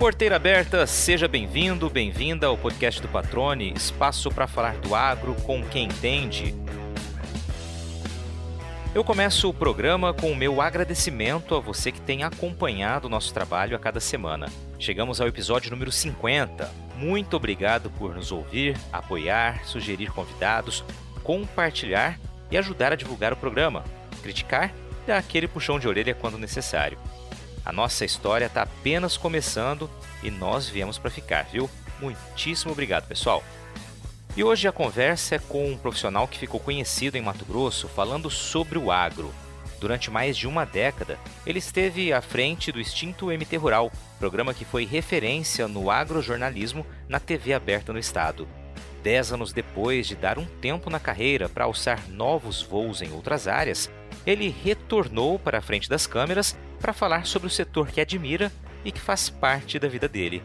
Porteira 0.00 0.36
aberta, 0.36 0.86
seja 0.86 1.28
bem-vindo, 1.28 1.90
bem-vinda 1.90 2.46
ao 2.46 2.56
podcast 2.56 3.02
do 3.02 3.08
Patrone, 3.08 3.74
espaço 3.76 4.30
para 4.30 4.46
falar 4.46 4.78
do 4.78 4.94
agro 4.94 5.34
com 5.42 5.62
quem 5.62 5.84
entende. 5.84 6.54
Eu 8.94 9.04
começo 9.04 9.50
o 9.50 9.52
programa 9.52 10.14
com 10.14 10.32
o 10.32 10.34
meu 10.34 10.62
agradecimento 10.62 11.54
a 11.54 11.60
você 11.60 11.92
que 11.92 12.00
tem 12.00 12.22
acompanhado 12.22 13.08
o 13.08 13.10
nosso 13.10 13.34
trabalho 13.34 13.76
a 13.76 13.78
cada 13.78 14.00
semana. 14.00 14.46
Chegamos 14.78 15.20
ao 15.20 15.28
episódio 15.28 15.70
número 15.70 15.92
50. 15.92 16.72
Muito 16.96 17.36
obrigado 17.36 17.90
por 17.90 18.14
nos 18.14 18.32
ouvir, 18.32 18.78
apoiar, 18.90 19.66
sugerir 19.66 20.10
convidados, 20.12 20.82
compartilhar 21.22 22.18
e 22.50 22.56
ajudar 22.56 22.90
a 22.90 22.96
divulgar 22.96 23.34
o 23.34 23.36
programa, 23.36 23.84
criticar 24.22 24.72
dar 25.06 25.18
aquele 25.18 25.46
puxão 25.46 25.78
de 25.78 25.86
orelha 25.86 26.14
quando 26.14 26.38
necessário. 26.38 26.96
A 27.70 27.72
nossa 27.72 28.04
história 28.04 28.46
está 28.46 28.62
apenas 28.62 29.16
começando 29.16 29.88
e 30.24 30.28
nós 30.28 30.68
viemos 30.68 30.98
para 30.98 31.08
ficar, 31.08 31.44
viu? 31.44 31.70
Muitíssimo 32.00 32.72
obrigado, 32.72 33.06
pessoal. 33.06 33.44
E 34.36 34.42
hoje 34.42 34.66
a 34.66 34.72
conversa 34.72 35.36
é 35.36 35.38
com 35.38 35.70
um 35.70 35.78
profissional 35.78 36.26
que 36.26 36.36
ficou 36.36 36.58
conhecido 36.58 37.16
em 37.16 37.22
Mato 37.22 37.44
Grosso 37.44 37.86
falando 37.86 38.28
sobre 38.28 38.76
o 38.76 38.90
agro. 38.90 39.32
Durante 39.78 40.10
mais 40.10 40.36
de 40.36 40.48
uma 40.48 40.66
década, 40.66 41.16
ele 41.46 41.60
esteve 41.60 42.12
à 42.12 42.20
frente 42.20 42.72
do 42.72 42.80
extinto 42.80 43.26
MT 43.26 43.56
Rural, 43.56 43.92
programa 44.18 44.52
que 44.52 44.64
foi 44.64 44.84
referência 44.84 45.68
no 45.68 45.92
agrojornalismo 45.92 46.84
na 47.08 47.20
TV 47.20 47.54
aberta 47.54 47.92
no 47.92 48.00
estado. 48.00 48.48
Dez 49.00 49.32
anos 49.32 49.52
depois 49.52 50.08
de 50.08 50.16
dar 50.16 50.40
um 50.40 50.44
tempo 50.44 50.90
na 50.90 50.98
carreira 50.98 51.48
para 51.48 51.66
alçar 51.66 52.08
novos 52.08 52.62
voos 52.62 53.00
em 53.00 53.12
outras 53.12 53.46
áreas, 53.46 53.88
ele 54.26 54.48
retornou 54.48 55.38
para 55.38 55.58
a 55.58 55.62
frente 55.62 55.88
das 55.88 56.06
câmeras 56.06 56.56
para 56.80 56.92
falar 56.92 57.26
sobre 57.26 57.48
o 57.48 57.50
setor 57.50 57.88
que 57.88 58.00
admira 58.00 58.52
e 58.84 58.92
que 58.92 59.00
faz 59.00 59.28
parte 59.28 59.78
da 59.78 59.88
vida 59.88 60.08
dele. 60.08 60.42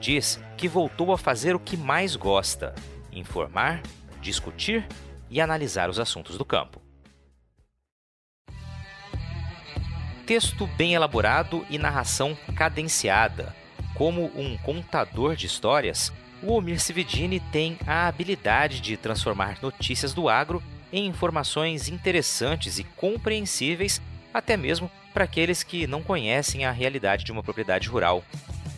Diz 0.00 0.40
que 0.56 0.68
voltou 0.68 1.12
a 1.12 1.18
fazer 1.18 1.54
o 1.54 1.60
que 1.60 1.76
mais 1.76 2.16
gosta: 2.16 2.74
informar, 3.12 3.82
discutir 4.20 4.86
e 5.28 5.40
analisar 5.40 5.88
os 5.88 5.98
assuntos 5.98 6.36
do 6.36 6.44
campo. 6.44 6.80
Texto 10.26 10.66
bem 10.76 10.94
elaborado 10.94 11.66
e 11.68 11.76
narração 11.76 12.36
cadenciada. 12.54 13.54
Como 13.96 14.30
um 14.34 14.56
contador 14.58 15.34
de 15.34 15.46
histórias, 15.46 16.12
o 16.42 16.52
Omir 16.52 16.80
Cividini 16.80 17.40
tem 17.40 17.76
a 17.86 18.06
habilidade 18.06 18.80
de 18.80 18.96
transformar 18.96 19.58
notícias 19.60 20.14
do 20.14 20.28
agro 20.28 20.62
em 20.92 21.06
informações 21.06 21.88
interessantes 21.88 22.78
e 22.78 22.84
compreensíveis, 22.84 24.00
até 24.32 24.56
mesmo 24.56 24.90
para 25.12 25.24
aqueles 25.24 25.62
que 25.62 25.86
não 25.86 26.02
conhecem 26.02 26.64
a 26.64 26.70
realidade 26.70 27.24
de 27.24 27.32
uma 27.32 27.42
propriedade 27.42 27.88
rural. 27.88 28.24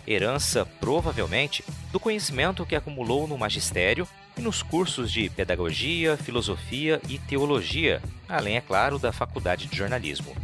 Herança, 0.07 0.67
provavelmente, 0.81 1.65
do 1.93 2.01
conhecimento 2.01 2.67
que 2.67 2.75
acumulou 2.75 3.27
no 3.29 3.39
magistério 3.39 4.09
e 4.37 4.41
nos 4.41 4.63
cursos 4.63 5.13
de 5.13 5.29
pedagogia, 5.31 6.17
filosofia 6.17 7.01
e 7.09 7.19
teologia, 7.19 8.03
além, 8.29 8.57
é 8.57 8.61
claro, 8.61 8.99
da 8.99 9.13
faculdade 9.13 9.67
de 9.67 9.77
jornalismo. 9.77 10.35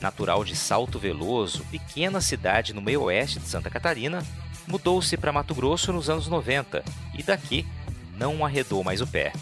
Natural 0.00 0.44
de 0.44 0.54
Salto 0.54 0.98
Veloso, 0.98 1.64
pequena 1.70 2.20
cidade 2.20 2.72
no 2.72 2.80
meio 2.80 3.02
oeste 3.02 3.40
de 3.40 3.48
Santa 3.48 3.68
Catarina, 3.68 4.24
mudou-se 4.66 5.16
para 5.16 5.32
Mato 5.32 5.54
Grosso 5.54 5.92
nos 5.92 6.08
anos 6.08 6.28
90 6.28 6.84
e 7.18 7.22
daqui 7.22 7.66
não 8.16 8.44
arredou 8.44 8.84
mais 8.84 9.00
o 9.00 9.06
pé. 9.06 9.32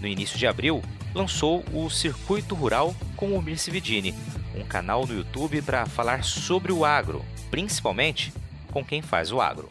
No 0.00 0.06
início 0.06 0.38
de 0.38 0.46
abril, 0.46 0.82
lançou 1.14 1.64
o 1.72 1.88
Circuito 1.88 2.54
Rural 2.54 2.94
com 3.16 3.32
o 3.32 3.40
Mirce 3.40 3.70
Vidini, 3.70 4.14
um 4.54 4.64
canal 4.64 5.06
no 5.06 5.14
YouTube 5.14 5.62
para 5.62 5.86
falar 5.86 6.24
sobre 6.24 6.72
o 6.72 6.84
agro, 6.84 7.24
principalmente 7.50 8.32
com 8.72 8.84
quem 8.84 9.00
faz 9.00 9.30
o 9.30 9.40
agro. 9.40 9.68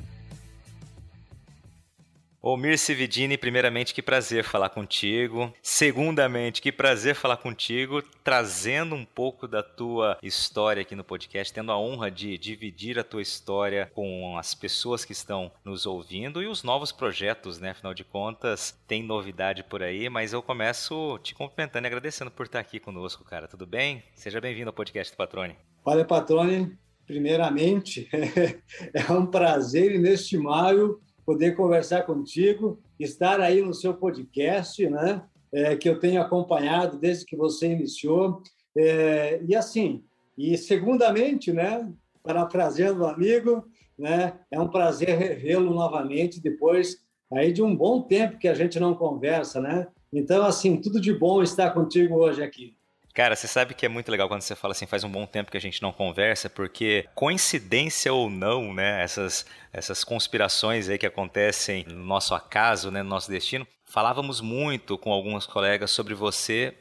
Ô 2.45 2.57
Mirce 2.57 2.93
Vidini, 2.93 3.37
primeiramente, 3.37 3.93
que 3.93 4.01
prazer 4.01 4.43
falar 4.43 4.67
contigo. 4.67 5.53
Segundamente, 5.61 6.61
que 6.61 6.73
prazer 6.73 7.15
falar 7.15 7.37
contigo, 7.37 8.03
trazendo 8.21 8.95
um 8.95 9.05
pouco 9.05 9.47
da 9.47 9.63
tua 9.63 10.17
história 10.21 10.81
aqui 10.81 10.93
no 10.93 11.05
podcast, 11.05 11.53
tendo 11.53 11.71
a 11.71 11.79
honra 11.79 12.11
de 12.11 12.37
dividir 12.37 12.99
a 12.99 13.03
tua 13.03 13.21
história 13.21 13.89
com 13.95 14.37
as 14.37 14.53
pessoas 14.53 15.05
que 15.05 15.13
estão 15.13 15.53
nos 15.63 15.85
ouvindo 15.85 16.43
e 16.43 16.47
os 16.47 16.63
novos 16.63 16.91
projetos, 16.91 17.59
né? 17.59 17.69
Afinal 17.69 17.93
de 17.93 18.03
contas, 18.03 18.77
tem 18.85 19.01
novidade 19.01 19.63
por 19.63 19.81
aí, 19.81 20.09
mas 20.09 20.33
eu 20.33 20.41
começo 20.41 21.17
te 21.19 21.33
cumprimentando 21.33 21.85
e 21.85 21.87
agradecendo 21.87 22.29
por 22.29 22.45
estar 22.45 22.59
aqui 22.59 22.77
conosco, 22.77 23.23
cara. 23.23 23.47
Tudo 23.47 23.65
bem? 23.65 24.03
Seja 24.15 24.41
bem-vindo 24.41 24.67
ao 24.67 24.73
podcast 24.73 25.13
do 25.13 25.15
Patrone. 25.15 25.55
Olha, 25.85 26.03
Patrone, 26.03 26.77
primeiramente, 27.07 28.09
é 28.93 29.13
um 29.13 29.25
prazer 29.25 29.95
inestimável 29.95 30.99
poder 31.25 31.55
conversar 31.55 32.03
contigo, 32.03 32.79
estar 32.99 33.39
aí 33.39 33.61
no 33.61 33.73
seu 33.73 33.93
podcast, 33.93 34.87
né? 34.89 35.23
É, 35.51 35.75
que 35.75 35.87
eu 35.87 35.99
tenho 35.99 36.21
acompanhado 36.21 36.97
desde 36.97 37.25
que 37.25 37.35
você 37.35 37.67
iniciou. 37.67 38.41
É, 38.75 39.41
e 39.47 39.55
assim, 39.55 40.03
e 40.37 40.57
segundamente, 40.57 41.51
né? 41.51 41.91
Parafraseando 42.23 43.03
o 43.03 43.07
amigo, 43.07 43.63
né? 43.97 44.33
É 44.49 44.59
um 44.59 44.67
prazer 44.67 45.17
revê-lo 45.17 45.73
novamente 45.73 46.41
depois 46.41 46.97
aí 47.31 47.51
de 47.51 47.61
um 47.61 47.75
bom 47.75 48.01
tempo 48.01 48.37
que 48.37 48.47
a 48.47 48.53
gente 48.53 48.79
não 48.79 48.93
conversa, 48.93 49.59
né? 49.59 49.87
Então, 50.11 50.45
assim, 50.45 50.77
tudo 50.77 51.01
de 51.01 51.13
bom 51.13 51.41
estar 51.41 51.71
contigo 51.71 52.15
hoje 52.15 52.43
aqui. 52.43 52.75
Cara, 53.13 53.35
você 53.35 53.47
sabe 53.47 53.75
que 53.75 53.85
é 53.85 53.89
muito 53.89 54.09
legal 54.09 54.27
quando 54.27 54.41
você 54.41 54.55
fala 54.55 54.71
assim, 54.71 54.87
faz 54.87 55.03
um 55.03 55.09
bom 55.09 55.27
tempo 55.27 55.51
que 55.51 55.57
a 55.57 55.61
gente 55.61 55.83
não 55.83 55.93
conversa, 55.93 56.49
porque 56.49 57.07
coincidência 57.13 58.11
ou 58.11 58.27
não, 58.27 58.73
né, 58.73 59.03
essas, 59.03 59.45
essas 59.71 60.03
conspirações 60.03 60.89
aí 60.89 60.97
que 60.97 61.05
acontecem 61.05 61.85
no 61.87 62.03
nosso 62.03 62.33
acaso, 62.33 62.89
né, 62.89 63.03
no 63.03 63.09
nosso 63.09 63.29
destino, 63.29 63.67
falávamos 63.85 64.41
muito 64.41 64.97
com 64.97 65.13
alguns 65.13 65.45
colegas 65.45 65.91
sobre 65.91 66.15
você 66.15 66.75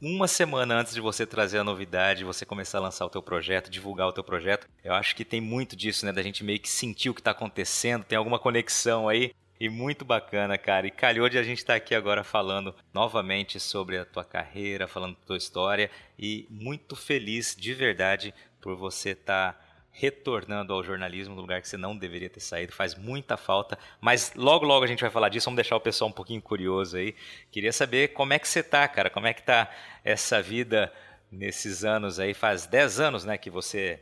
uma 0.00 0.28
semana 0.28 0.78
antes 0.78 0.94
de 0.94 1.00
você 1.00 1.26
trazer 1.26 1.58
a 1.58 1.64
novidade, 1.64 2.22
você 2.22 2.44
começar 2.44 2.78
a 2.78 2.82
lançar 2.82 3.06
o 3.06 3.10
teu 3.10 3.22
projeto, 3.22 3.70
divulgar 3.70 4.06
o 4.06 4.12
teu 4.12 4.22
projeto. 4.22 4.68
Eu 4.84 4.94
acho 4.94 5.16
que 5.16 5.24
tem 5.24 5.40
muito 5.40 5.74
disso, 5.74 6.04
né, 6.04 6.12
da 6.12 6.22
gente 6.22 6.44
meio 6.44 6.60
que 6.60 6.68
sentir 6.68 7.10
o 7.10 7.14
que 7.14 7.20
está 7.20 7.30
acontecendo, 7.30 8.04
tem 8.04 8.16
alguma 8.16 8.38
conexão 8.38 9.08
aí. 9.08 9.32
E 9.60 9.68
muito 9.68 10.04
bacana, 10.04 10.56
cara. 10.56 10.86
E 10.86 10.90
calhou 10.90 11.28
de 11.28 11.36
a 11.36 11.42
gente 11.42 11.58
estar 11.58 11.72
tá 11.72 11.76
aqui 11.76 11.94
agora 11.94 12.22
falando 12.22 12.74
novamente 12.94 13.58
sobre 13.58 13.98
a 13.98 14.04
tua 14.04 14.24
carreira, 14.24 14.86
falando 14.86 15.16
da 15.16 15.26
tua 15.26 15.36
história. 15.36 15.90
E 16.18 16.46
muito 16.48 16.94
feliz 16.94 17.56
de 17.58 17.74
verdade 17.74 18.32
por 18.60 18.76
você 18.76 19.10
estar 19.10 19.54
tá 19.54 19.68
retornando 19.90 20.72
ao 20.72 20.84
jornalismo 20.84 21.34
no 21.34 21.40
lugar 21.40 21.60
que 21.60 21.68
você 21.68 21.76
não 21.76 21.96
deveria 21.96 22.30
ter 22.30 22.38
saído. 22.38 22.72
Faz 22.72 22.94
muita 22.94 23.36
falta. 23.36 23.76
Mas 24.00 24.32
logo, 24.36 24.64
logo 24.64 24.84
a 24.84 24.88
gente 24.88 25.00
vai 25.00 25.10
falar 25.10 25.28
disso. 25.28 25.46
Vamos 25.46 25.56
deixar 25.56 25.74
o 25.74 25.80
pessoal 25.80 26.08
um 26.08 26.12
pouquinho 26.12 26.40
curioso 26.40 26.96
aí. 26.96 27.16
Queria 27.50 27.72
saber 27.72 28.08
como 28.08 28.32
é 28.32 28.38
que 28.38 28.46
você 28.46 28.62
tá, 28.62 28.86
cara. 28.86 29.10
Como 29.10 29.26
é 29.26 29.34
que 29.34 29.42
tá 29.42 29.68
essa 30.04 30.40
vida 30.40 30.92
nesses 31.32 31.84
anos 31.84 32.20
aí? 32.20 32.32
Faz 32.32 32.64
10 32.64 33.00
anos, 33.00 33.24
né, 33.24 33.36
que 33.36 33.50
você 33.50 34.00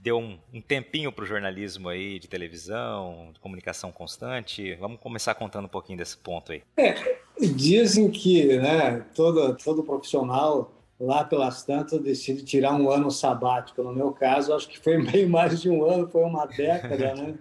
deu 0.00 0.18
um, 0.18 0.38
um 0.52 0.60
tempinho 0.60 1.12
para 1.12 1.24
o 1.24 1.26
jornalismo 1.26 1.88
aí 1.88 2.18
de 2.18 2.28
televisão, 2.28 3.30
de 3.32 3.40
comunicação 3.40 3.90
constante. 3.90 4.74
Vamos 4.76 5.00
começar 5.00 5.34
contando 5.34 5.64
um 5.64 5.68
pouquinho 5.68 5.98
desse 5.98 6.16
ponto 6.16 6.52
aí. 6.52 6.62
É, 6.76 6.94
dizem 7.40 8.10
que 8.10 8.56
né, 8.58 9.04
todo, 9.14 9.56
todo 9.56 9.82
profissional 9.82 10.72
lá 11.00 11.22
pelas 11.24 11.62
tantas 11.62 12.00
decide 12.00 12.44
tirar 12.44 12.74
um 12.74 12.90
ano 12.90 13.10
sabático. 13.10 13.82
No 13.82 13.92
meu 13.92 14.10
caso, 14.12 14.54
acho 14.54 14.68
que 14.68 14.78
foi 14.78 15.00
bem 15.02 15.26
mais 15.26 15.60
de 15.60 15.70
um 15.70 15.84
ano, 15.84 16.08
foi 16.08 16.22
uma 16.22 16.46
década, 16.46 17.14
né? 17.14 17.34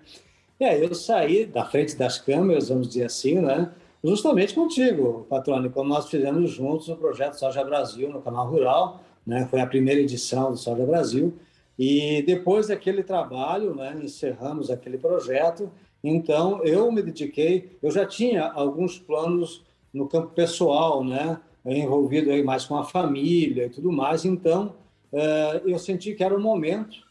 Aí 0.60 0.84
eu 0.84 0.94
saí 0.96 1.46
da 1.46 1.66
frente 1.66 1.96
das 1.96 2.18
câmeras, 2.18 2.70
vamos 2.70 2.88
dizer 2.88 3.06
assim, 3.06 3.36
né? 3.36 3.72
Justamente 4.04 4.54
contigo, 4.54 5.26
Patrônio, 5.30 5.70
quando 5.70 5.90
nós 5.90 6.10
fizemos 6.10 6.52
juntos 6.52 6.88
o 6.88 6.96
projeto 6.96 7.34
Soja 7.34 7.64
Brasil 7.64 8.10
no 8.10 8.22
canal 8.22 8.48
Rural, 8.48 9.02
né? 9.26 9.48
Foi 9.50 9.60
a 9.60 9.68
primeira 9.68 10.02
edição 10.02 10.52
do 10.52 10.58
Soja 10.58 10.86
Brasil. 10.86 11.38
E 11.78 12.24
depois 12.24 12.68
daquele 12.68 13.04
trabalho, 13.04 13.76
né, 13.76 14.00
encerramos 14.04 14.72
aquele 14.72 14.98
projeto. 14.98 15.70
Então, 16.04 16.64
eu 16.64 16.92
me 16.92 17.02
dediquei, 17.02 17.78
eu 17.82 17.92
já 17.92 18.06
tinha 18.06 18.46
alguns 18.52 18.98
planos 18.98 19.64
no 19.94 20.08
campo 20.08 20.30
pessoal, 20.30 21.04
né, 21.04 21.40
envolvido 21.66 22.32
aí 22.32 22.44
mais 22.44 22.66
com 22.66 22.78
a 22.78 22.84
família 22.84 23.66
e 23.66 23.70
tudo 23.70 23.92
mais. 23.92 24.26
Então, 24.26 24.76
uh, 25.12 25.68
eu 25.68 25.78
senti 25.78 26.14
que 26.14 26.24
era 26.24 26.36
o 26.36 26.42
momento 26.42 27.06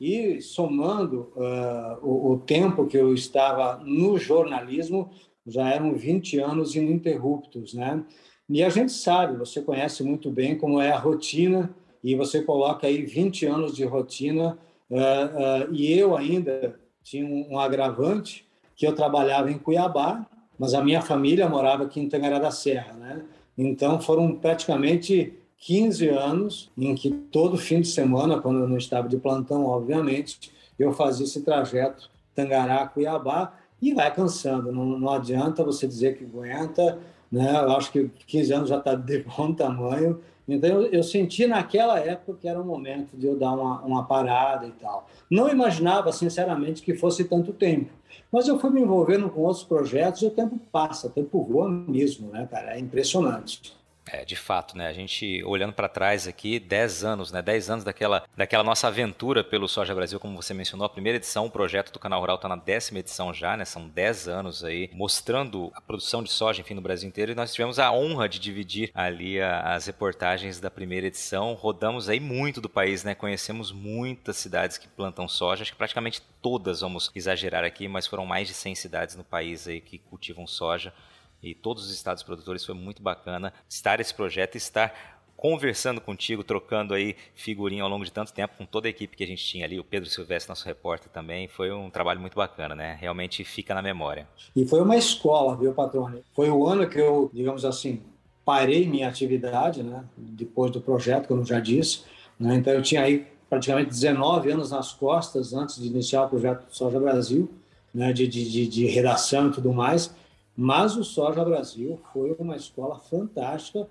e 0.00 0.40
somando 0.40 1.32
uh, 1.36 1.98
o, 2.02 2.32
o, 2.32 2.38
tempo 2.38 2.86
que 2.86 2.96
eu 2.96 3.12
estava 3.12 3.78
no 3.84 4.16
jornalismo, 4.16 5.10
já 5.46 5.68
eram 5.68 5.94
20 5.94 6.38
anos 6.38 6.76
ininterruptos, 6.76 7.74
né? 7.74 8.04
E 8.48 8.62
a 8.62 8.68
gente 8.68 8.92
sabe, 8.92 9.36
você 9.36 9.60
conhece 9.60 10.02
muito 10.02 10.30
bem 10.30 10.56
como 10.56 10.80
é 10.80 10.90
a 10.90 10.98
rotina 10.98 11.74
e 12.08 12.14
você 12.14 12.40
coloca 12.40 12.86
aí 12.86 13.04
20 13.04 13.44
anos 13.44 13.76
de 13.76 13.84
rotina, 13.84 14.56
uh, 14.90 14.94
uh, 14.96 15.74
e 15.74 15.92
eu 15.92 16.16
ainda 16.16 16.74
tinha 17.02 17.26
um, 17.26 17.52
um, 17.52 17.58
agravante, 17.58 18.46
que 18.74 18.86
eu 18.86 18.94
trabalhava 18.94 19.50
em 19.50 19.58
Cuiabá, 19.58 20.26
mas 20.58 20.72
a 20.72 20.82
minha 20.82 21.02
família 21.02 21.46
morava 21.50 21.84
aqui 21.84 22.00
em 22.00 22.08
Tangará 22.08 22.38
da 22.38 22.50
Serra, 22.50 22.94
né? 22.94 23.22
Então 23.58 24.00
foram 24.00 24.34
praticamente 24.36 25.34
15 25.58 26.08
anos 26.08 26.70
em 26.78 26.94
que 26.94 27.10
todo 27.10 27.58
fim 27.58 27.82
de 27.82 27.88
semana, 27.88 28.40
quando 28.40 28.60
eu 28.60 28.68
não 28.68 28.78
estava 28.78 29.06
de 29.06 29.18
plantão, 29.18 29.66
obviamente, 29.66 30.50
eu 30.78 30.94
fazia 30.94 31.26
esse 31.26 31.42
trajeto 31.42 32.08
Tangará, 32.34 32.86
Cuiabá, 32.86 33.52
e 33.82 33.92
vai 33.92 34.14
cansando. 34.14 34.72
Não, 34.72 34.98
não 34.98 35.10
adianta 35.10 35.62
você 35.62 35.86
dizer 35.86 36.16
que 36.16 36.24
aguenta, 36.24 36.98
né? 37.30 37.52
Eu 37.56 37.72
acho 37.72 37.92
que 37.92 38.10
15 38.26 38.52
anos 38.52 38.68
já 38.68 38.78
está 38.78 38.94
de 38.94 39.24
bom 39.36 39.52
tamanho. 39.52 40.20
Então, 40.48 40.70
eu, 40.70 40.86
eu, 40.86 41.02
senti 41.02 41.46
naquela 41.46 41.98
época 42.00 42.38
que 42.40 42.48
era 42.48 42.58
o 42.58 42.64
momento 42.64 43.14
de 43.16 43.26
eu 43.26 43.36
dar 43.36 43.52
uma, 43.52 43.82
uma 43.82 44.04
parada 44.04 44.66
e 44.66 44.72
tal. 44.72 45.06
Não 45.30 45.48
imaginava, 45.48 46.10
sinceramente, 46.10 46.80
que 46.80 46.94
fosse 46.94 47.24
tanto 47.24 47.52
tempo. 47.52 47.90
Mas 48.32 48.48
eu 48.48 48.58
fui 48.58 48.70
me 48.70 48.80
envolvendo 48.80 49.28
com 49.28 49.42
outros 49.42 49.64
projetos 49.64 50.22
e 50.22 50.26
o 50.26 50.30
tempo 50.30 50.58
passa, 50.72 51.06
o 51.06 51.10
tempo 51.10 51.44
voa 51.44 51.68
mesmo, 51.68 52.30
né, 52.30 52.48
cara? 52.50 52.74
É 52.74 52.78
impressionante. 52.78 53.77
É, 54.10 54.24
de 54.24 54.36
fato, 54.36 54.76
né? 54.76 54.88
A 54.88 54.92
gente 54.92 55.42
olhando 55.44 55.74
para 55.74 55.86
trás 55.86 56.26
aqui, 56.26 56.58
10 56.58 57.04
anos, 57.04 57.30
né? 57.30 57.42
10 57.42 57.68
anos 57.70 57.84
daquela, 57.84 58.24
daquela 58.34 58.64
nossa 58.64 58.88
aventura 58.88 59.44
pelo 59.44 59.68
Soja 59.68 59.94
Brasil, 59.94 60.18
como 60.18 60.40
você 60.40 60.54
mencionou, 60.54 60.86
a 60.86 60.88
primeira 60.88 61.16
edição, 61.16 61.44
o 61.44 61.50
projeto 61.50 61.92
do 61.92 61.98
Canal 61.98 62.20
Rural 62.20 62.36
está 62.36 62.48
na 62.48 62.56
décima 62.56 63.00
edição 63.00 63.34
já, 63.34 63.54
né? 63.54 63.66
São 63.66 63.86
10 63.86 64.28
anos 64.28 64.64
aí, 64.64 64.88
mostrando 64.94 65.70
a 65.74 65.80
produção 65.82 66.22
de 66.22 66.30
soja, 66.30 66.62
enfim, 66.62 66.72
no 66.72 66.80
Brasil 66.80 67.06
inteiro. 67.06 67.32
E 67.32 67.34
nós 67.34 67.52
tivemos 67.52 67.78
a 67.78 67.92
honra 67.92 68.28
de 68.28 68.38
dividir 68.38 68.90
ali 68.94 69.42
a, 69.42 69.74
as 69.74 69.86
reportagens 69.86 70.58
da 70.58 70.70
primeira 70.70 71.06
edição. 71.06 71.52
Rodamos 71.52 72.08
aí 72.08 72.18
muito 72.18 72.62
do 72.62 72.68
país, 72.68 73.04
né? 73.04 73.14
Conhecemos 73.14 73.70
muitas 73.70 74.38
cidades 74.38 74.78
que 74.78 74.88
plantam 74.88 75.28
soja. 75.28 75.62
Acho 75.62 75.72
que 75.72 75.78
praticamente 75.78 76.22
todas, 76.40 76.80
vamos 76.80 77.10
exagerar 77.14 77.62
aqui, 77.62 77.86
mas 77.86 78.06
foram 78.06 78.24
mais 78.24 78.48
de 78.48 78.54
100 78.54 78.74
cidades 78.74 79.16
no 79.16 79.24
país 79.24 79.68
aí 79.68 79.82
que 79.82 79.98
cultivam 79.98 80.46
soja 80.46 80.94
e 81.42 81.54
todos 81.54 81.84
os 81.84 81.92
estados 81.92 82.22
produtores. 82.22 82.64
Foi 82.64 82.74
muito 82.74 83.02
bacana 83.02 83.52
estar 83.68 84.00
esse 84.00 84.14
projeto 84.14 84.56
estar 84.56 85.18
conversando 85.38 86.00
contigo, 86.00 86.42
trocando 86.42 86.92
aí 86.92 87.14
figurinha 87.32 87.84
ao 87.84 87.88
longo 87.88 88.04
de 88.04 88.10
tanto 88.10 88.32
tempo 88.32 88.54
com 88.58 88.66
toda 88.66 88.88
a 88.88 88.90
equipe 88.90 89.16
que 89.16 89.22
a 89.22 89.26
gente 89.26 89.44
tinha 89.44 89.64
ali, 89.64 89.78
o 89.78 89.84
Pedro 89.84 90.10
Silvestre, 90.10 90.48
nosso 90.48 90.66
repórter 90.66 91.08
também, 91.12 91.46
foi 91.46 91.70
um 91.70 91.88
trabalho 91.88 92.20
muito 92.20 92.34
bacana, 92.34 92.74
né? 92.74 92.98
Realmente 93.00 93.44
fica 93.44 93.72
na 93.72 93.80
memória. 93.80 94.26
E 94.54 94.66
foi 94.66 94.80
uma 94.80 94.96
escola, 94.96 95.56
viu, 95.56 95.72
Patrone? 95.72 96.24
Foi 96.34 96.50
o 96.50 96.66
ano 96.66 96.88
que 96.90 96.98
eu, 96.98 97.30
digamos 97.32 97.64
assim, 97.64 98.02
parei 98.44 98.84
minha 98.88 99.08
atividade, 99.08 99.80
né? 99.80 100.04
Depois 100.16 100.72
do 100.72 100.80
projeto, 100.80 101.28
como 101.28 101.42
eu 101.42 101.46
já 101.46 101.60
disse, 101.60 102.02
né? 102.38 102.56
Então 102.56 102.72
eu 102.72 102.82
tinha 102.82 103.02
aí 103.02 103.24
praticamente 103.48 103.90
19 103.90 104.50
anos 104.50 104.72
nas 104.72 104.92
costas 104.92 105.54
antes 105.54 105.80
de 105.80 105.86
iniciar 105.86 106.24
o 106.24 106.28
projeto 106.28 106.64
Soja 106.68 106.98
Brasil, 106.98 107.48
né? 107.94 108.12
De, 108.12 108.26
de, 108.26 108.66
de 108.66 108.86
redação 108.86 109.48
e 109.48 109.52
tudo 109.52 109.72
mais. 109.72 110.12
Mas 110.60 110.96
o 110.96 111.04
Soja 111.04 111.44
Brasil 111.44 112.00
foi 112.12 112.34
uma 112.36 112.56
escola 112.56 112.98
fantástica, 112.98 113.86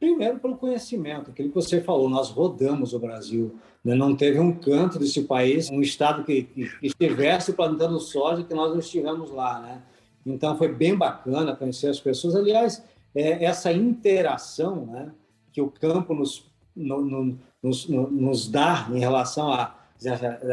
primeiro 0.00 0.40
pelo 0.40 0.56
conhecimento, 0.56 1.30
aquilo 1.30 1.50
que 1.50 1.54
você 1.54 1.80
falou, 1.80 2.08
nós 2.10 2.30
rodamos 2.30 2.92
o 2.92 2.98
Brasil. 2.98 3.54
Né? 3.84 3.94
Não 3.94 4.16
teve 4.16 4.40
um 4.40 4.52
canto 4.52 4.98
desse 4.98 5.22
país, 5.22 5.70
um 5.70 5.80
estado 5.80 6.24
que, 6.24 6.42
que, 6.42 6.68
estivesse 6.82 7.52
plantando 7.52 8.00
soja 8.00 8.42
que 8.42 8.52
nós 8.52 8.72
não 8.72 8.80
estivemos 8.80 9.30
lá. 9.30 9.60
Né? 9.60 9.82
Então 10.26 10.58
foi 10.58 10.66
bem 10.74 10.96
bacana 10.96 11.54
conhecer 11.54 11.86
as 11.86 12.00
pessoas. 12.00 12.34
Aliás, 12.34 12.84
é, 13.14 13.44
essa 13.44 13.72
interação 13.72 14.86
né, 14.86 15.12
que 15.52 15.62
o 15.62 15.70
campo 15.70 16.12
nos, 16.12 16.44
no, 16.74 17.02
no, 17.02 17.38
nos, 17.62 17.86
no, 17.86 18.10
nos 18.10 18.48
dá 18.48 18.88
em 18.90 18.98
relação 18.98 19.52
a, 19.52 19.76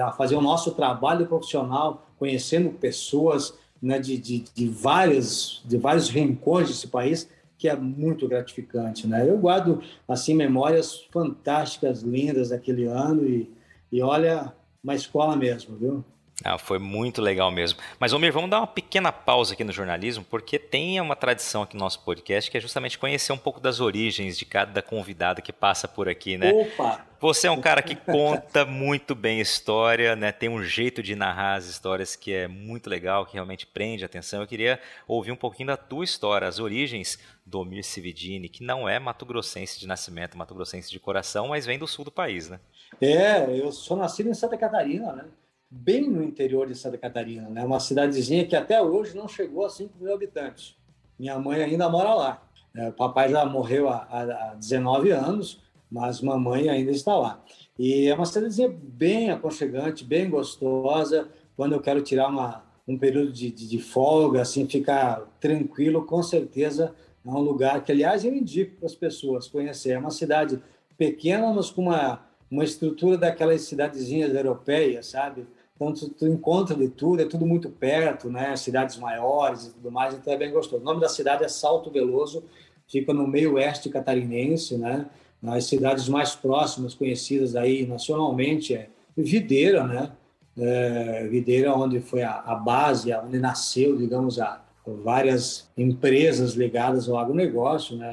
a 0.06 0.12
fazer 0.12 0.36
o 0.36 0.42
nosso 0.42 0.76
trabalho 0.76 1.26
profissional, 1.26 2.06
conhecendo 2.20 2.70
pessoas, 2.70 3.56
né, 3.82 4.00
de, 4.00 4.18
de, 4.18 4.40
de, 4.54 4.68
várias, 4.68 5.62
de 5.66 5.78
vários 5.78 6.10
rincões 6.10 6.68
desse 6.68 6.88
país, 6.88 7.30
que 7.58 7.68
é 7.68 7.76
muito 7.76 8.28
gratificante. 8.28 9.08
Né? 9.08 9.28
Eu 9.28 9.38
guardo 9.38 9.82
assim 10.08 10.34
memórias 10.34 11.02
fantásticas, 11.12 12.02
lindas 12.02 12.50
daquele 12.50 12.86
ano 12.86 13.26
e, 13.26 13.50
e 13.92 14.02
olha, 14.02 14.54
uma 14.84 14.96
escola 14.96 15.36
mesmo, 15.36 15.76
viu? 15.76 16.06
Ah, 16.44 16.58
foi 16.58 16.78
muito 16.78 17.20
legal 17.20 17.52
mesmo. 17.52 17.80
Mas, 18.00 18.14
Omir, 18.14 18.32
vamos 18.32 18.50
dar 18.50 18.60
uma 18.60 18.68
pequena 18.68 19.12
pausa 19.12 19.54
aqui 19.54 19.64
no 19.64 19.72
jornalismo, 19.72 20.24
porque 20.24 20.60
tem 20.60 21.02
uma 21.02 21.16
tradição 21.16 21.64
aqui 21.64 21.76
no 21.76 21.80
nosso 21.80 22.04
podcast 22.04 22.52
que 22.52 22.58
é 22.58 22.62
justamente 22.62 22.98
conhecer 23.00 23.34
um 23.34 23.38
pouco 23.38 23.60
das 23.60 23.80
origens 23.80 24.38
de 24.38 24.46
cada 24.46 24.82
convidado 24.84 25.42
que 25.42 25.52
passa 25.52 25.88
por 25.88 26.08
aqui, 26.08 26.38
né? 26.38 26.52
Opa! 26.54 27.06
Você 27.20 27.48
é 27.48 27.52
um 27.52 27.60
cara 27.60 27.82
que 27.82 27.96
conta 27.96 28.64
muito 28.64 29.16
bem 29.16 29.40
história, 29.40 30.16
né? 30.16 30.32
Tem 30.32 30.48
um 30.48 30.64
jeito 30.64 31.02
de 31.02 31.16
narrar 31.16 31.56
as 31.56 31.66
histórias 31.66 32.16
que 32.16 32.32
é 32.32 32.48
muito 32.48 32.88
legal, 32.88 33.26
que 33.26 33.34
realmente 33.34 33.66
prende 33.66 34.04
a 34.04 34.06
atenção. 34.06 34.40
Eu 34.40 34.48
queria 34.48 34.80
ouvir 35.08 35.32
um 35.32 35.36
pouquinho 35.36 35.68
da 35.68 35.78
tua 35.78 36.04
história, 36.04 36.48
as 36.48 36.60
origens 36.60 37.18
do 37.44 37.60
Omir 37.60 37.84
Cividini, 37.84 38.48
que 38.48 38.64
não 38.64 38.88
é 38.88 39.00
mato-grossense 39.00 39.80
de 39.80 39.88
nascimento, 39.88 40.38
mato-grossense 40.38 40.92
de 40.92 41.00
coração, 41.00 41.48
mas 41.48 41.66
vem 41.66 41.80
do 41.80 41.88
sul 41.88 42.06
do 42.06 42.12
país, 42.12 42.48
né? 42.48 42.60
É, 43.02 43.60
eu 43.60 43.72
sou 43.72 43.98
nascido 43.98 44.30
em 44.30 44.36
Santa 44.36 44.56
Catarina, 44.56 45.12
né? 45.14 45.26
Bem 45.70 46.10
no 46.10 46.24
interior 46.24 46.68
de 46.68 46.76
Santa 46.76 46.98
Catarina, 46.98 47.50
né? 47.50 47.64
Uma 47.64 47.80
cidadezinha 47.80 48.46
que 48.46 48.56
até 48.56 48.82
hoje 48.82 49.16
não 49.16 49.28
chegou 49.28 49.66
a 49.66 49.70
5 49.70 49.94
mil 50.00 50.14
habitantes. 50.14 50.76
Minha 51.20 51.38
mãe 51.40 51.64
ainda 51.64 51.90
mora 51.90 52.14
lá. 52.14 52.44
É, 52.76 52.92
papai 52.92 53.30
já 53.30 53.46
morreu 53.46 53.90
há, 53.90 54.08
há 54.10 54.56
19 54.56 55.12
anos, 55.12 55.62
mas 55.90 56.22
mamãe 56.22 56.70
ainda 56.70 56.92
está 56.92 57.16
lá. 57.16 57.44
E 57.78 58.08
é 58.08 58.14
uma 58.14 58.26
cidadezinha 58.26 58.70
bem 58.70 59.32
aconchegante, 59.32 60.04
bem 60.04 60.30
gostosa. 60.30 61.28
Quando 61.56 61.74
eu 61.74 61.82
quero 61.82 62.02
tirar 62.02 62.28
uma, 62.28 62.64
um 62.88 62.98
período 62.98 63.32
de, 63.32 63.52
de, 63.52 63.68
de 63.68 63.80
folga, 63.80 64.42
assim, 64.42 64.68
ficar 64.68 65.22
tranquilo, 65.40 66.06
com 66.06 66.22
certeza 66.22 66.94
é 67.26 67.30
um 67.30 67.42
lugar 67.42 67.84
que, 67.84 67.92
aliás, 67.92 68.24
eu 68.24 68.34
indico 68.34 68.78
para 68.78 68.86
as 68.86 68.96
pessoas 68.96 69.48
conhecer. 69.48 69.92
É 69.92 70.00
uma 70.00 70.12
cidade 70.12 70.62
pequena, 70.98 71.52
mas 71.54 71.70
com 71.70 71.84
uma, 71.84 72.26
uma 72.50 72.64
estrutura 72.64 73.18
daquelas 73.18 73.62
cidadezinhas 73.62 74.34
europeias, 74.34 75.08
sabe? 75.08 75.46
Então, 75.78 75.94
tu, 75.94 76.10
tu, 76.10 76.28
encontra 76.28 76.76
de 76.76 76.90
tudo, 76.90 77.22
é 77.22 77.26
tudo 77.26 77.46
muito 77.46 77.70
perto, 77.70 78.32
né? 78.32 78.56
Cidades 78.56 78.98
maiores 78.98 79.68
e 79.68 79.74
tudo 79.74 79.92
mais, 79.92 80.16
então 80.16 80.34
é 80.34 80.38
bem 80.38 80.52
gostoso. 80.52 80.82
O 80.82 80.86
nome 80.86 81.00
da 81.00 81.08
cidade 81.08 81.44
é 81.44 81.48
Salto 81.48 81.92
Veloso, 81.92 82.44
fica 82.88 83.14
no 83.14 83.28
meio 83.28 83.54
oeste 83.54 83.88
catarinense, 83.88 84.76
né? 84.76 85.06
As 85.44 85.66
cidades 85.66 86.10
mais 86.10 86.36
próximas, 86.36 86.96
conhecidas 86.96 87.56
aí 87.56 87.86
nacionalmente, 87.86 88.74
é 88.74 88.90
Videira, 89.16 89.86
né? 89.86 90.12
É, 90.58 91.28
Videira, 91.28 91.76
onde 91.76 92.00
foi 92.00 92.24
a, 92.24 92.40
a 92.40 92.56
base, 92.56 93.14
onde 93.14 93.38
nasceu, 93.38 93.96
digamos, 93.96 94.40
a, 94.40 94.60
várias 95.04 95.70
empresas 95.78 96.54
ligadas 96.54 97.08
ao 97.08 97.20
agronegócio, 97.20 97.96
né? 97.96 98.10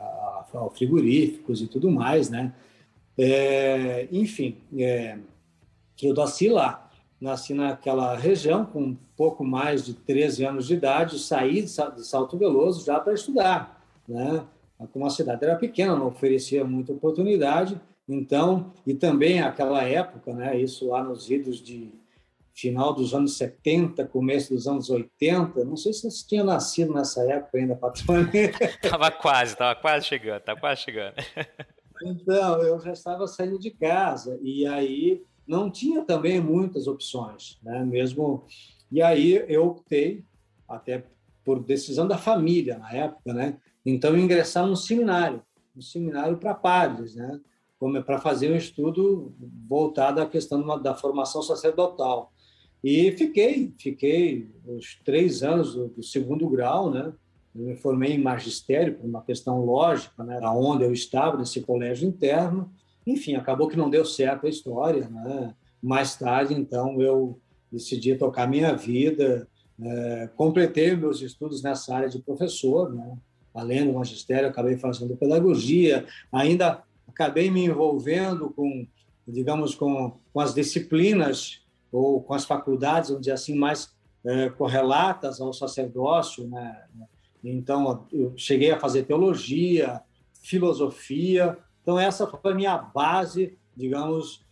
A, 0.00 0.44
a, 0.54 0.66
a 0.66 0.70
frigoríficos 0.70 1.60
e 1.60 1.66
tudo 1.66 1.90
mais, 1.90 2.30
né? 2.30 2.54
É, 3.18 4.08
enfim, 4.10 4.56
é, 4.78 5.18
eu 6.02 6.14
nasci 6.14 6.48
lá 6.48 6.85
nasci 7.20 7.54
naquela 7.54 8.14
região 8.14 8.64
com 8.64 8.80
um 8.80 8.96
pouco 9.16 9.44
mais 9.44 9.84
de 9.84 9.94
13 9.94 10.44
anos 10.44 10.66
de 10.66 10.74
idade, 10.74 11.18
saí 11.18 11.62
de 11.62 11.70
Salto 11.70 12.36
Veloso 12.36 12.84
já 12.84 13.00
para 13.00 13.14
estudar, 13.14 13.82
né? 14.06 14.44
Como 14.92 15.06
a 15.06 15.10
cidade 15.10 15.42
era 15.44 15.56
pequena, 15.56 15.96
não 15.96 16.08
oferecia 16.08 16.62
muita 16.64 16.92
oportunidade, 16.92 17.80
então, 18.08 18.72
e 18.86 18.94
também 18.94 19.40
aquela 19.40 19.82
época, 19.82 20.32
né, 20.32 20.56
isso 20.56 20.88
lá 20.88 21.02
nos 21.02 21.30
idos 21.30 21.62
de 21.62 21.92
final 22.54 22.94
dos 22.94 23.12
anos 23.12 23.36
70, 23.36 24.06
começo 24.06 24.54
dos 24.54 24.66
anos 24.66 24.88
80, 24.88 25.64
não 25.64 25.76
sei 25.76 25.92
se 25.92 26.10
você 26.10 26.26
tinha 26.26 26.44
nascido 26.44 26.94
nessa 26.94 27.22
época 27.30 27.58
ainda, 27.58 27.74
Patrone. 27.74 28.28
Tava 28.80 29.10
quase, 29.10 29.56
tava 29.56 29.78
quase 29.78 30.06
chegando, 30.06 30.40
tava 30.42 30.60
quase 30.60 30.82
chegando. 30.82 31.14
então, 32.02 32.62
eu 32.62 32.78
já 32.80 32.92
estava 32.92 33.26
saindo 33.26 33.58
de 33.58 33.70
casa, 33.70 34.38
e 34.42 34.66
aí 34.66 35.22
não 35.46 35.70
tinha 35.70 36.02
também 36.02 36.40
muitas 36.40 36.86
opções, 36.86 37.58
né? 37.62 37.84
Mesmo 37.84 38.44
e 38.90 39.02
aí 39.02 39.44
eu 39.48 39.66
optei 39.66 40.24
até 40.68 41.04
por 41.44 41.62
decisão 41.62 42.06
da 42.06 42.18
família 42.18 42.78
na 42.78 42.92
época, 42.92 43.32
né? 43.32 43.58
Então 43.84 44.16
ingressar 44.18 44.66
num 44.66 44.76
seminário, 44.76 45.42
um 45.76 45.80
seminário 45.80 46.36
para 46.38 46.54
padres, 46.54 47.14
né? 47.14 47.40
Como 47.78 47.96
é 47.96 48.02
para 48.02 48.18
fazer 48.18 48.50
um 48.50 48.56
estudo 48.56 49.34
voltado 49.68 50.20
à 50.20 50.26
questão 50.26 50.80
da 50.80 50.94
formação 50.94 51.42
sacerdotal. 51.42 52.32
E 52.82 53.12
fiquei, 53.12 53.74
fiquei 53.78 54.50
os 54.66 54.98
três 55.04 55.42
anos 55.42 55.74
do, 55.74 55.88
do 55.88 56.02
segundo 56.02 56.48
grau, 56.48 56.90
né? 56.90 57.12
Eu 57.54 57.62
me 57.62 57.76
formei 57.76 58.12
em 58.12 58.22
magistério 58.22 58.96
por 58.96 59.06
uma 59.06 59.22
questão 59.22 59.64
lógica, 59.64 60.22
né? 60.24 60.38
Aonde 60.42 60.84
eu 60.84 60.92
estava 60.92 61.36
nesse 61.36 61.60
colégio 61.60 62.08
interno 62.08 62.72
enfim, 63.06 63.36
acabou 63.36 63.68
que 63.68 63.76
não 63.76 63.88
deu 63.88 64.04
certo 64.04 64.46
a 64.46 64.50
história. 64.50 65.08
Né? 65.08 65.54
Mais 65.82 66.16
tarde, 66.16 66.54
então, 66.54 67.00
eu 67.00 67.38
decidi 67.70 68.16
tocar 68.16 68.48
minha 68.48 68.74
vida, 68.74 69.48
é, 69.80 70.30
completei 70.34 70.96
meus 70.96 71.20
estudos 71.20 71.62
nessa 71.62 71.94
área 71.94 72.08
de 72.08 72.18
professor, 72.18 72.92
né? 72.92 73.16
além 73.54 73.86
do 73.86 73.92
magistério, 73.92 74.48
acabei 74.48 74.76
fazendo 74.76 75.16
pedagogia, 75.16 76.06
ainda 76.32 76.82
acabei 77.06 77.50
me 77.50 77.64
envolvendo 77.64 78.50
com, 78.50 78.86
digamos, 79.26 79.74
com, 79.74 80.18
com 80.32 80.40
as 80.40 80.52
disciplinas 80.52 81.62
ou 81.90 82.20
com 82.22 82.34
as 82.34 82.44
faculdades, 82.44 83.16
dizer 83.18 83.32
assim, 83.32 83.54
mais 83.54 83.94
é, 84.24 84.50
correlatas 84.50 85.40
ao 85.40 85.52
sacerdócio, 85.52 86.46
né? 86.48 86.84
Então, 87.42 88.06
eu 88.12 88.34
cheguei 88.36 88.72
a 88.72 88.80
fazer 88.80 89.04
teologia, 89.04 90.02
filosofia, 90.42 91.56
então, 91.86 92.00
essa 92.00 92.26
foi 92.26 92.50
a 92.50 92.54
minha 92.56 92.76
base, 92.76 93.56
digamos, 93.76 94.44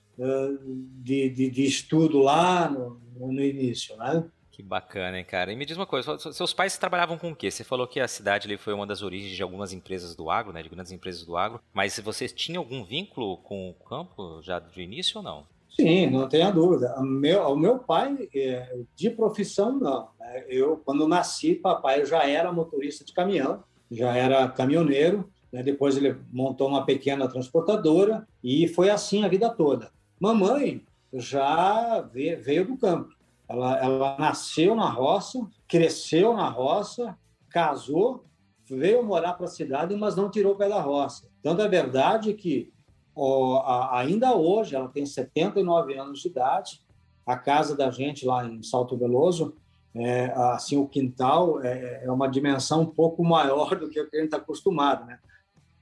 de, 1.02 1.28
de, 1.30 1.50
de, 1.50 1.64
estudo 1.64 2.20
lá 2.20 2.70
no, 2.70 3.00
no 3.16 3.42
início, 3.42 3.96
né? 3.96 4.24
Que 4.52 4.62
bacana, 4.62 5.18
hein, 5.18 5.24
cara? 5.24 5.52
E 5.52 5.56
me 5.56 5.66
diz 5.66 5.76
uma 5.76 5.84
coisa, 5.84 6.16
seus 6.16 6.52
pais 6.52 6.78
trabalhavam 6.78 7.18
com 7.18 7.32
o 7.32 7.34
quê? 7.34 7.50
Você 7.50 7.64
falou 7.64 7.88
que 7.88 7.98
a 7.98 8.06
cidade 8.06 8.46
ali 8.46 8.56
foi 8.56 8.72
uma 8.72 8.86
das 8.86 9.02
origens 9.02 9.34
de 9.34 9.42
algumas 9.42 9.72
empresas 9.72 10.14
do 10.14 10.30
agro, 10.30 10.52
né? 10.52 10.62
De 10.62 10.68
grandes 10.68 10.92
empresas 10.92 11.24
do 11.24 11.36
agro. 11.36 11.60
Mas 11.72 11.98
vocês 11.98 12.32
tinham 12.32 12.62
algum 12.62 12.84
vínculo 12.84 13.38
com 13.38 13.68
o 13.68 13.74
campo 13.74 14.40
já 14.40 14.60
de 14.60 14.80
início 14.80 15.18
ou 15.18 15.24
não? 15.24 15.44
Sim, 15.68 16.08
não 16.08 16.28
tenha 16.28 16.52
dúvida. 16.52 16.94
O 17.00 17.02
meu, 17.02 17.42
o 17.48 17.56
meu 17.56 17.80
pai, 17.80 18.28
é, 18.32 18.76
de 18.94 19.10
profissão, 19.10 19.76
não. 19.76 20.08
Né? 20.20 20.44
Eu, 20.48 20.76
quando 20.84 21.08
nasci, 21.08 21.56
papai 21.56 22.06
já 22.06 22.24
era 22.24 22.52
motorista 22.52 23.04
de 23.04 23.12
caminhão, 23.12 23.64
já 23.90 24.16
era 24.16 24.46
caminhoneiro. 24.46 25.28
Né? 25.54 25.62
Depois 25.62 25.96
ele 25.96 26.16
montou 26.32 26.66
uma 26.66 26.84
pequena 26.84 27.28
transportadora 27.28 28.26
e 28.42 28.66
foi 28.66 28.90
assim 28.90 29.24
a 29.24 29.28
vida 29.28 29.48
toda. 29.48 29.92
Mamãe 30.18 30.82
já 31.12 32.00
veio, 32.00 32.66
do 32.66 32.76
campo. 32.76 33.14
Ela, 33.48 33.78
ela 33.78 34.16
nasceu 34.18 34.74
na 34.74 34.90
roça, 34.90 35.38
cresceu 35.68 36.34
na 36.34 36.48
roça, 36.48 37.16
casou, 37.48 38.24
veio 38.68 39.04
morar 39.04 39.34
para 39.34 39.46
a 39.46 39.48
cidade, 39.48 39.94
mas 39.94 40.16
não 40.16 40.28
tirou 40.28 40.54
o 40.54 40.56
pé 40.56 40.68
da 40.68 40.80
roça. 40.80 41.28
Tanto 41.40 41.62
é 41.62 41.68
verdade 41.68 42.34
que 42.34 42.72
ó, 43.14 43.62
ainda 43.92 44.34
hoje 44.34 44.74
ela 44.74 44.88
tem 44.88 45.06
79 45.06 45.96
anos 45.96 46.20
de 46.20 46.26
idade. 46.26 46.82
A 47.24 47.36
casa 47.36 47.76
da 47.76 47.92
gente 47.92 48.26
lá 48.26 48.44
em 48.44 48.60
Salto 48.64 48.96
Veloso, 48.96 49.54
é, 49.94 50.32
assim 50.34 50.76
o 50.76 50.88
quintal 50.88 51.62
é, 51.62 52.02
é, 52.04 52.10
uma 52.10 52.26
dimensão 52.26 52.80
um 52.80 52.86
pouco 52.86 53.22
maior 53.22 53.78
do 53.78 53.88
que 53.88 54.00
o 54.00 54.10
que 54.10 54.16
a 54.16 54.20
gente 54.20 54.26
está 54.34 54.38
acostumado, 54.38 55.06
né? 55.06 55.20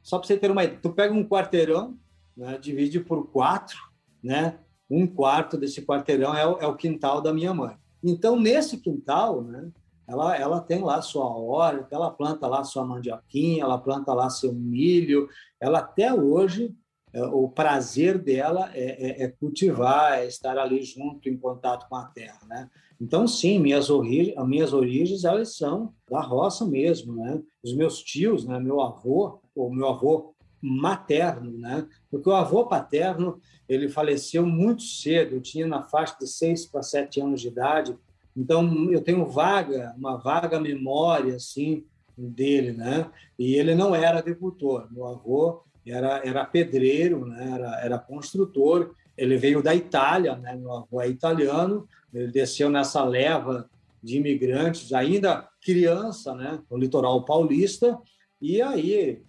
Só 0.03 0.19
para 0.19 0.27
você 0.27 0.37
ter 0.37 0.51
uma 0.51 0.65
ideia, 0.65 0.81
tu 0.81 0.91
pega 0.91 1.15
um 1.15 1.27
quarteirão, 1.27 1.99
né, 2.37 2.59
divide 2.59 3.01
por 3.01 3.31
quatro, 3.31 3.79
né? 4.23 4.59
um 4.93 5.07
quarto 5.07 5.57
desse 5.57 5.83
quarteirão 5.83 6.37
é 6.37 6.47
o, 6.47 6.59
é 6.59 6.67
o 6.67 6.77
quintal 6.77 7.23
da 7.23 7.33
minha 7.33 7.55
mãe. 7.55 7.77
Então, 8.05 8.39
nesse 8.39 8.77
quintal, 8.77 9.43
né, 9.43 9.71
ela, 10.07 10.37
ela 10.37 10.61
tem 10.61 10.83
lá 10.83 11.01
sua 11.01 11.27
horta, 11.27 11.95
ela 11.95 12.11
planta 12.11 12.47
lá 12.47 12.63
sua 12.63 12.85
mandioquinha, 12.85 13.63
ela 13.63 13.79
planta 13.79 14.13
lá 14.13 14.29
seu 14.29 14.53
milho. 14.53 15.29
Ela 15.59 15.79
até 15.79 16.13
hoje, 16.13 16.75
é, 17.13 17.23
o 17.25 17.49
prazer 17.49 18.19
dela 18.19 18.71
é, 18.75 19.23
é, 19.23 19.25
é, 19.25 19.29
cultivar, 19.29 20.19
é 20.19 20.27
estar 20.27 20.59
ali 20.59 20.83
junto, 20.83 21.29
em 21.29 21.37
contato 21.37 21.89
com 21.89 21.97
a 21.97 22.05
terra, 22.07 22.41
né? 22.47 22.69
Então, 23.03 23.27
sim, 23.27 23.59
minhas, 23.59 23.91
ori 23.91 24.33
minhas 24.47 24.73
origens, 24.73 25.25
elas 25.25 25.57
são 25.57 25.93
da 26.09 26.21
roça 26.21 26.65
mesmo, 26.65 27.17
né? 27.17 27.43
Os 27.61 27.75
meus 27.75 28.01
tios, 28.01 28.47
né? 28.47 28.61
Meu 28.61 28.81
avô, 28.81 29.41
o 29.57 29.69
meu 29.75 29.89
avô 29.89 30.33
materno, 30.63 31.51
né? 31.59 31.85
Porque 32.09 32.31
o 32.31 32.33
avô 32.33 32.65
paterno 32.67 33.41
ele 33.69 33.89
faleceu 33.89 34.47
muito 34.47 34.85
cedo, 34.85 35.35
eu 35.35 35.41
tinha 35.41 35.67
na 35.67 35.83
faixa 35.83 36.17
de 36.21 36.29
seis 36.29 36.65
para 36.65 36.81
sete 36.81 37.21
anos 37.21 37.41
de 37.41 37.49
idade, 37.49 37.99
então 38.37 38.89
eu 38.93 39.01
tenho 39.01 39.27
vaga, 39.27 39.93
uma 39.99 40.17
vaga 40.17 40.61
memória 40.61 41.35
assim 41.35 41.85
dele, 42.17 42.71
né? 42.71 43.11
E 43.37 43.57
ele 43.57 43.75
não 43.75 43.97
era 43.97 44.21
agricultor, 44.21 44.87
meu 44.93 45.09
avô 45.09 45.65
era 45.85 46.25
era 46.25 46.45
pedreiro, 46.45 47.27
né? 47.27 47.51
Era 47.53 47.81
era 47.81 47.99
construtor. 47.99 48.95
Ele 49.17 49.37
veio 49.37 49.63
da 49.63 49.75
Itália, 49.75 50.37
né? 50.37 50.57
Meu 50.57 50.73
avô 50.73 51.01
é 51.01 51.09
italiano, 51.09 51.87
ele 52.13 52.29
desceu 52.29 52.71
nessa 52.71 53.05
leva 53.05 53.69
de 54.03 54.17
imigrantes 54.17 54.93
ainda 54.93 55.49
criança, 55.63 56.35
né? 56.35 56.61
No 56.71 56.77
litoral 56.77 57.25
paulista 57.25 57.99
e 58.41 58.61
aí 58.61 59.23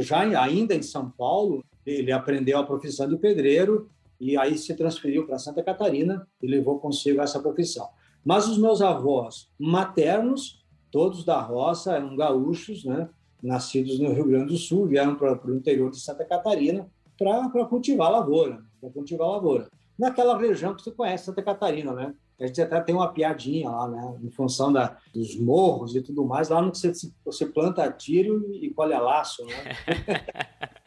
já 0.00 0.20
ainda 0.40 0.74
em 0.74 0.82
São 0.82 1.10
Paulo, 1.10 1.64
ele 1.84 2.12
aprendeu 2.12 2.58
a 2.58 2.64
profissão 2.64 3.08
de 3.08 3.16
pedreiro 3.16 3.90
e 4.18 4.36
aí 4.36 4.56
se 4.56 4.74
transferiu 4.74 5.26
para 5.26 5.38
Santa 5.38 5.62
Catarina 5.62 6.26
e 6.42 6.46
levou 6.46 6.78
consigo 6.78 7.20
essa 7.20 7.40
profissão. 7.40 7.88
Mas 8.24 8.46
os 8.46 8.58
meus 8.58 8.80
avós 8.80 9.48
maternos, 9.58 10.64
todos 10.90 11.24
da 11.24 11.40
roça, 11.40 11.96
eram 11.96 12.16
gaúchos, 12.16 12.84
né? 12.84 13.08
nascidos 13.42 13.98
no 13.98 14.12
Rio 14.12 14.26
Grande 14.26 14.52
do 14.52 14.58
Sul, 14.58 14.86
vieram 14.86 15.16
para 15.16 15.50
o 15.50 15.56
interior 15.56 15.90
de 15.90 15.98
Santa 15.98 16.24
Catarina 16.24 16.86
para 17.20 17.66
cultivar 17.66 18.10
lavoura, 18.10 18.62
para 18.80 18.90
cultivar 18.90 19.28
lavoura. 19.28 19.68
Naquela 19.98 20.38
região 20.38 20.74
que 20.74 20.82
você 20.82 20.90
conhece, 20.90 21.26
Santa 21.26 21.42
Catarina, 21.42 21.92
né? 21.92 22.14
A 22.40 22.46
gente 22.46 22.62
até 22.62 22.80
tem 22.80 22.94
uma 22.94 23.12
piadinha 23.12 23.68
lá, 23.68 23.86
né? 23.86 24.18
Em 24.22 24.30
função 24.30 24.72
da, 24.72 24.96
dos 25.12 25.38
morros 25.38 25.94
e 25.94 26.00
tudo 26.00 26.24
mais, 26.24 26.48
lá 26.48 26.62
no 26.62 26.72
que 26.72 26.78
você, 26.78 26.92
você 27.22 27.44
planta 27.44 27.90
tiro 27.92 28.50
e 28.54 28.70
colhe 28.70 28.96
laço, 28.96 29.44
né? 29.44 29.54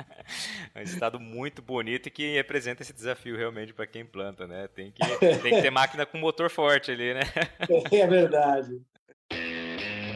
É 0.74 0.80
um 0.80 0.84
estado 0.84 1.20
muito 1.20 1.62
bonito 1.62 2.08
e 2.08 2.10
que 2.10 2.34
representa 2.34 2.82
esse 2.82 2.94
desafio 2.94 3.38
realmente 3.38 3.74
para 3.74 3.86
quem 3.86 4.06
planta, 4.06 4.48
né? 4.48 4.68
Tem 4.68 4.92
que, 4.92 5.02
tem 5.20 5.56
que 5.56 5.62
ter 5.62 5.70
máquina 5.70 6.06
com 6.06 6.18
motor 6.18 6.50
forte 6.50 6.90
ali, 6.90 7.13
né? 7.13 7.22
É 7.92 8.08
verdade. 8.08 8.82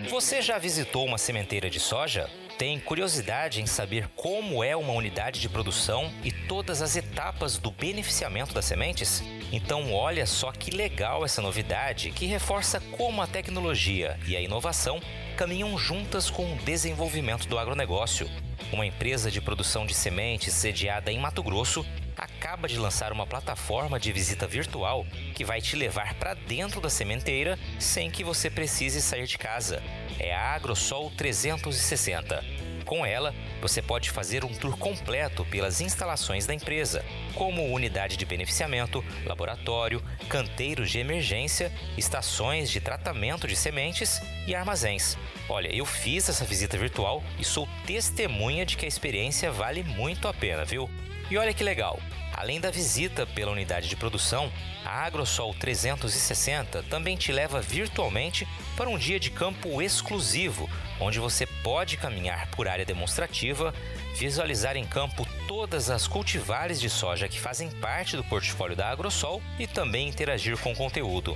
Você 0.10 0.42
já 0.42 0.58
visitou 0.58 1.06
uma 1.06 1.18
sementeira 1.18 1.70
de 1.70 1.80
soja? 1.80 2.30
Tem 2.58 2.80
curiosidade 2.80 3.62
em 3.62 3.68
saber 3.68 4.10
como 4.16 4.64
é 4.64 4.76
uma 4.76 4.92
unidade 4.94 5.40
de 5.40 5.48
produção 5.48 6.12
e 6.24 6.32
todas 6.32 6.82
as 6.82 6.96
etapas 6.96 7.60
do 7.60 7.70
beneficiamento 7.70 8.52
das 8.52 8.66
sementes? 8.66 9.22
Então, 9.52 9.94
olha 9.94 10.26
só 10.26 10.52
que 10.52 10.72
legal 10.72 11.24
essa 11.24 11.40
novidade 11.40 12.10
que 12.10 12.26
reforça 12.26 12.82
como 12.98 13.22
a 13.22 13.28
tecnologia 13.28 14.20
e 14.26 14.36
a 14.36 14.42
inovação 14.42 15.00
caminham 15.38 15.78
juntas 15.78 16.32
com 16.32 16.52
o 16.52 16.58
desenvolvimento 16.66 17.48
do 17.48 17.60
agronegócio. 17.60 18.28
Uma 18.74 18.88
empresa 18.88 19.30
de 19.30 19.40
produção 19.40 19.86
de 19.86 19.94
sementes 19.94 20.52
sediada 20.56 21.12
em 21.12 21.20
Mato 21.20 21.44
Grosso 21.44 21.86
acaba 22.18 22.68
de 22.68 22.78
lançar 22.78 23.12
uma 23.12 23.28
plataforma 23.28 24.00
de 24.00 24.12
visita 24.12 24.48
virtual 24.48 25.06
que 25.36 25.46
vai 25.46 25.62
te 25.62 25.76
levar 25.76 26.16
para 26.16 26.34
dentro 26.34 26.82
da 26.82 26.90
sementeira 26.90 27.58
sem 27.80 28.10
que 28.10 28.24
você 28.24 28.50
precise 28.50 29.02
sair 29.02 29.28
de 29.28 29.38
casa. 29.38 29.84
É 30.20 30.34
a 30.34 30.56
AgroSol 30.56 31.12
360. 31.12 32.44
Com 32.88 33.06
ela, 33.06 33.36
você 33.62 33.82
pode 33.82 34.10
fazer 34.10 34.46
um 34.46 34.54
tour 34.54 34.78
completo 34.78 35.44
pelas 35.46 35.82
instalações 35.82 36.46
da 36.46 36.54
empresa, 36.54 37.04
como 37.36 37.74
unidade 37.74 38.16
de 38.16 38.26
beneficiamento, 38.26 39.04
laboratório, 39.26 40.02
canteiros 40.30 40.90
de 40.90 40.98
emergência, 40.98 41.70
estações 41.98 42.72
de 42.72 42.80
tratamento 42.80 43.46
de 43.46 43.58
sementes 43.58 44.22
e 44.48 44.56
armazéns. 44.56 45.18
Olha, 45.50 45.68
eu 45.68 45.86
fiz 45.86 46.30
essa 46.30 46.46
visita 46.46 46.78
virtual 46.78 47.22
e 47.38 47.44
sou 47.44 47.68
testemunha 47.86 48.66
de 48.66 48.78
que 48.78 48.86
a 48.86 48.90
experiência 48.90 49.52
vale 49.52 49.84
muito 49.84 50.26
a 50.26 50.34
pena, 50.34 50.64
viu? 50.64 50.90
E 51.30 51.38
olha 51.38 51.54
que 51.54 51.64
legal! 51.64 52.00
Além 52.34 52.60
da 52.62 52.70
visita 52.70 53.26
pela 53.26 53.52
unidade 53.52 53.90
de 53.90 53.96
produção, 53.96 54.52
a 54.86 55.06
AgroSol 55.06 55.56
360 55.56 56.84
também 56.84 57.18
te 57.18 57.32
leva 57.32 57.60
virtualmente 57.60 58.48
para 58.78 58.88
um 58.90 58.98
dia 58.98 59.20
de 59.20 59.32
campo 59.32 59.82
exclusivo, 59.82 60.70
onde 61.00 61.20
você 61.20 61.48
pode 61.64 61.98
caminhar 61.98 62.48
por 62.52 62.68
área 62.68 62.86
demonstrativa, 62.86 63.74
visualizar 64.16 64.78
em 64.78 64.86
campo 64.86 65.28
todas 65.48 65.90
as 65.90 66.08
cultivares 66.08 66.80
de 66.80 66.92
soja 66.92 67.28
que 67.28 67.40
fazem 67.40 67.72
parte 67.72 68.16
do 68.16 68.24
portfólio 68.24 68.76
da 68.76 68.88
AgroSol 68.90 69.42
e 69.58 69.66
também 69.66 70.08
interagir 70.08 70.60
com 70.60 70.72
o 70.72 70.76
conteúdo. 70.76 71.36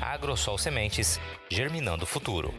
AgroSol 0.00 0.56
Sementes, 0.58 1.18
germinando 1.50 2.04
o 2.04 2.06
futuro. 2.06 2.54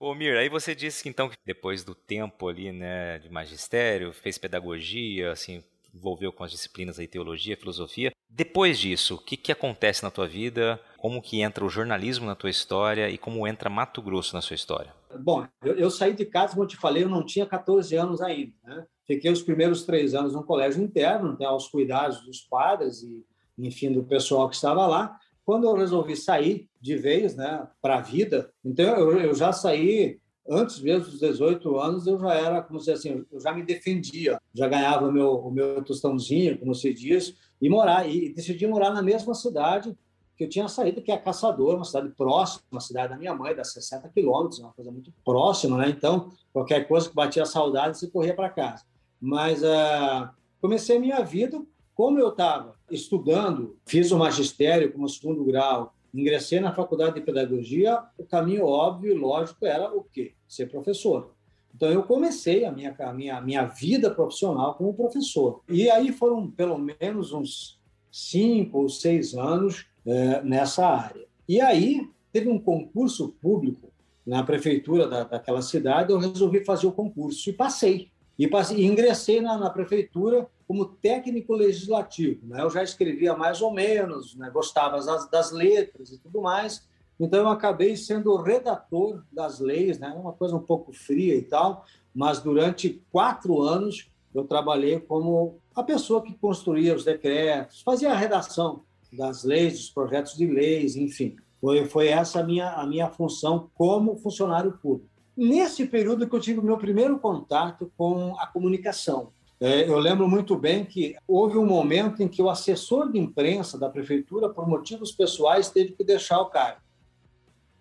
Ô 0.00 0.14
Mir, 0.14 0.36
aí 0.36 0.48
você 0.48 0.74
disse 0.74 1.02
que 1.02 1.08
então, 1.08 1.30
depois 1.44 1.82
do 1.82 1.94
tempo 1.94 2.48
ali, 2.48 2.70
né, 2.70 3.18
de 3.18 3.28
magistério, 3.28 4.12
fez 4.12 4.38
pedagogia, 4.38 5.32
assim, 5.32 5.62
envolveu 5.92 6.32
com 6.32 6.44
as 6.44 6.50
disciplinas 6.50 6.98
aí, 6.98 7.08
teologia, 7.08 7.56
filosofia. 7.56 8.12
Depois 8.30 8.78
disso, 8.78 9.16
o 9.16 9.18
que, 9.18 9.36
que 9.36 9.50
acontece 9.50 10.02
na 10.02 10.10
tua 10.10 10.28
vida? 10.28 10.80
Como 10.96 11.20
que 11.20 11.40
entra 11.40 11.64
o 11.64 11.68
jornalismo 11.68 12.26
na 12.26 12.34
tua 12.34 12.50
história 12.50 13.08
e 13.10 13.18
como 13.18 13.46
entra 13.46 13.70
Mato 13.70 14.00
Grosso 14.00 14.34
na 14.34 14.40
sua 14.40 14.54
história? 14.54 14.94
Bom, 15.18 15.46
eu, 15.64 15.74
eu 15.76 15.90
saí 15.90 16.14
de 16.14 16.26
casa, 16.26 16.52
como 16.52 16.64
eu 16.64 16.68
te 16.68 16.76
falei, 16.76 17.02
eu 17.02 17.08
não 17.08 17.24
tinha 17.24 17.46
14 17.46 17.96
anos 17.96 18.20
ainda, 18.20 18.52
né? 18.62 18.86
Fiquei 19.08 19.32
os 19.32 19.40
primeiros 19.40 19.84
três 19.84 20.14
anos 20.14 20.34
no 20.34 20.44
colégio 20.44 20.84
interno, 20.84 21.34
né, 21.40 21.46
aos 21.46 21.66
cuidados 21.66 22.20
dos 22.26 22.42
padres 22.42 23.02
e, 23.02 23.24
enfim, 23.56 23.90
do 23.90 24.04
pessoal 24.04 24.50
que 24.50 24.54
estava 24.54 24.86
lá. 24.86 25.18
Quando 25.46 25.66
eu 25.66 25.74
resolvi 25.74 26.14
sair 26.14 26.68
de 26.78 26.94
vez 26.94 27.34
né, 27.34 27.66
para 27.80 27.96
a 27.96 28.00
vida, 28.02 28.52
então 28.62 28.84
eu, 28.84 29.18
eu, 29.18 29.34
já 29.34 29.50
saí, 29.50 30.20
antes 30.46 30.78
mesmo 30.80 31.06
dos 31.06 31.20
18 31.20 31.78
anos, 31.78 32.06
eu 32.06 32.18
já 32.18 32.34
era, 32.34 32.60
como 32.60 32.78
se 32.78 32.92
assim, 32.92 33.24
eu 33.32 33.40
já 33.40 33.50
me 33.50 33.62
defendia, 33.62 34.38
já 34.52 34.68
ganhava 34.68 35.10
meu, 35.10 35.36
o 35.36 35.50
meu 35.50 35.82
tostãozinho, 35.82 36.58
como 36.58 36.74
se 36.74 36.92
diz, 36.92 37.34
e 37.62 37.70
morar, 37.70 38.06
e 38.06 38.34
decidi 38.34 38.66
morar 38.66 38.90
na 38.90 39.00
mesma 39.00 39.34
cidade 39.34 39.96
que 40.36 40.44
eu 40.44 40.48
tinha 40.48 40.68
saído, 40.68 41.00
que 41.02 41.10
é 41.10 41.16
Caçador, 41.16 41.74
uma 41.74 41.84
cidade 41.84 42.10
próxima, 42.10 42.62
uma 42.70 42.80
cidade 42.80 43.08
da 43.08 43.16
minha 43.16 43.34
mãe, 43.34 43.56
dá 43.56 43.64
60 43.64 44.08
quilômetros, 44.10 44.60
uma 44.60 44.72
coisa 44.72 44.92
muito 44.92 45.12
próxima, 45.24 45.78
né? 45.78 45.88
Então, 45.88 46.30
qualquer 46.52 46.86
coisa 46.86 47.08
que 47.08 47.14
batia 47.14 47.44
saudade, 47.44 47.98
você 47.98 48.06
corria 48.06 48.36
para 48.36 48.48
casa. 48.48 48.84
Mas 49.20 49.62
uh, 49.62 50.28
comecei 50.60 50.96
a 50.96 51.00
minha 51.00 51.22
vida 51.22 51.60
Como 51.98 52.20
eu 52.20 52.28
estava 52.28 52.76
estudando, 52.88 53.76
fiz 53.84 54.12
o 54.12 54.16
magistério 54.16 54.92
como 54.92 55.08
segundo 55.08 55.44
grau, 55.44 55.92
ingressei 56.14 56.60
na 56.60 56.72
faculdade 56.72 57.16
de 57.16 57.22
pedagogia, 57.22 58.00
o 58.16 58.22
caminho 58.24 58.66
óbvio 58.66 59.12
e 59.12 59.18
lógico 59.18 59.66
era 59.66 59.92
o 59.92 60.04
quê? 60.04 60.32
Ser 60.46 60.70
professor. 60.70 61.34
Então, 61.74 61.90
eu 61.90 62.04
comecei 62.04 62.64
a 62.64 62.70
minha, 62.70 62.94
a 62.96 63.12
minha, 63.12 63.36
a 63.38 63.40
minha 63.40 63.64
vida 63.64 64.12
profissional 64.12 64.74
como 64.74 64.94
professor. 64.94 65.60
E 65.68 65.90
aí 65.90 66.12
foram 66.12 66.48
pelo 66.48 66.78
menos 66.78 67.32
uns 67.32 67.80
cinco 68.12 68.78
ou 68.78 68.88
seis 68.88 69.34
anos 69.34 69.84
é, 70.06 70.40
nessa 70.42 70.86
área. 70.86 71.26
E 71.48 71.60
aí 71.60 72.08
teve 72.32 72.48
um 72.48 72.60
concurso 72.60 73.34
público 73.40 73.90
na 74.24 74.44
prefeitura 74.44 75.08
da, 75.08 75.24
daquela 75.24 75.62
cidade, 75.62 76.12
eu 76.12 76.18
resolvi 76.18 76.64
fazer 76.64 76.86
o 76.86 76.92
concurso 76.92 77.50
e 77.50 77.52
passei. 77.52 78.08
E, 78.38 78.46
passei, 78.46 78.84
ingressei 78.84 79.40
na, 79.40 79.58
na, 79.58 79.70
prefeitura 79.70 80.48
como 80.66 80.84
técnico 80.84 81.54
legislativo. 81.54 82.46
Né? 82.46 82.62
Eu 82.62 82.70
já 82.70 82.82
escrevia 82.82 83.34
mais 83.34 83.60
ou 83.60 83.72
menos, 83.72 84.36
né? 84.36 84.48
gostava 84.50 85.00
das, 85.00 85.28
das 85.28 85.50
letras 85.50 86.10
e 86.12 86.18
tudo 86.18 86.40
mais, 86.40 86.86
então, 87.20 87.40
eu 87.40 87.48
acabei 87.48 87.96
sendo 87.96 88.36
redator 88.36 89.24
das 89.32 89.58
leis, 89.58 89.98
né? 89.98 90.08
uma 90.10 90.32
coisa 90.32 90.54
um 90.54 90.62
pouco 90.62 90.92
fria 90.92 91.34
e 91.34 91.42
tal, 91.42 91.84
mas 92.14 92.40
durante 92.40 93.02
quatro 93.10 93.60
anos 93.60 94.08
eu 94.32 94.44
trabalhei 94.44 95.00
como 95.00 95.58
a 95.74 95.82
pessoa 95.82 96.22
que 96.22 96.34
construía 96.34 96.94
os 96.94 97.04
decretos, 97.04 97.82
fazia 97.82 98.12
a 98.12 98.16
redação 98.16 98.84
das 99.12 99.42
leis, 99.42 99.72
dos 99.72 99.90
projetos 99.90 100.36
de 100.36 100.46
leis, 100.46 100.94
enfim. 100.94 101.34
Foi, 101.60 101.86
foi 101.86 102.08
essa 102.08 102.40
a 102.40 102.44
minha, 102.44 102.70
a 102.70 102.86
minha 102.86 103.08
função 103.08 103.68
como 103.74 104.16
funcionário 104.16 104.78
público. 104.80 105.10
Nesse 105.38 105.86
período 105.86 106.28
que 106.28 106.34
eu 106.34 106.40
tive 106.40 106.58
o 106.58 106.64
meu 106.64 106.76
primeiro 106.76 107.16
contato 107.16 107.92
com 107.96 108.36
a 108.40 108.46
comunicação. 108.48 109.30
É, 109.60 109.88
eu 109.88 109.96
lembro 109.96 110.28
muito 110.28 110.56
bem 110.56 110.84
que 110.84 111.14
houve 111.28 111.56
um 111.56 111.64
momento 111.64 112.20
em 112.20 112.26
que 112.26 112.42
o 112.42 112.50
assessor 112.50 113.12
de 113.12 113.20
imprensa 113.20 113.78
da 113.78 113.88
prefeitura, 113.88 114.48
por 114.48 114.68
motivos 114.68 115.12
pessoais, 115.12 115.70
teve 115.70 115.92
que 115.92 116.02
deixar 116.02 116.40
o 116.40 116.46
cargo 116.46 116.80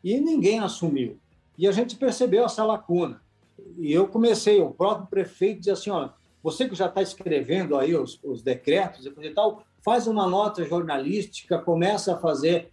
e 0.03 0.19
ninguém 0.19 0.59
assumiu. 0.59 1.17
E 1.57 1.67
a 1.67 1.71
gente 1.71 1.95
percebeu 1.95 2.45
essa 2.45 2.63
lacuna. 2.63 3.19
E 3.79 3.91
eu 3.91 4.07
comecei, 4.07 4.61
o 4.61 4.69
próprio 4.69 5.07
prefeito 5.07 5.59
dizia 5.59 5.73
assim, 5.73 5.89
ó, 5.89 6.09
você 6.43 6.69
que 6.69 6.75
já 6.75 6.85
está 6.85 7.01
escrevendo 7.01 7.75
aí 7.75 7.95
os, 7.95 8.19
os 8.23 8.43
decretos 8.43 9.03
e 9.03 9.29
tal, 9.31 9.63
faz 9.83 10.05
uma 10.05 10.27
nota 10.27 10.63
jornalística, 10.63 11.57
começa 11.57 12.13
a 12.13 12.17
fazer, 12.17 12.71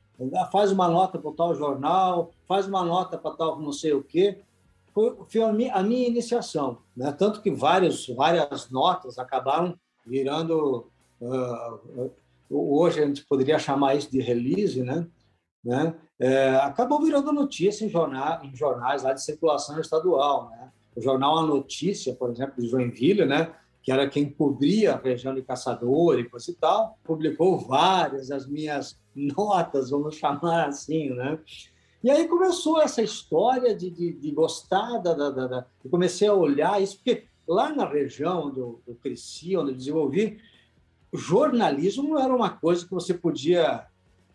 faz 0.53 0.71
uma 0.71 0.89
nota 0.89 1.19
para 1.19 1.33
tal 1.33 1.55
jornal, 1.55 2.33
faz 2.47 2.67
uma 2.67 2.85
nota 2.85 3.17
para 3.17 3.35
tal 3.35 3.59
não 3.59 3.73
sei 3.73 3.95
o 3.95 4.03
quê. 4.03 4.41
Foi, 4.95 5.17
foi 5.29 5.43
a, 5.43 5.53
minha, 5.53 6.07
iniciação, 6.07 6.79
né? 6.97 7.11
tanto 7.11 7.43
que 7.43 7.51
várias, 7.51 8.07
várias 8.07 8.71
notas 8.71 9.19
acabaram 9.19 9.77
virando, 10.07 10.89
uh, 11.21 12.11
hoje 12.49 13.03
a 13.03 13.07
gente 13.07 13.25
poderia 13.27 13.59
chamar 13.59 13.97
isso 13.97 14.11
de 14.11 14.21
release, 14.21 14.81
né? 14.85 15.07
né? 15.65 15.95
É, 16.17 16.55
acabou 16.57 17.03
virando 17.03 17.33
notícia 17.33 17.85
em, 17.85 17.89
jornal, 17.89 18.45
em 18.45 18.55
jornais 18.55 19.03
lá 19.03 19.13
de 19.13 19.25
circulação 19.25 19.81
estadual. 19.81 20.49
Né? 20.51 20.71
O 20.95 21.01
jornal 21.01 21.39
A 21.39 21.43
Notícia, 21.43 22.15
por 22.15 22.31
exemplo, 22.31 22.63
de 22.63 22.69
Joinville, 22.69 23.25
né? 23.25 23.53
que 23.83 23.91
era 23.91 24.09
quem 24.09 24.31
cobria 24.31 24.95
a 24.95 24.97
região 24.97 25.35
de 25.35 25.43
Caçador 25.43 26.19
e 26.19 26.29
coisa 26.29 26.51
e 26.51 26.55
tal, 26.55 26.99
publicou 27.05 27.59
várias 27.59 28.29
das 28.29 28.47
minhas 28.47 28.99
notas, 29.15 29.91
vamos 29.91 30.17
chamar 30.17 30.69
assim, 30.69 31.11
né? 31.11 31.39
E 32.05 32.11
aí 32.11 32.29
começou 32.29 32.83
essa 32.83 33.01
história 33.01 33.75
de, 33.75 33.89
de, 33.89 34.13
de 34.13 34.31
gostar 34.31 34.99
da, 34.99 35.15
da, 35.15 35.31
da, 35.31 35.67
Eu 35.83 35.91
comecei 35.91 36.29
a 36.29 36.35
olhar 36.35 36.81
isso, 36.83 36.97
porque 36.97 37.25
lá 37.49 37.75
na 37.75 37.89
região 37.89 38.49
onde 38.49 38.61
eu, 38.61 38.83
eu 38.87 38.95
cresci, 38.97 39.57
onde 39.57 39.71
eu 39.71 39.77
desenvolvi, 39.77 40.39
jornalismo 41.15 42.11
não 42.11 42.21
era 42.21 42.37
uma 42.37 42.51
coisa 42.51 42.85
que 42.85 42.93
você 42.93 43.15
podia 43.15 43.87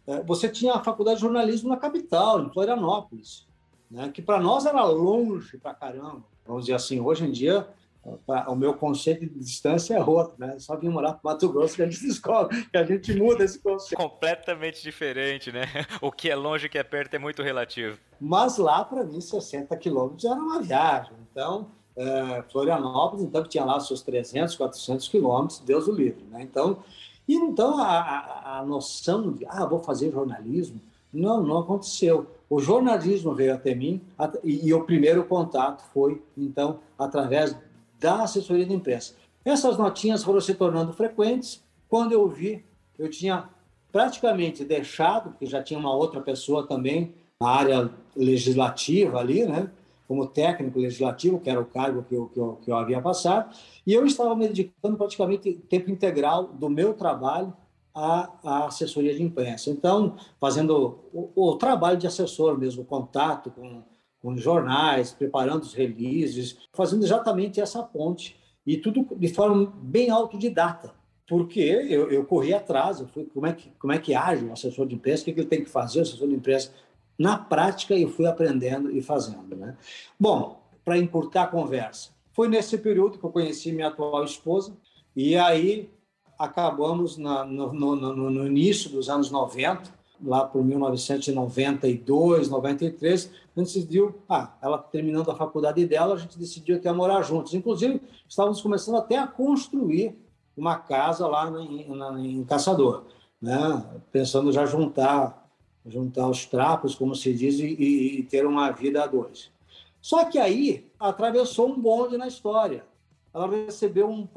é, 0.07 0.23
você 0.23 0.49
tinha 0.49 0.73
a 0.73 0.83
faculdade 0.83 1.17
de 1.17 1.21
jornalismo 1.21 1.69
na 1.69 1.77
capital, 1.77 2.41
em 2.41 2.49
Florianópolis, 2.51 3.47
né? 3.91 4.09
que 4.11 4.23
para 4.23 4.41
nós 4.41 4.65
era 4.65 4.83
longe 4.83 5.55
para 5.59 5.75
caramba. 5.75 6.23
Vamos 6.47 6.63
dizer 6.63 6.73
assim, 6.73 6.99
hoje 6.99 7.25
em 7.25 7.31
dia, 7.31 7.67
o 8.47 8.55
meu 8.55 8.73
conceito 8.73 9.25
de 9.25 9.39
distância 9.39 9.95
é 9.95 10.03
outro, 10.03 10.35
né? 10.37 10.57
Só 10.57 10.75
vir 10.75 10.89
morar 10.89 11.13
para 11.13 11.33
Mato 11.33 11.49
Grosso 11.49 11.75
que 11.75 11.81
a 11.81 11.85
gente 11.85 12.01
descobre, 12.07 12.63
que 12.65 12.77
a 12.77 12.83
gente 12.83 13.13
muda 13.13 13.43
esse 13.43 13.59
conceito. 13.59 13.99
Completamente 13.99 14.81
diferente, 14.81 15.51
né? 15.51 15.63
O 16.01 16.11
que 16.11 16.29
é 16.29 16.35
longe 16.35 16.65
e 16.65 16.67
o 16.67 16.69
que 16.69 16.77
é 16.77 16.83
perto 16.83 17.13
é 17.15 17.19
muito 17.19 17.43
relativo. 17.43 17.97
Mas 18.19 18.57
lá, 18.57 18.83
para 18.83 19.03
mim, 19.03 19.19
60 19.19 19.75
quilômetros 19.77 20.25
era 20.25 20.35
uma 20.35 20.61
viagem. 20.61 21.13
Então, 21.31 21.67
é, 21.95 22.43
Florianópolis, 22.51 23.25
então, 23.25 23.43
que 23.43 23.49
tinha 23.49 23.65
lá 23.65 23.79
seus 23.79 24.01
300, 24.01 24.55
400 24.55 25.07
quilômetros, 25.09 25.59
Deus 25.59 25.87
o 25.87 25.91
livre, 25.91 26.23
né? 26.31 26.41
Então, 26.41 26.79
e 27.27 27.35
então 27.35 27.77
a, 27.77 27.99
a, 27.99 28.59
a 28.59 28.65
noção 28.65 29.33
de, 29.33 29.45
ah, 29.45 29.65
vou 29.65 29.79
fazer 29.79 30.11
jornalismo, 30.11 30.79
não, 31.13 31.43
não 31.43 31.59
aconteceu. 31.59 32.27
O 32.49 32.59
jornalismo 32.59 33.35
veio 33.35 33.53
até 33.53 33.75
mim 33.75 34.01
e, 34.43 34.67
e 34.67 34.73
o 34.73 34.83
primeiro 34.83 35.23
contato 35.25 35.83
foi, 35.93 36.21
então, 36.37 36.79
através 36.97 37.55
da 37.99 38.23
assessoria 38.23 38.65
de 38.65 38.73
imprensa. 38.73 39.15
Essas 39.43 39.77
notinhas 39.77 40.23
foram 40.23 40.41
se 40.41 40.53
tornando 40.53 40.93
frequentes. 40.93 41.63
Quando 41.87 42.11
eu 42.11 42.27
vi, 42.27 42.63
eu 42.97 43.09
tinha 43.09 43.49
praticamente 43.91 44.63
deixado, 44.63 45.31
porque 45.31 45.45
já 45.45 45.61
tinha 45.63 45.79
uma 45.79 45.93
outra 45.93 46.21
pessoa 46.21 46.67
também 46.67 47.13
na 47.41 47.49
área 47.49 47.89
legislativa 48.15 49.19
ali, 49.19 49.45
né? 49.45 49.69
como 50.09 50.25
técnico 50.25 50.79
legislativo, 50.79 51.39
que 51.39 51.51
era 51.51 51.61
o 51.61 51.65
cargo 51.65 52.01
que 52.01 52.15
eu, 52.15 52.27
que 52.29 52.39
eu, 52.39 52.59
que 52.63 52.71
eu 52.71 52.75
havia 52.75 52.99
passado, 52.99 53.55
e 53.85 53.93
eu 53.93 54.03
estava 54.07 54.35
me 54.35 54.47
dedicando 54.47 54.97
praticamente 54.97 55.53
tempo 55.69 55.91
integral 55.91 56.45
do 56.45 56.67
meu 56.67 56.95
trabalho 56.95 57.53
à, 57.93 58.27
à 58.43 58.65
assessoria 58.65 59.13
de 59.13 59.21
imprensa. 59.21 59.69
Então, 59.69 60.15
fazendo 60.39 60.97
o, 61.13 61.29
o, 61.35 61.55
trabalho 61.57 61.95
de 61.95 62.07
assessor 62.07 62.57
mesmo, 62.57 62.83
contato 62.83 63.51
com, 63.51 63.83
com 64.21 64.35
jornais, 64.37 65.11
preparando 65.11 65.63
os 65.63 65.73
releases, 65.73 66.57
fazendo 66.73 67.03
exatamente 67.03 67.61
essa 67.61 67.81
ponte, 67.83 68.37
e 68.65 68.77
tudo 68.77 69.07
de 69.15 69.29
forma 69.29 69.73
bem 69.81 70.09
autodidata 70.09 70.93
porque 71.29 71.59
eu, 71.59 72.09
eu 72.09 72.25
corri 72.25 72.55
atrás, 72.55 72.99
eu 72.99 73.07
fui, 73.07 73.23
como 73.25 73.45
é 73.45 73.53
que 73.53 73.69
como 73.77 73.93
é 73.93 73.99
que 73.99 74.15
age 74.15 74.43
um 74.43 74.51
assessor 74.51 74.87
de 74.87 74.95
imprensa, 74.95 75.21
o 75.21 75.25
que, 75.25 75.33
que 75.33 75.39
ele 75.41 75.47
tem 75.47 75.63
que 75.63 75.69
fazer, 75.69 75.99
o 75.99 76.01
assessor 76.01 76.27
de 76.27 76.33
imprensa 76.33 76.73
na 77.19 77.37
prática 77.37 77.93
eu 77.93 78.09
fui 78.09 78.25
aprendendo 78.25 78.89
e 78.89 79.01
fazendo. 79.01 79.55
Né? 79.55 79.77
Bom, 80.19 80.63
para 80.83 80.97
encurtar 80.97 81.43
a 81.43 81.47
conversa, 81.47 82.09
foi 82.31 82.47
nesse 82.47 82.77
período 82.77 83.19
que 83.19 83.25
eu 83.25 83.29
conheci 83.29 83.71
minha 83.71 83.89
atual 83.89 84.23
esposa, 84.23 84.75
e 85.15 85.35
aí 85.35 85.91
acabamos 86.39 87.17
na, 87.17 87.45
no, 87.45 87.73
no, 87.73 87.95
no, 87.95 88.29
no, 88.29 88.47
início 88.47 88.89
dos 88.89 89.09
anos 89.09 89.29
90, 89.29 89.93
lá 90.23 90.45
por 90.45 90.63
1992, 90.63 92.49
93, 92.49 93.25
a 93.25 93.59
gente 93.59 93.73
decidiu, 93.73 94.15
ah, 94.27 94.53
ela 94.61 94.77
terminando 94.77 95.29
a 95.31 95.35
faculdade 95.35 95.85
dela, 95.85 96.15
a 96.15 96.17
gente 96.17 96.37
decidiu 96.37 96.77
até 96.77 96.91
morar 96.91 97.21
juntos. 97.21 97.53
Inclusive, 97.53 98.01
estávamos 98.27 98.61
começando 98.61 98.97
até 98.97 99.17
a 99.17 99.27
construir 99.27 100.15
uma 100.55 100.77
casa 100.77 101.27
lá 101.27 101.49
em, 101.61 102.39
em 102.39 102.43
Caçador, 102.43 103.05
né? 103.41 103.85
pensando 104.11 104.51
já 104.51 104.65
juntar 104.65 105.49
juntar 105.85 106.27
os 106.27 106.45
trapos, 106.45 106.95
como 106.95 107.15
se 107.15 107.33
diz, 107.33 107.59
e, 107.59 108.19
e 108.19 108.23
ter 108.23 108.45
uma 108.45 108.71
vida 108.71 109.03
a 109.03 109.07
dois. 109.07 109.51
Só 110.01 110.25
que 110.25 110.37
aí 110.37 110.89
atravessou 110.99 111.69
um 111.69 111.79
bonde 111.79 112.17
na 112.17 112.27
história. 112.27 112.85
Ela 113.33 113.47
recebeu 113.47 114.09
um, 114.09 114.27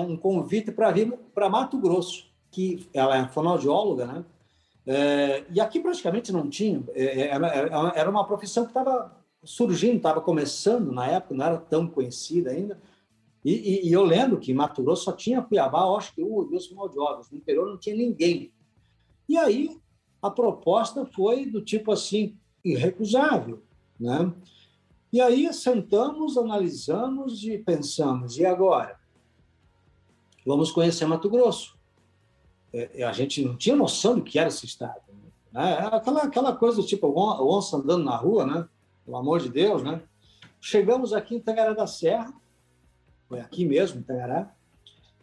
um, 0.00 0.16
convite 0.16 0.70
para 0.70 0.90
vir 0.90 1.12
para 1.34 1.48
Mato 1.48 1.78
Grosso, 1.78 2.26
que 2.50 2.88
ela 2.92 3.16
é 3.16 3.28
fonoaudióloga, 3.28 4.06
né? 4.06 4.24
É, 4.86 5.44
e 5.50 5.60
aqui 5.60 5.80
praticamente 5.80 6.30
não 6.32 6.48
tinha. 6.48 6.82
É, 6.94 7.28
é 7.28 7.28
era, 7.28 8.10
uma 8.10 8.26
profissão 8.26 8.64
que 8.64 8.70
estava 8.70 9.16
surgindo, 9.42 9.96
estava 9.96 10.20
começando 10.20 10.92
na 10.92 11.06
época, 11.06 11.34
não 11.34 11.44
era 11.44 11.58
tão 11.58 11.86
conhecida 11.86 12.50
ainda. 12.50 12.80
E, 13.44 13.52
e, 13.52 13.88
e, 13.88 13.92
eu 13.92 14.02
lembro 14.02 14.38
que 14.38 14.52
em 14.52 14.54
Mato 14.54 14.82
Grosso 14.82 15.04
só 15.04 15.12
tinha 15.12 15.42
Cuiabá, 15.42 15.84
acho 15.96 16.14
que 16.14 16.22
um 16.22 16.32
ou 16.32 16.48
dois 16.48 16.66
fonoaudiólogos. 16.66 17.30
No 17.30 17.36
interior 17.36 17.68
não 17.68 17.78
tinha 17.78 17.94
ninguém. 17.94 18.52
E 19.28 19.36
aí 19.36 19.78
a 20.22 20.30
proposta 20.30 21.04
foi 21.04 21.44
do 21.44 21.60
tipo 21.60 21.92
assim, 21.92 22.38
irrecusável. 22.64 23.62
Né? 24.00 24.32
E 25.12 25.20
aí 25.20 25.52
sentamos, 25.52 26.38
analisamos 26.38 27.44
e 27.44 27.58
pensamos, 27.58 28.38
e 28.38 28.46
agora? 28.46 28.98
Vamos 30.46 30.72
conhecer 30.72 31.06
Mato 31.06 31.28
Grosso. 31.28 31.78
É, 32.74 33.04
a 33.04 33.12
gente 33.12 33.44
não 33.44 33.56
tinha 33.56 33.76
noção 33.76 34.16
do 34.16 34.24
que 34.24 34.36
era 34.36 34.48
esse 34.48 34.66
estado. 34.66 35.00
Né? 35.52 35.78
Aquela, 35.92 36.24
aquela 36.24 36.56
coisa 36.56 36.78
do 36.78 36.86
tipo, 36.86 37.06
onça 37.16 37.76
andando 37.76 38.04
na 38.04 38.16
rua, 38.16 38.44
né? 38.44 38.68
pelo 39.04 39.16
amor 39.16 39.38
de 39.38 39.48
Deus. 39.48 39.84
Né? 39.84 40.02
Chegamos 40.60 41.12
aqui 41.12 41.36
em 41.36 41.40
Tangará 41.40 41.72
da 41.72 41.86
Serra, 41.86 42.34
foi 43.28 43.38
aqui 43.38 43.64
mesmo, 43.64 44.00
em 44.00 44.02
Tangará, 44.02 44.52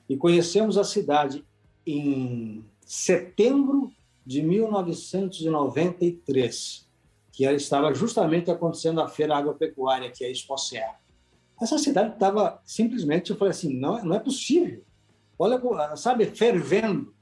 e 0.07 0.15
conhecemos 0.15 0.77
a 0.77 0.85
cidade 0.85 1.43
em 1.85 2.63
setembro 2.85 3.91
de 4.25 4.41
1993, 4.41 6.87
que 7.33 7.43
estava 7.43 7.93
justamente 7.93 8.49
acontecendo 8.49 9.01
a 9.01 9.09
Feira 9.09 9.35
Agropecuária, 9.35 10.09
que 10.09 10.23
é 10.23 10.27
a 10.27 10.31
Expo 10.31 10.57
Serra. 10.57 10.97
Essa 11.61 11.77
cidade 11.77 12.13
estava 12.13 12.61
simplesmente, 12.63 13.31
eu 13.31 13.35
falei 13.35 13.51
assim, 13.51 13.77
não, 13.77 14.01
não 14.05 14.15
é 14.15 14.19
possível. 14.19 14.81
olha, 15.37 15.59
sabe, 15.97 16.27
fervendo. 16.27 17.13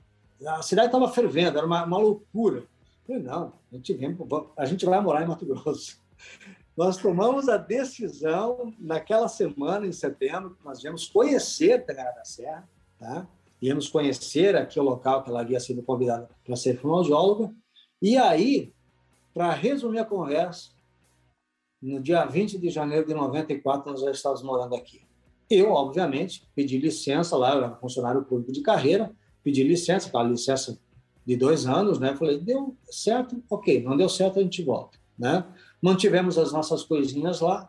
A 0.46 0.62
cidade 0.62 0.88
estava 0.88 1.10
fervendo, 1.12 1.58
era 1.58 1.68
uma, 1.68 1.84
uma 1.84 1.98
loucura. 1.98 2.60
Eu 2.60 3.16
falei, 3.16 3.24
não, 3.24 3.54
a 3.72 3.76
gente, 3.76 3.94
vem, 3.94 4.18
a 4.58 4.66
gente 4.66 4.86
vai 4.86 5.02
morar 5.02 5.24
em 5.24 5.28
Mato 5.28 5.46
Grosso. 5.46 6.00
Nós 6.78 6.96
tomamos 6.96 7.50
a 7.50 7.58
decisão 7.58 8.74
naquela 8.80 9.28
semana, 9.28 9.86
em 9.86 9.92
setembro, 9.92 10.58
nós 10.64 10.82
viemos 10.82 11.10
conhecer 11.10 11.86
Tangará 11.86 12.12
da 12.12 12.24
Serra, 12.24 12.70
tá? 12.98 13.28
Íamos 13.62 13.90
conhecer 13.90 14.56
aqui 14.56 14.80
o 14.80 14.84
local 14.84 15.22
que 15.22 15.30
ela 15.30 15.42
havia 15.42 15.60
sido 15.60 15.84
convidada 15.84 16.30
para 16.42 16.56
ser 16.56 16.80
fonoaudióloga. 16.80 17.54
E 18.02 18.16
aí, 18.16 18.74
para 19.34 19.52
resumir 19.52 20.00
a 20.00 20.06
conversa, 20.06 20.70
no 21.82 22.02
dia 22.02 22.26
20 22.26 22.58
de 22.58 22.70
janeiro 22.70 23.06
de 23.06 23.14
94, 23.14 23.92
nós 23.92 24.00
já 24.00 24.12
estávamos 24.12 24.44
morando 24.44 24.74
aqui. 24.74 25.02
Eu, 25.50 25.72
obviamente, 25.72 26.48
pedi 26.56 26.78
licença 26.78 27.36
lá, 27.36 27.56
eu 27.56 27.64
era 27.64 27.76
funcionário 27.76 28.24
público 28.24 28.54
de 28.54 28.62
carreira, 28.62 29.14
pedi 29.50 29.64
licença, 29.64 30.08
aquela 30.08 30.24
licença 30.26 30.80
de 31.26 31.36
dois 31.36 31.66
anos, 31.66 32.00
né? 32.00 32.16
Falei, 32.16 32.40
deu 32.40 32.76
certo? 32.90 33.42
Ok, 33.50 33.84
não 33.84 33.98
deu 33.98 34.08
certo, 34.08 34.40
a 34.40 34.44
gente 34.44 34.64
volta, 34.64 35.00
né? 35.18 35.44
Mantivemos 35.82 36.38
as 36.38 36.52
nossas 36.54 36.84
coisinhas 36.84 37.42
lá 37.42 37.68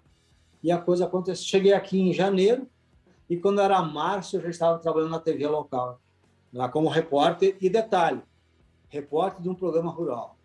e 0.62 0.70
a 0.70 0.78
coisa 0.78 1.06
aconteceu. 1.06 1.46
Cheguei 1.46 1.72
aqui 1.72 1.98
em 1.98 2.12
janeiro 2.12 2.68
e 3.28 3.36
quando 3.36 3.60
era 3.60 3.80
março 3.80 4.36
eu 4.36 4.42
já 4.42 4.50
estava 4.50 4.78
trabalhando 4.78 5.12
na 5.12 5.20
TV 5.20 5.46
local, 5.46 5.98
lá 6.52 6.68
como 6.68 6.88
repórter 6.88 7.56
e 7.60 7.70
detalhe, 7.70 8.20
repórter 8.90 9.42
de 9.42 9.48
um 9.48 9.54
programa 9.54 9.90
rural. 9.90 10.36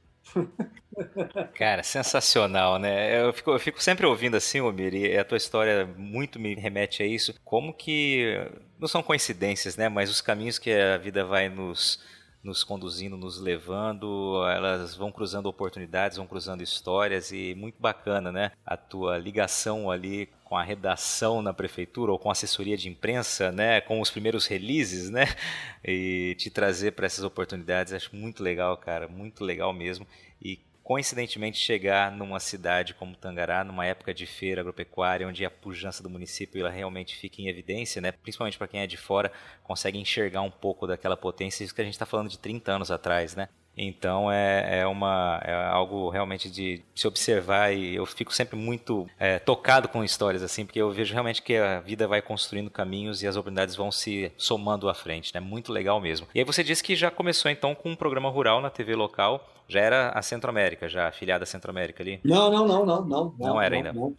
Cara, 1.56 1.84
sensacional, 1.84 2.80
né? 2.80 3.22
Eu 3.22 3.34
fico, 3.34 3.52
eu 3.52 3.60
fico 3.60 3.82
sempre 3.84 4.06
ouvindo 4.06 4.36
assim, 4.36 4.62
Omir, 4.62 4.94
e 4.94 5.18
a 5.18 5.26
tua 5.26 5.38
história 5.38 5.86
muito 5.98 6.40
me 6.40 6.56
remete 6.56 7.04
a 7.04 7.06
isso. 7.06 7.34
Como 7.44 7.74
que. 7.74 8.36
Não 8.80 8.88
são 8.88 9.04
coincidências, 9.04 9.76
né? 9.78 9.90
Mas 9.90 10.10
os 10.10 10.22
caminhos 10.22 10.58
que 10.60 10.72
a 10.72 10.98
vida 10.98 11.26
vai 11.26 11.50
nos, 11.50 12.00
nos 12.44 12.64
conduzindo, 12.64 13.18
nos 13.18 13.40
levando, 13.40 14.46
elas 14.48 14.96
vão 14.96 15.12
cruzando 15.12 15.48
oportunidades, 15.48 16.18
vão 16.18 16.28
cruzando 16.28 16.62
histórias 16.62 17.32
e 17.32 17.56
muito 17.56 17.82
bacana, 17.82 18.32
né? 18.32 18.52
A 18.66 18.78
tua 18.78 19.18
ligação 19.18 19.90
ali 19.90 20.30
com 20.56 20.60
a 20.60 20.64
redação 20.64 21.42
na 21.42 21.54
prefeitura 21.54 22.14
ou 22.14 22.18
com 22.18 22.32
assessoria 22.32 22.78
de 22.78 22.88
imprensa, 22.88 23.52
né, 23.52 23.82
com 23.82 24.00
os 24.00 24.10
primeiros 24.10 24.48
releases, 24.48 25.10
né, 25.10 25.26
e 25.84 26.34
te 26.38 26.50
trazer 26.50 26.94
para 26.94 27.06
essas 27.06 27.26
oportunidades, 27.26 27.92
acho 27.92 28.16
muito 28.16 28.42
legal, 28.42 28.78
cara, 28.78 29.06
muito 29.06 29.44
legal 29.44 29.74
mesmo. 29.74 30.08
E 30.42 30.62
coincidentemente 30.82 31.58
chegar 31.58 32.10
numa 32.10 32.40
cidade 32.40 32.94
como 32.94 33.18
Tangará, 33.18 33.66
numa 33.66 33.86
época 33.86 34.14
de 34.14 34.26
feira 34.26 34.62
agropecuária, 34.62 35.28
onde 35.28 35.44
a 35.44 35.52
pujança 35.52 36.02
do 36.02 36.10
município 36.10 36.62
ela 36.62 36.70
realmente 36.70 37.18
fica 37.18 37.42
em 37.42 37.50
evidência, 37.50 38.02
né? 38.02 38.14
principalmente 38.14 38.58
para 38.58 38.70
quem 38.70 38.80
é 38.80 38.88
de 38.88 38.96
fora, 38.96 39.34
consegue 39.62 40.00
enxergar 40.00 40.42
um 40.42 40.52
pouco 40.52 40.88
daquela 40.88 41.18
potência, 41.18 41.66
isso 41.66 41.76
que 41.76 41.82
a 41.82 41.84
gente 41.86 41.96
está 41.96 42.06
falando 42.06 42.30
de 42.30 42.40
30 42.40 42.72
anos 42.72 42.92
atrás, 42.92 43.36
né? 43.36 43.50
Então 43.78 44.32
é, 44.32 44.80
é, 44.80 44.88
uma, 44.88 45.42
é 45.44 45.54
algo 45.54 46.10
realmente 46.10 46.50
de 46.50 46.82
se 46.94 47.08
observar 47.08 47.74
e 47.74 47.96
eu 47.96 48.06
fico 48.06 48.34
sempre 48.34 48.56
muito 48.56 49.08
é, 49.20 49.40
tocado 49.40 49.90
com 49.90 50.04
histórias 50.04 50.42
assim, 50.42 50.66
porque 50.66 50.82
eu 50.82 50.92
vejo 50.92 51.14
realmente 51.14 51.42
que 51.42 51.58
a 51.58 51.80
vida 51.82 52.08
vai 52.08 52.22
construindo 52.22 52.70
caminhos 52.70 53.22
e 53.22 53.28
as 53.28 53.36
oportunidades 53.36 53.76
vão 53.76 53.92
se 53.92 54.32
somando 54.38 54.88
à 54.88 54.94
frente, 54.94 55.34
né? 55.34 55.40
Muito 55.40 55.72
legal 55.74 56.00
mesmo. 56.00 56.28
E 56.34 56.40
aí 56.40 56.46
você 56.46 56.64
disse 56.64 56.84
que 56.84 56.96
já 56.96 57.12
começou 57.12 57.52
então 57.52 57.76
com 57.76 57.90
um 57.90 57.96
programa 57.96 58.30
rural 58.30 58.62
na 58.62 58.70
TV 58.70 58.96
local, 58.96 59.46
já 59.68 59.82
era 59.82 60.10
a 60.10 60.22
Centro-América, 60.22 60.88
já 60.88 61.08
afiliada 61.08 61.44
à 61.44 61.48
Centro-América 61.48 62.02
ali? 62.02 62.20
Não, 62.24 62.52
não, 62.52 62.68
não, 62.68 62.86
não, 62.86 63.06
não. 63.06 63.36
Não, 63.38 63.48
não 63.48 63.62
era 63.62 63.76
ainda. 63.76 63.92
Não. 63.92 64.16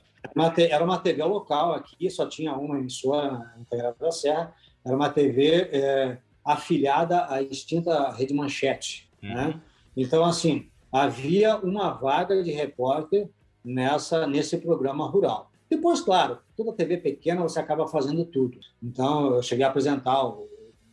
Era 0.59 0.85
uma 0.85 0.99
TV 0.99 1.23
local 1.23 1.73
aqui, 1.73 2.11
só 2.11 2.27
tinha 2.27 2.53
uma 2.55 2.79
emissora 2.79 3.31
na 3.31 3.55
Integrada 3.59 3.97
da 3.99 4.11
Serra. 4.11 4.53
Era 4.85 4.95
uma 4.95 5.09
TV 5.09 5.69
é, 5.73 6.19
afiliada 6.45 7.27
à 7.29 7.42
extinta 7.42 8.11
Rede 8.11 8.35
Manchete. 8.35 9.06
Uhum. 9.22 9.35
Né? 9.35 9.61
Então, 9.96 10.24
assim, 10.24 10.68
havia 10.92 11.57
uma 11.57 11.90
vaga 11.90 12.42
de 12.42 12.50
repórter 12.50 13.29
nessa 13.64 14.26
nesse 14.26 14.59
programa 14.59 15.07
rural. 15.09 15.50
Depois, 15.68 16.00
claro, 16.00 16.38
toda 16.57 16.72
TV 16.72 16.98
pequena 16.98 17.42
você 17.42 17.59
acaba 17.59 17.88
fazendo 17.88 18.24
tudo. 18.24 18.59
Então, 18.83 19.35
eu 19.35 19.42
cheguei 19.42 19.64
a 19.64 19.68
apresentar 19.68 20.24
o, 20.24 20.48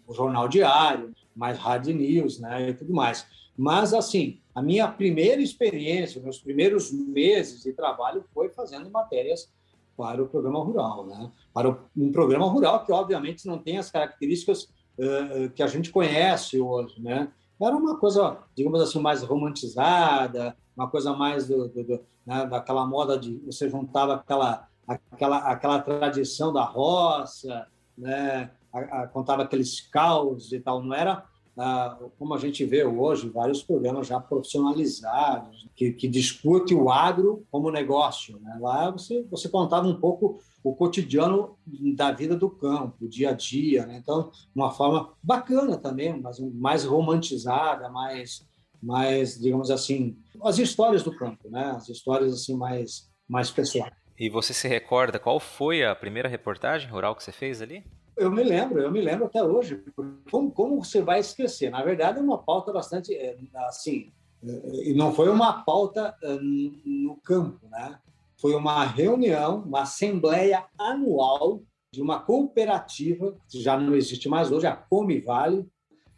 o 0.07 0.13
jornal 0.13 0.47
diário, 0.47 1.13
mais 1.36 1.57
hard 1.59 1.88
news, 1.88 2.39
né, 2.39 2.69
e 2.69 2.73
tudo 2.73 2.93
mais. 2.93 3.25
Mas, 3.55 3.93
assim, 3.93 4.39
a 4.55 4.62
minha 4.62 4.88
primeira 4.88 5.41
experiência, 5.41 6.21
meus 6.21 6.39
primeiros 6.39 6.91
meses 6.91 7.63
de 7.63 7.71
trabalho 7.71 8.23
foi 8.33 8.49
fazendo 8.49 8.89
matérias 8.89 9.51
para 9.95 10.23
o 10.23 10.27
programa 10.27 10.59
rural, 10.59 11.05
né? 11.05 11.31
Para 11.53 11.77
um 11.95 12.12
programa 12.12 12.47
rural 12.47 12.83
que, 12.83 12.91
obviamente, 12.91 13.45
não 13.45 13.59
tem 13.59 13.77
as 13.77 13.91
características 13.91 14.63
uh, 14.97 15.49
que 15.53 15.62
a 15.62 15.67
gente 15.67 15.91
conhece 15.91 16.59
hoje, 16.59 16.99
né? 16.99 17.31
Era 17.65 17.76
uma 17.76 17.97
coisa, 17.97 18.38
digamos 18.56 18.82
assim, 18.82 18.99
mais 18.99 19.23
romantizada, 19.23 20.56
uma 20.76 20.89
coisa 20.89 21.13
mais 21.13 21.47
do, 21.47 21.67
do, 21.67 21.84
do 21.84 21.99
né, 22.26 22.45
daquela 22.45 22.86
moda 22.86 23.17
de 23.17 23.38
você 23.45 23.69
juntava 23.69 24.15
aquela, 24.15 24.67
aquela, 24.88 25.38
aquela 25.39 25.80
tradição 25.80 26.52
da 26.52 26.63
roça, 26.63 27.67
né, 27.97 28.52
a, 28.71 28.80
a, 28.80 29.08
contava 29.08 29.43
aqueles 29.43 29.82
caos 29.82 30.52
e 30.52 30.60
tal, 30.60 30.82
não 30.82 30.93
era 30.93 31.26
ah, 31.58 31.97
como 32.17 32.34
a 32.34 32.39
gente 32.39 32.65
vê 32.65 32.84
hoje, 32.84 33.30
vários 33.30 33.62
programas 33.62 34.08
já 34.08 34.19
profissionalizados, 34.19 35.67
que, 35.76 35.91
que 35.91 36.08
discute 36.08 36.73
o 36.73 36.89
agro 36.89 37.45
como 37.52 37.69
negócio. 37.69 38.39
Né? 38.39 38.58
Lá 38.60 38.89
você, 38.89 39.23
você 39.30 39.47
contava 39.47 39.88
um 39.88 39.99
pouco 39.99 40.39
o 40.63 40.73
cotidiano 40.73 41.58
da 41.95 42.12
vida 42.12 42.36
do 42.36 42.49
campo, 42.49 43.06
o 43.06 43.08
dia 43.08 43.32
a 43.32 43.34
dia. 43.34 43.86
Né? 43.86 43.97
Então, 43.97 44.32
uma 44.56 44.71
forma 44.71 45.13
bacana 45.21 45.78
também, 45.78 46.19
mas 46.19 46.39
mais 46.39 46.86
romantizada, 46.86 47.89
mais, 47.89 48.47
mais, 48.82 49.38
digamos 49.39 49.69
assim, 49.69 50.17
as 50.41 50.58
histórias 50.58 51.04
do 51.04 51.15
campo, 51.15 51.49
né? 51.49 51.73
as 51.76 51.89
histórias 51.89 52.34
assim 52.34 52.56
mais, 52.56 53.12
mais 53.28 53.52
pessoais. 53.52 53.93
E 54.17 54.30
você 54.30 54.54
se 54.54 54.67
recorda 54.67 55.19
qual 55.19 55.39
foi 55.39 55.84
a 55.84 55.93
primeira 55.93 56.30
reportagem 56.30 56.89
rural 56.89 57.15
que 57.15 57.23
você 57.23 57.32
fez 57.32 57.62
ali? 57.62 57.84
Eu 58.15 58.32
me 58.32 58.43
lembro, 58.43 58.80
eu 58.80 58.91
me 58.91 59.02
lembro 59.02 59.26
até 59.26 59.43
hoje. 59.43 59.84
Como, 60.30 60.52
como 60.52 60.84
você 60.84 61.02
vai 61.02 61.19
esquecer? 61.19 61.71
Na 61.71 61.84
verdade, 61.84 62.19
é 62.19 62.21
uma 62.21 62.38
pauta 62.38 62.71
bastante 62.71 63.13
é, 63.13 63.36
assim, 63.67 64.13
é, 64.43 64.89
e 64.89 64.93
não 64.93 65.12
foi 65.12 65.30
uma 65.30 65.63
pauta 65.63 66.15
no 66.39 67.17
campo, 67.23 67.67
né? 67.69 67.97
Foi 68.43 68.56
uma 68.56 68.84
reunião, 68.84 69.60
uma 69.60 69.84
assembleia 69.84 70.65
anual 70.77 71.63
de 71.93 72.01
uma 72.01 72.19
cooperativa 72.19 73.38
que 73.47 73.62
já 73.62 73.79
não 73.79 73.95
existe 73.95 74.27
mais 74.27 74.51
hoje, 74.51 74.67
a 74.67 74.75
Comivale, 74.75 75.65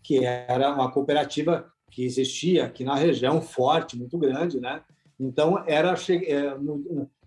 que 0.02 0.26
era 0.26 0.74
uma 0.74 0.92
cooperativa 0.92 1.72
que 1.92 2.04
existia 2.04 2.66
aqui 2.66 2.84
na 2.84 2.96
região, 2.96 3.44
forte, 3.44 3.96
muito 3.96 4.18
grande, 4.18 4.60
né? 4.60 4.82
Então 5.20 5.64
era 5.68 5.94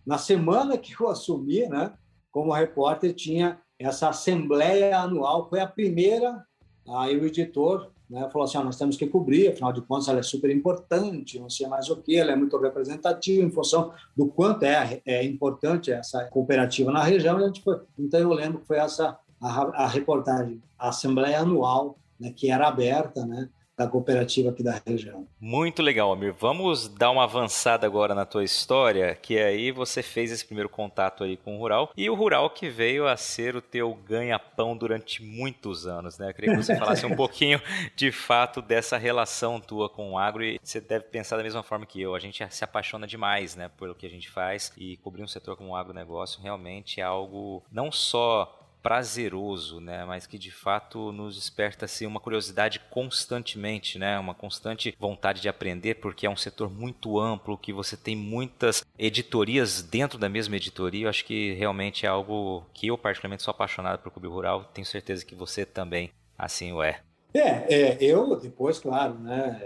na 0.05 0.19
semana 0.19 0.77
que 0.77 1.01
eu 1.01 1.07
assumi, 1.07 1.69
né? 1.69 1.95
Como 2.33 2.53
repórter 2.53 3.15
tinha 3.15 3.61
essa 3.79 4.09
assembleia 4.09 4.99
anual 4.99 5.49
foi 5.49 5.61
a 5.61 5.67
primeira, 5.69 6.45
aí 6.89 7.17
o 7.17 7.25
editor 7.25 7.93
né, 8.09 8.29
falou 8.33 8.45
assim, 8.47 8.59
ah, 8.59 8.65
nós 8.65 8.77
temos 8.77 8.97
que 8.97 9.07
cobrir, 9.07 9.49
afinal 9.49 9.73
de 9.73 9.83
contas 9.83 10.09
ela 10.09 10.21
é 10.21 10.23
super 10.23 10.51
importante, 10.51 11.39
não 11.39 11.51
sei 11.51 11.67
mais 11.67 11.91
o 11.91 11.97
que, 11.97 12.17
ela 12.17 12.33
é 12.33 12.37
muito 12.37 12.57
representativa 12.57 13.45
em 13.45 13.51
função 13.51 13.93
do 14.17 14.27
quanto 14.27 14.63
é, 14.63 15.01
é 15.05 15.25
importante 15.25 15.93
essa 15.93 16.25
cooperativa 16.25 16.91
na 16.91 17.03
região, 17.03 17.37
a 17.37 17.47
gente 17.47 17.63
foi, 17.63 17.81
então 17.99 18.21
eu 18.21 18.33
lembro 18.33 18.61
que 18.61 18.67
foi 18.67 18.79
essa 18.79 19.19
a, 19.41 19.85
a 19.85 19.87
reportagem, 19.87 20.63
a 20.79 20.89
assembleia 20.89 21.41
anual, 21.41 21.99
né, 22.19 22.33
que 22.35 22.51
era 22.51 22.67
aberta, 22.67 23.25
né, 23.27 23.49
da 23.79 23.87
cooperativa 23.87 24.51
aqui 24.51 24.61
da 24.61 24.83
região. 24.85 25.25
Muito 25.41 25.81
legal, 25.83 26.13
Amir. 26.13 26.33
Vamos 26.33 26.89
dar 26.89 27.13
uma 27.13 27.23
avançada 27.23 27.87
agora 27.87 28.13
na 28.13 28.27
tua 28.27 28.43
história, 28.43 29.15
que 29.15 29.39
aí 29.39 29.71
você 29.71 30.03
fez 30.03 30.33
esse 30.33 30.45
primeiro 30.45 30.69
contato 30.69 31.23
aí 31.23 31.37
com 31.37 31.57
o 31.57 31.61
rural 31.61 31.93
e 31.97 32.11
o 32.11 32.15
rural 32.15 32.51
que 32.51 32.69
veio 32.69 33.07
a 33.07 33.17
ser 33.17 33.55
o 33.55 33.63
teu 33.63 33.95
ganha-pão 33.95 34.77
durante 34.77 35.23
muitos 35.23 35.87
anos, 35.87 36.19
né? 36.19 36.31
Eu 36.31 36.35
queria 36.35 36.51
que 36.51 36.63
você 36.63 36.75
falasse 36.77 37.07
um 37.07 37.15
pouquinho 37.15 37.63
de 37.95 38.11
fato 38.11 38.61
dessa 38.61 38.99
relação 38.99 39.61
tua 39.61 39.89
com 39.89 40.13
o 40.13 40.19
agro 40.19 40.43
e 40.43 40.59
você 40.61 40.81
deve 40.81 41.05
pensar 41.05 41.37
da 41.37 41.45
mesma 41.45 41.63
forma 41.63 41.87
que 41.87 42.01
eu. 42.01 42.17
A 42.17 42.19
gente 42.19 42.45
se 42.53 42.65
apaixona 42.65 43.07
demais, 43.07 43.55
né, 43.55 43.71
pelo 43.79 43.95
que 43.95 44.07
a 44.07 44.11
gente 44.11 44.29
faz 44.29 44.73
e 44.77 44.97
cobrir 44.97 45.23
um 45.23 45.29
setor 45.29 45.57
como 45.57 45.71
o 45.71 45.77
agronegócio 45.77 46.43
realmente 46.43 47.01
é 47.01 47.05
algo 47.05 47.63
não 47.71 47.93
só 47.93 48.59
prazeroso, 48.83 49.81
né? 49.81 50.05
Mas 50.05 50.27
que 50.27 50.39
de 50.39 50.51
fato 50.51 51.13
nos 51.13 51.35
desperta 51.35 51.85
assim 51.85 52.07
uma 52.07 52.21
curiosidade 52.21 52.81
constantemente, 52.91 53.99
né? 53.99 54.19
Uma 54.19 54.35
constante 54.35 54.95
vontade 54.99 55.41
de 55.41 55.49
aprender, 55.49 55.97
porque 55.97 56.27
é 56.27 56.31
um 56.31 56.37
setor 56.37 56.71
muito 56.71 57.19
amplo, 57.19 57.59
que 57.59 57.73
você 57.73 57.97
tem 57.97 58.17
muitas 58.17 58.85
editorias 58.99 59.83
dentro 59.83 60.19
da 60.19 60.29
mesma 60.29 60.57
editoria. 60.57 61.07
Eu 61.07 61.11
acho 61.11 61.25
que 61.25 61.55
realmente 61.55 62.07
é 62.07 62.09
algo 62.09 62.65
que 62.73 62.87
eu 62.87 62.99
particularmente 62.99 63.43
sou 63.43 63.53
apaixonado 63.53 64.01
por 64.01 64.13
clube 64.13 64.29
rural. 64.29 64.65
Tenho 64.73 64.87
certeza 64.87 65.25
que 65.25 65.35
você 65.35 65.65
também 65.65 66.11
assim 66.37 66.73
o 66.73 66.83
é. 66.83 67.01
É, 67.35 67.75
é, 67.75 67.99
eu 68.01 68.37
depois, 68.37 68.79
claro, 68.79 69.15
né? 69.19 69.61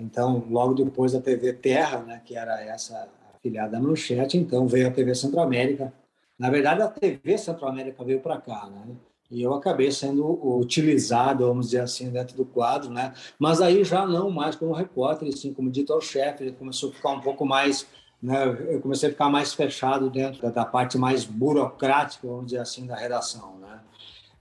Então, 0.00 0.44
logo 0.50 0.74
depois 0.74 1.12
da 1.12 1.20
TV 1.20 1.52
Terra, 1.52 2.00
né, 2.00 2.20
que 2.24 2.36
era 2.36 2.60
essa 2.64 3.08
afiliada 3.34 3.78
Manchete, 3.78 4.36
então 4.36 4.66
veio 4.66 4.88
a 4.88 4.90
TV 4.90 5.14
Centro-América, 5.14 5.92
na 6.38 6.50
verdade, 6.50 6.82
a 6.82 6.88
TV 6.88 7.38
Centro-América 7.38 8.04
veio 8.04 8.20
para 8.20 8.40
cá, 8.40 8.66
né? 8.66 8.94
E 9.30 9.42
eu 9.42 9.54
acabei 9.54 9.90
sendo 9.90 10.24
utilizado, 10.58 11.46
vamos 11.46 11.66
dizer 11.66 11.80
assim, 11.80 12.10
dentro 12.10 12.36
do 12.36 12.44
quadro, 12.44 12.90
né? 12.90 13.12
Mas 13.38 13.60
aí 13.60 13.82
já 13.82 14.06
não 14.06 14.30
mais 14.30 14.54
como 14.54 14.72
repórter, 14.72 15.32
sim 15.36 15.52
como 15.52 15.68
editor-chefe, 15.68 16.44
ele 16.44 16.52
começou 16.52 16.90
a 16.90 16.92
ficar 16.92 17.10
um 17.10 17.20
pouco 17.20 17.44
mais, 17.44 17.86
né? 18.22 18.44
Eu 18.68 18.80
comecei 18.80 19.08
a 19.08 19.12
ficar 19.12 19.28
mais 19.28 19.52
fechado 19.52 20.08
dentro 20.10 20.48
da 20.52 20.64
parte 20.64 20.96
mais 20.96 21.24
burocrática, 21.24 22.28
vamos 22.28 22.46
dizer 22.46 22.58
assim, 22.58 22.86
da 22.86 22.94
redação, 22.94 23.58
né? 23.58 23.80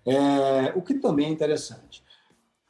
É, 0.05 0.73
o 0.75 0.81
que 0.81 0.93
também 0.95 1.27
é 1.27 1.29
interessante. 1.29 2.03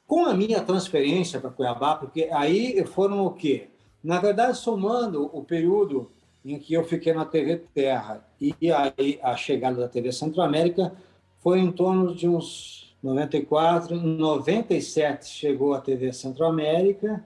Com 0.07 0.25
a 0.25 0.33
minha 0.33 0.61
transferência 0.61 1.41
para 1.41 1.49
Cuiabá, 1.49 1.95
porque 1.95 2.29
aí 2.31 2.85
foram 2.85 3.25
o 3.25 3.31
quê? 3.31 3.69
Na 4.01 4.19
verdade, 4.19 4.57
somando 4.57 5.29
o 5.33 5.43
período 5.43 6.11
em 6.45 6.59
que 6.59 6.73
eu 6.73 6.83
fiquei 6.85 7.11
na 7.11 7.25
TV 7.25 7.57
Terra 7.73 8.24
e 8.39 8.71
aí 8.71 9.19
a 9.21 9.35
chegada 9.35 9.77
da 9.81 9.87
TV 9.87 10.11
Centro-América, 10.11 10.91
foi 11.39 11.59
em 11.59 11.71
torno 11.71 12.13
de 12.15 12.27
uns 12.27 12.95
94, 13.03 13.95
97 13.95 15.27
chegou 15.27 15.73
a 15.73 15.81
TV 15.81 16.11
Centro-América, 16.11 17.23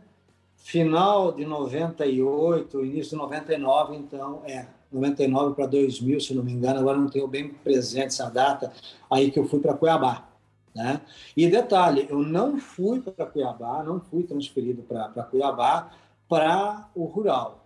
final 0.57 1.31
de 1.31 1.45
98, 1.45 2.83
início 2.85 3.11
de 3.11 3.15
99, 3.15 3.95
então, 3.95 4.41
é, 4.45 4.67
99 4.91 5.55
para 5.55 5.65
2000, 5.67 6.19
se 6.19 6.33
não 6.33 6.43
me 6.43 6.51
engano, 6.51 6.79
agora 6.79 6.97
não 6.97 7.07
tenho 7.07 7.27
bem 7.27 7.49
presente 7.49 8.07
essa 8.07 8.29
data, 8.29 8.71
aí 9.09 9.31
que 9.31 9.39
eu 9.39 9.45
fui 9.45 9.59
para 9.59 9.73
Cuiabá. 9.73 10.27
Né? 10.75 11.01
E 11.35 11.49
detalhe, 11.49 12.07
eu 12.09 12.19
não 12.19 12.59
fui 12.59 12.99
para 13.01 13.25
Cuiabá, 13.25 13.83
não 13.83 13.99
fui 13.99 14.23
transferido 14.23 14.83
para 14.83 15.23
Cuiabá 15.23 15.91
para 16.27 16.89
o 16.93 17.05
rural. 17.05 17.58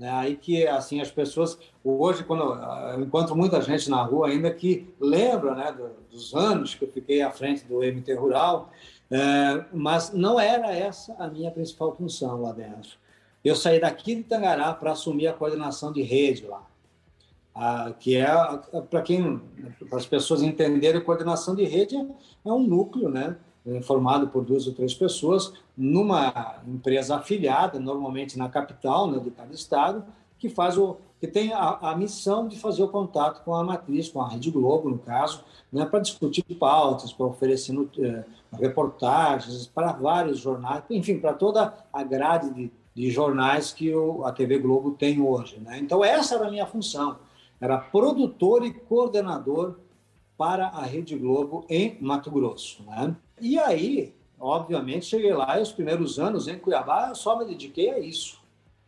Né? 0.00 0.10
Aí 0.10 0.34
que 0.34 0.66
assim 0.66 0.98
as 0.98 1.10
pessoas 1.10 1.58
hoje 1.84 2.24
quando 2.24 2.42
eu 2.42 3.02
encontro 3.02 3.36
muita 3.36 3.60
gente 3.60 3.90
na 3.90 4.02
rua 4.02 4.28
ainda 4.28 4.50
que 4.50 4.88
lembra 4.98 5.54
né, 5.54 5.76
dos 6.10 6.34
anos 6.34 6.74
que 6.74 6.86
eu 6.86 6.90
fiquei 6.90 7.20
à 7.20 7.30
frente 7.30 7.66
do 7.66 7.80
MT 7.80 8.14
Rural, 8.14 8.70
é, 9.10 9.62
mas 9.70 10.10
não 10.14 10.40
era 10.40 10.74
essa 10.74 11.14
a 11.18 11.28
minha 11.28 11.50
principal 11.50 11.94
função 11.94 12.40
lá 12.40 12.52
dentro. 12.52 12.92
Eu 13.44 13.54
saí 13.54 13.78
daqui 13.78 14.14
de 14.14 14.22
Tangará 14.22 14.72
para 14.72 14.92
assumir 14.92 15.26
a 15.26 15.34
coordenação 15.34 15.92
de 15.92 16.00
rede 16.00 16.46
lá, 16.46 16.66
ah, 17.54 17.92
que 18.00 18.16
é 18.16 18.26
para 18.88 19.02
quem 19.02 19.38
para 19.90 19.98
as 19.98 20.06
pessoas 20.06 20.42
entenderem, 20.42 21.02
coordenação 21.02 21.54
de 21.54 21.64
rede 21.64 21.94
é 21.94 22.50
um 22.50 22.62
núcleo, 22.62 23.10
né? 23.10 23.36
Formado 23.82 24.28
por 24.28 24.44
duas 24.44 24.66
ou 24.66 24.72
três 24.72 24.94
pessoas, 24.94 25.52
numa 25.76 26.60
empresa 26.66 27.16
afiliada, 27.16 27.78
normalmente 27.78 28.38
na 28.38 28.48
capital 28.48 29.10
né, 29.10 29.18
de 29.18 29.30
cada 29.30 29.52
estado, 29.52 30.04
que 30.38 30.48
faz 30.48 30.78
o 30.78 30.96
que 31.20 31.26
tem 31.26 31.52
a, 31.52 31.78
a, 31.82 31.94
missão 31.96 32.48
de 32.48 32.58
fazer 32.58 32.82
o 32.82 32.88
contato 32.88 33.44
com 33.44 33.54
a 33.54 33.62
matriz, 33.62 34.08
com 34.08 34.22
a 34.22 34.28
Rede 34.28 34.50
Globo, 34.50 34.88
no 34.88 34.98
caso, 34.98 35.44
né, 35.70 35.84
para 35.84 36.00
discutir 36.00 36.42
pautas, 36.58 37.12
para 37.12 37.26
oferecer 37.26 37.76
eh, 37.98 38.24
reportagens 38.52 39.66
para 39.66 39.92
vários 39.92 40.38
jornais, 40.38 40.82
enfim, 40.88 41.18
para 41.18 41.34
toda 41.34 41.74
a 41.92 42.02
grade 42.02 42.54
de, 42.54 42.72
de 42.94 43.10
jornais 43.10 43.70
que 43.70 43.94
o, 43.94 44.24
a 44.24 44.32
TV 44.32 44.58
Globo 44.58 44.92
tem 44.92 45.20
hoje. 45.20 45.60
Né? 45.60 45.78
Então, 45.78 46.02
essa 46.02 46.36
era 46.36 46.46
a 46.46 46.50
minha 46.50 46.66
função, 46.66 47.18
era 47.60 47.76
produtor 47.76 48.64
e 48.64 48.72
coordenador 48.72 49.76
para 50.38 50.68
a 50.68 50.84
Rede 50.84 51.16
Globo 51.16 51.66
em 51.68 51.98
Mato 52.00 52.30
Grosso. 52.30 52.82
Né? 52.84 53.14
E 53.40 53.58
aí, 53.58 54.14
obviamente, 54.38 55.06
cheguei 55.06 55.32
lá 55.32 55.58
e 55.58 55.62
os 55.62 55.72
primeiros 55.72 56.18
anos 56.18 56.48
em 56.48 56.58
Cuiabá 56.58 57.08
eu 57.08 57.14
só 57.14 57.38
me 57.38 57.44
dediquei 57.44 57.90
a 57.90 57.98
isso. 57.98 58.40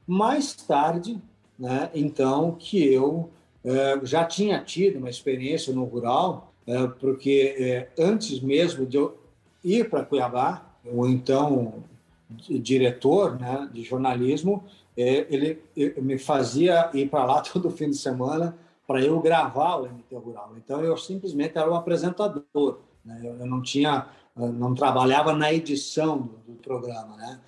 Mais 0.07 0.55
tarde, 0.55 1.21
né, 1.59 1.91
então, 1.95 2.53
que 2.59 2.93
eu 2.93 3.31
eh, 3.65 4.01
já 4.03 4.25
tinha 4.25 4.63
tido 4.63 4.99
uma 4.99 5.09
experiência 5.09 5.73
no 5.73 5.85
rural, 5.85 6.53
eh, 6.67 6.87
porque 6.99 7.55
eh, 7.59 7.89
antes 7.99 8.41
mesmo 8.41 8.85
de 8.85 8.97
eu 8.97 9.19
ir 9.63 9.89
para 9.89 10.05
Cuiabá, 10.05 10.67
o 10.85 11.07
então 11.07 11.85
diretor 12.29 13.39
né, 13.39 13.69
de 13.73 13.83
jornalismo, 13.83 14.65
ele, 14.97 15.63
ele 15.77 16.01
me 16.01 16.19
fazia 16.19 16.91
ir 16.93 17.09
para 17.09 17.25
lá 17.25 17.41
todo 17.45 17.71
fim 17.71 17.91
de 17.91 17.97
semana 17.97 18.57
para 18.87 19.01
eu 19.01 19.21
gravar 19.21 19.77
o 19.77 19.87
MT 19.87 20.17
Rural. 20.17 20.53
Então, 20.57 20.83
eu 20.83 20.97
simplesmente 20.97 21.57
era 21.57 21.71
o 21.71 21.75
apresentador. 21.75 22.81
Né? 23.05 23.21
Eu 23.41 23.47
não 23.47 23.63
tinha 23.63 24.07
não 24.37 24.75
trabalhava 24.75 25.33
na 25.33 25.53
edição 25.53 26.19
do, 26.19 26.39
do, 26.47 26.55
programa, 26.55 27.17
né? 27.17 27.41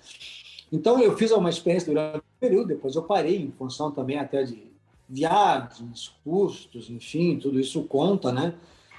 Então 0.71 0.99
eu 1.01 1.15
fiz 1.17 1.31
uma 1.31 1.49
experiência 1.49 1.91
durante 1.91 2.17
um 2.17 2.39
período, 2.39 2.67
depois 2.67 2.95
eu 2.95 3.03
parei 3.03 3.37
em 3.37 3.51
função 3.51 3.91
também 3.91 4.19
até 4.19 4.43
de 4.43 4.71
viagens, 5.07 6.13
custos, 6.23 6.89
enfim, 6.89 7.37
tudo 7.37 7.59
isso 7.59 7.83
conta, 7.83 8.31
né? 8.31 8.55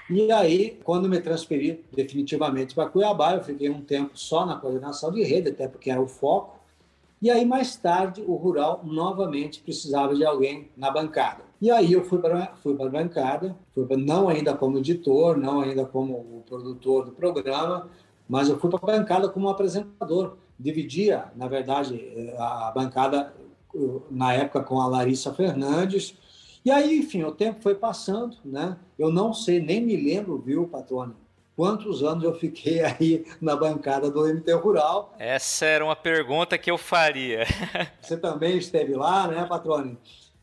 E 0.09 0.31
aí, 0.31 0.79
quando 0.85 1.09
me 1.09 1.21
transferi 1.21 1.85
definitivamente 1.93 2.75
para 2.75 2.89
Cuiabá, 2.89 3.35
eu 3.35 3.43
fiquei 3.43 3.69
um 3.69 3.83
tempo 3.83 4.17
só 4.17 4.47
na 4.47 4.57
coordenação 4.57 5.11
de 5.11 5.23
rede, 5.25 5.51
até 5.51 5.67
porque 5.67 5.91
era 5.91 6.01
o 6.01 6.07
foco. 6.07 6.56
E 7.21 7.31
aí, 7.31 7.45
mais 7.47 7.77
tarde, 7.77 8.23
o 8.27 8.35
rural 8.35 8.83
novamente 8.85 9.61
precisava 9.61 10.15
de 10.15 10.25
alguém 10.25 10.71
na 10.77 10.91
bancada. 10.91 11.45
E 11.61 11.71
aí 11.71 11.93
eu 11.93 12.05
fui 12.05 12.19
para 12.19 12.55
fui 12.63 12.75
a 12.75 12.89
bancada, 12.89 13.57
fui 13.75 13.87
pra, 13.87 13.97
não 13.97 14.29
ainda 14.29 14.55
como 14.55 14.79
editor, 14.79 15.39
não 15.39 15.61
ainda 15.61 15.87
como 15.87 16.15
o 16.15 16.43
produtor 16.47 17.07
do 17.07 17.13
programa, 17.13 17.89
mas 18.29 18.49
eu 18.49 18.59
fui 18.59 18.69
para 18.69 18.79
a 18.83 18.99
bancada 18.99 19.29
como 19.29 19.49
apresentador. 19.49 20.37
Dividia, 20.59 21.33
na 21.37 21.49
verdade, 21.49 21.99
a 22.39 22.71
bancada 22.75 23.35
na 24.11 24.33
época 24.33 24.63
com 24.63 24.81
a 24.81 24.87
Larissa 24.87 25.33
Fernandes. 25.33 26.17
E 26.65 26.71
aí, 26.71 26.99
enfim, 26.99 27.23
o 27.23 27.33
tempo 27.33 27.63
foi 27.63 27.75
passando, 27.75 28.37
né? 28.45 28.77
Eu 28.99 29.11
não 29.11 29.33
sei, 29.33 29.61
nem 29.61 29.81
me 29.81 29.97
lembro, 29.97 30.39
viu, 30.39 30.67
Patrônio, 30.67 31.17
quantos 31.57 32.03
anos 32.03 32.23
eu 32.23 32.35
fiquei 32.35 32.83
aí 32.85 33.25
na 33.41 33.57
bancada 33.57 34.11
do 34.11 34.27
MT 34.27 34.53
Rural. 34.53 35.15
Essa 35.19 35.65
era 35.65 35.85
uma 35.85 35.97
pergunta 35.97 36.59
que 36.59 36.71
eu 36.71 36.77
faria. 36.77 37.45
Você 38.01 38.17
também 38.17 38.59
esteve 38.59 38.95
lá, 38.95 39.27
né, 39.27 39.45
Patrônio? 39.47 39.97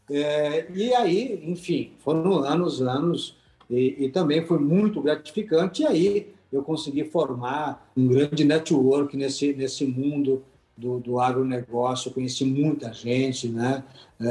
É, 0.10 0.68
e 0.74 0.94
aí, 0.94 1.42
enfim, 1.46 1.94
foram 2.00 2.40
anos, 2.40 2.82
anos, 2.82 3.38
e, 3.70 4.06
e, 4.06 4.10
também 4.10 4.46
foi 4.46 4.60
muito 4.60 5.02
gratificante. 5.02 5.84
E 5.84 5.88
aí 5.88 6.34
eu 6.52 6.62
consegui 6.62 7.06
formar 7.06 7.90
um 7.96 8.08
grande 8.08 8.44
network 8.44 9.16
nesse, 9.16 9.54
nesse 9.54 9.86
mundo 9.86 10.44
do, 10.76 11.00
do 11.00 11.20
agronegócio, 11.20 12.10
eu 12.10 12.14
conheci 12.14 12.44
muita 12.44 12.92
gente, 12.92 13.48
né? 13.48 13.84
É, 14.20 14.26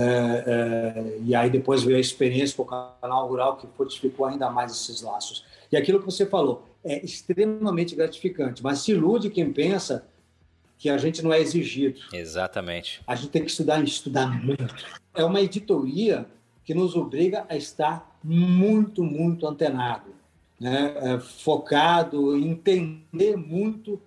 é, 0.46 1.18
e 1.24 1.34
aí 1.34 1.48
depois 1.48 1.82
veio 1.82 1.96
a 1.96 2.00
experiência 2.00 2.56
com 2.56 2.62
o 2.64 2.66
canal 3.00 3.28
rural 3.28 3.56
que 3.56 3.66
fortificou 3.76 4.26
ainda 4.26 4.50
mais 4.50 4.72
esses 4.72 5.00
laços. 5.02 5.44
E 5.70 5.76
aquilo 5.76 6.00
que 6.00 6.04
você 6.04 6.26
falou 6.26 6.71
é 6.84 7.04
extremamente 7.04 7.94
gratificante, 7.94 8.62
mas 8.62 8.80
se 8.80 8.92
ilude 8.92 9.30
quem 9.30 9.52
pensa 9.52 10.06
que 10.78 10.90
a 10.90 10.98
gente 10.98 11.22
não 11.22 11.32
é 11.32 11.40
exigido. 11.40 12.00
Exatamente. 12.12 13.00
A 13.06 13.14
gente 13.14 13.30
tem 13.30 13.44
que 13.44 13.50
estudar, 13.50 13.82
estudar 13.84 14.26
muito. 14.42 14.74
É 15.14 15.24
uma 15.24 15.40
editoria 15.40 16.26
que 16.64 16.74
nos 16.74 16.96
obriga 16.96 17.46
a 17.48 17.56
estar 17.56 18.18
muito, 18.22 19.04
muito 19.04 19.46
antenado, 19.46 20.10
né? 20.58 20.94
É, 20.96 21.20
focado, 21.20 22.36
entender 22.36 23.36
muito 23.36 24.00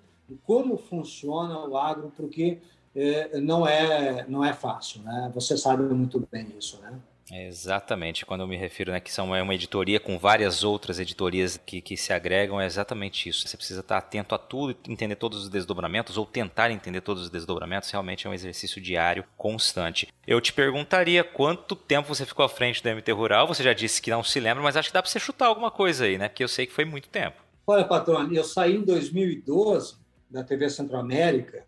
como 0.43 0.77
funciona 0.77 1.59
o 1.59 1.77
agro, 1.77 2.11
porque 2.15 2.59
é, 2.95 3.39
não 3.39 3.67
é 3.67 4.25
não 4.27 4.43
é 4.43 4.53
fácil, 4.53 5.01
né? 5.03 5.31
Você 5.33 5.57
sabe 5.57 5.83
muito 5.93 6.27
bem 6.31 6.47
isso, 6.57 6.81
né? 6.81 6.93
Exatamente, 7.31 8.25
quando 8.25 8.41
eu 8.41 8.47
me 8.47 8.55
refiro 8.55 8.91
né, 8.91 8.99
que 8.99 9.11
são 9.11 9.35
é 9.35 9.41
uma 9.41 9.55
editoria 9.55 9.99
com 9.99 10.17
várias 10.19 10.63
outras 10.63 10.99
editorias 10.99 11.59
que, 11.65 11.81
que 11.81 11.97
se 11.97 12.13
agregam, 12.13 12.61
é 12.61 12.65
exatamente 12.65 13.27
isso. 13.27 13.47
Você 13.47 13.57
precisa 13.57 13.79
estar 13.79 13.97
atento 13.97 14.35
a 14.35 14.37
tudo, 14.37 14.75
entender 14.87 15.15
todos 15.15 15.43
os 15.43 15.49
desdobramentos, 15.49 16.17
ou 16.17 16.25
tentar 16.25 16.69
entender 16.69 17.01
todos 17.01 17.23
os 17.23 17.29
desdobramentos, 17.29 17.89
realmente 17.89 18.27
é 18.27 18.29
um 18.29 18.33
exercício 18.33 18.79
diário, 18.79 19.25
constante. 19.35 20.07
Eu 20.27 20.39
te 20.39 20.53
perguntaria 20.53 21.23
quanto 21.23 21.75
tempo 21.75 22.13
você 22.13 22.25
ficou 22.25 22.45
à 22.45 22.49
frente 22.49 22.83
do 22.83 22.89
MT 22.89 23.11
Rural, 23.11 23.47
você 23.47 23.63
já 23.63 23.73
disse 23.73 24.01
que 24.01 24.11
não 24.11 24.23
se 24.23 24.39
lembra, 24.39 24.63
mas 24.63 24.77
acho 24.77 24.89
que 24.89 24.93
dá 24.93 25.01
para 25.01 25.09
você 25.09 25.19
chutar 25.19 25.47
alguma 25.47 25.71
coisa 25.71 26.05
aí, 26.05 26.17
né? 26.17 26.29
Porque 26.29 26.43
eu 26.43 26.47
sei 26.47 26.65
que 26.67 26.73
foi 26.73 26.85
muito 26.85 27.09
tempo. 27.09 27.37
Olha, 27.65 27.83
patrão, 27.83 28.31
eu 28.31 28.43
saí 28.43 28.75
em 28.75 28.83
2012 28.83 29.95
da 30.29 30.43
TV 30.43 30.69
Centro-América, 30.69 31.65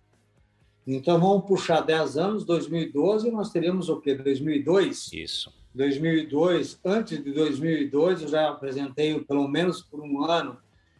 então 0.95 1.19
vamos 1.19 1.45
puxar 1.45 1.81
10 1.81 2.17
anos, 2.17 2.45
2012, 2.45 3.29
nós 3.29 3.51
teríamos 3.51 3.89
o 3.89 3.99
quê? 3.99 4.15
2002? 4.15 5.11
Isso. 5.11 5.53
2002, 5.73 6.79
antes 6.83 7.23
de 7.23 7.31
2002, 7.31 8.23
eu 8.23 8.27
já 8.27 8.49
apresentei 8.49 9.19
pelo 9.19 9.47
menos 9.47 9.81
por 9.81 10.01
um 10.01 10.23
ano. 10.23 10.57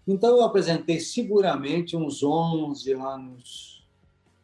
Então 0.08 0.38
eu 0.38 0.44
apresentei 0.44 1.00
seguramente 1.00 1.98
uns 1.98 2.22
11 2.24 2.94
anos 2.94 3.78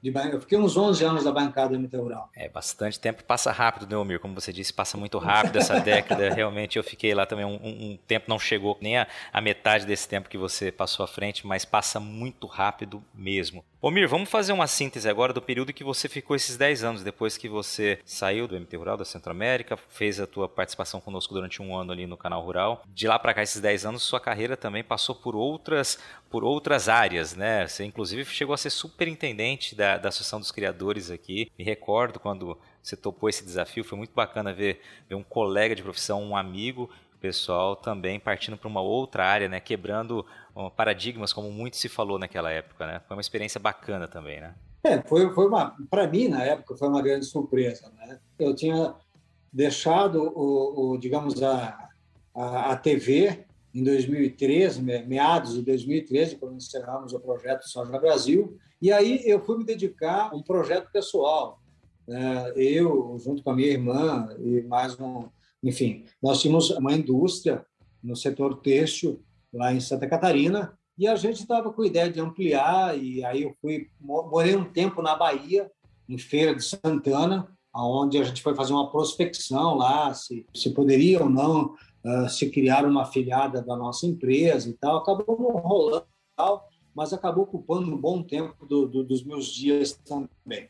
de 0.03 0.11
Eu 0.33 0.41
fiquei 0.41 0.57
uns 0.57 0.75
11 0.75 1.05
anos 1.05 1.23
da 1.23 1.31
bancada 1.31 1.77
Rural. 1.97 2.29
É 2.35 2.49
bastante 2.49 2.99
tempo, 2.99 3.23
passa 3.23 3.53
rápido, 3.53 3.89
né, 3.89 3.95
Omir? 3.95 4.19
Como 4.19 4.33
você 4.33 4.51
disse, 4.51 4.73
passa 4.73 4.97
muito 4.97 5.17
rápido 5.17 5.57
essa 5.57 5.79
década. 5.81 6.29
Realmente 6.33 6.77
eu 6.77 6.83
fiquei 6.83 7.13
lá 7.13 7.25
também 7.25 7.45
um, 7.45 7.55
um 7.63 7.97
tempo, 8.05 8.25
não 8.27 8.37
chegou 8.37 8.77
nem 8.81 8.97
a, 8.97 9.07
a, 9.31 9.39
metade 9.39 9.85
desse 9.85 10.05
tempo 10.05 10.27
que 10.27 10.37
você 10.37 10.73
passou 10.73 11.05
à 11.05 11.07
frente, 11.07 11.47
mas 11.47 11.63
passa 11.63 12.01
muito 12.01 12.47
rápido 12.47 13.01
mesmo. 13.13 13.63
Ô 13.85 13.91
Mir, 13.91 14.07
vamos 14.07 14.29
fazer 14.29 14.53
uma 14.53 14.65
síntese 14.65 15.09
agora 15.09 15.33
do 15.33 15.41
período 15.41 15.73
que 15.73 15.83
você 15.83 16.07
ficou 16.07 16.37
esses 16.37 16.55
10 16.55 16.85
anos, 16.85 17.03
depois 17.03 17.37
que 17.37 17.49
você 17.49 17.99
saiu 18.05 18.47
do 18.47 18.57
MT 18.57 18.77
Rural 18.77 18.95
da 18.95 19.03
Centro-América, 19.03 19.75
fez 19.75 20.21
a 20.21 20.25
tua 20.25 20.47
participação 20.47 21.01
conosco 21.01 21.33
durante 21.33 21.61
um 21.61 21.75
ano 21.75 21.91
ali 21.91 22.07
no 22.07 22.15
canal 22.15 22.41
Rural. 22.41 22.81
De 22.87 23.09
lá 23.09 23.19
para 23.19 23.33
cá, 23.33 23.43
esses 23.43 23.59
10 23.59 23.87
anos, 23.87 24.03
sua 24.03 24.21
carreira 24.21 24.55
também 24.55 24.85
passou 24.85 25.13
por 25.13 25.35
outras, 25.35 25.99
por 26.29 26.45
outras 26.45 26.87
áreas, 26.87 27.35
né? 27.35 27.67
Você 27.67 27.83
inclusive 27.83 28.23
chegou 28.23 28.53
a 28.53 28.57
ser 28.57 28.69
superintendente 28.69 29.75
da, 29.75 29.97
da 29.97 30.07
Associação 30.07 30.39
dos 30.39 30.49
Criadores 30.49 31.11
aqui. 31.11 31.51
Me 31.59 31.65
recordo 31.65 32.21
quando 32.21 32.57
você 32.81 32.95
topou 32.95 33.27
esse 33.27 33.43
desafio, 33.43 33.83
foi 33.83 33.97
muito 33.97 34.13
bacana 34.13 34.53
ver, 34.53 34.79
ver 35.09 35.15
um 35.15 35.23
colega 35.23 35.75
de 35.75 35.83
profissão, 35.83 36.23
um 36.23 36.37
amigo 36.37 36.89
pessoal 37.23 37.73
também 37.73 38.19
partindo 38.19 38.57
para 38.57 38.67
uma 38.67 38.81
outra 38.81 39.25
área, 39.25 39.47
né, 39.47 39.57
quebrando 39.61 40.25
paradigmas 40.75 41.31
como 41.31 41.49
muito 41.49 41.77
se 41.77 41.87
falou 41.87 42.19
naquela 42.19 42.51
época, 42.51 42.85
né? 42.85 43.01
Foi 43.07 43.15
uma 43.15 43.21
experiência 43.21 43.61
bacana 43.61 44.09
também, 44.09 44.41
né? 44.41 44.53
É, 44.83 45.01
foi, 45.03 45.33
foi 45.33 45.47
uma, 45.47 45.73
para 45.89 46.05
mim 46.05 46.27
na 46.27 46.43
época 46.43 46.75
foi 46.75 46.89
uma 46.89 47.01
grande 47.01 47.25
surpresa, 47.25 47.89
né? 47.97 48.19
Eu 48.37 48.53
tinha 48.53 48.93
deixado 49.53 50.21
o, 50.35 50.91
o 50.91 50.97
digamos 50.97 51.41
a, 51.41 51.87
a, 52.35 52.73
a 52.73 52.75
TV 52.75 53.45
em 53.73 53.85
2013, 53.85 54.81
meados 54.81 55.53
de 55.53 55.61
2013, 55.61 56.35
quando 56.35 56.57
encerramos 56.57 57.13
o 57.13 57.19
projeto 57.21 57.63
Soja 57.69 57.97
Brasil, 57.97 58.59
e 58.81 58.91
aí 58.91 59.21
eu 59.23 59.39
fui 59.39 59.57
me 59.57 59.63
dedicar 59.63 60.29
a 60.29 60.35
um 60.35 60.43
projeto 60.43 60.91
pessoal. 60.91 61.61
Né? 62.05 62.51
Eu, 62.57 63.17
junto 63.17 63.41
com 63.41 63.49
a 63.49 63.55
minha 63.55 63.69
irmã 63.69 64.27
e 64.39 64.61
mais 64.63 64.99
um, 64.99 65.29
enfim, 65.63 66.05
nós 66.21 66.41
tínhamos 66.41 66.69
uma 66.71 66.93
indústria 66.93 67.65
no 68.03 68.15
setor 68.15 68.57
têxtil 68.57 69.23
lá 69.53 69.73
em 69.73 69.79
Santa 69.79 70.07
Catarina 70.07 70.77
e 70.97 71.07
a 71.07 71.15
gente 71.15 71.41
estava 71.41 71.71
com 71.71 71.81
a 71.81 71.87
ideia 71.87 72.11
de 72.11 72.19
ampliar 72.19 72.97
e 72.97 73.23
aí 73.23 73.43
eu 73.43 73.55
fui 73.61 73.87
morei 73.99 74.55
um 74.55 74.65
tempo 74.65 75.01
na 75.01 75.15
Bahia, 75.15 75.71
em 76.07 76.17
Feira 76.17 76.53
de 76.53 76.63
Santana, 76.63 77.47
aonde 77.73 78.17
a 78.17 78.23
gente 78.23 78.41
foi 78.41 78.53
fazer 78.53 78.73
uma 78.73 78.91
prospecção 78.91 79.75
lá 79.75 80.13
se, 80.13 80.45
se 80.53 80.69
poderia 80.71 81.23
ou 81.23 81.29
não 81.29 81.73
uh, 82.05 82.29
se 82.29 82.49
criar 82.49 82.85
uma 82.85 83.03
afiliada 83.03 83.61
da 83.61 83.75
nossa 83.75 84.05
empresa 84.05 84.69
e 84.69 84.73
tal. 84.73 84.97
Acabou 84.97 85.57
rolando 85.57 86.05
tal, 86.35 86.67
mas 86.93 87.13
acabou 87.13 87.45
ocupando 87.45 87.91
um 87.91 87.97
bom 87.97 88.21
tempo 88.21 88.65
do, 88.65 88.87
do, 88.87 89.03
dos 89.03 89.23
meus 89.23 89.47
dias 89.47 89.99
também. 90.05 90.69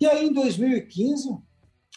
E 0.00 0.06
aí, 0.06 0.26
em 0.26 0.32
2015, 0.32 1.36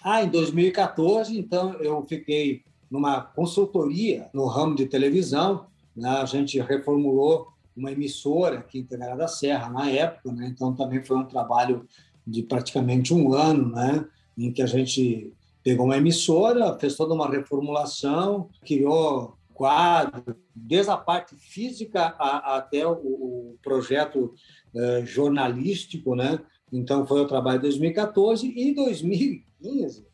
ah, 0.03 0.23
em 0.23 0.29
2014, 0.29 1.37
então, 1.37 1.73
eu 1.75 2.05
fiquei 2.07 2.63
numa 2.89 3.21
consultoria 3.21 4.29
no 4.33 4.45
ramo 4.45 4.75
de 4.75 4.85
televisão. 4.85 5.65
Né? 5.95 6.09
A 6.09 6.25
gente 6.25 6.59
reformulou 6.59 7.47
uma 7.75 7.91
emissora 7.91 8.59
aqui 8.59 8.79
em 8.79 8.81
Integrada 8.81 9.17
da 9.17 9.27
Serra 9.27 9.69
na 9.69 9.89
época, 9.89 10.31
né? 10.31 10.47
então 10.47 10.73
também 10.73 11.03
foi 11.03 11.17
um 11.17 11.25
trabalho 11.25 11.87
de 12.25 12.43
praticamente 12.43 13.13
um 13.13 13.33
ano, 13.33 13.69
né? 13.71 14.05
em 14.37 14.51
que 14.51 14.61
a 14.61 14.65
gente 14.65 15.33
pegou 15.63 15.85
uma 15.85 15.97
emissora, 15.97 16.77
fez 16.79 16.95
toda 16.95 17.13
uma 17.13 17.29
reformulação, 17.29 18.49
criou 18.65 19.35
quadro, 19.53 20.37
desde 20.55 20.91
a 20.91 20.97
parte 20.97 21.35
física 21.35 22.15
a, 22.19 22.57
até 22.57 22.85
o, 22.85 22.93
o 22.93 23.57
projeto 23.63 24.33
eh, 24.75 25.01
jornalístico, 25.03 26.15
né? 26.15 26.39
Então 26.71 27.07
foi 27.07 27.21
o 27.21 27.27
trabalho 27.27 27.57
de 27.57 27.63
2014 27.63 28.53
e 28.55 28.75
2015 28.75 29.46
15. 29.61 30.05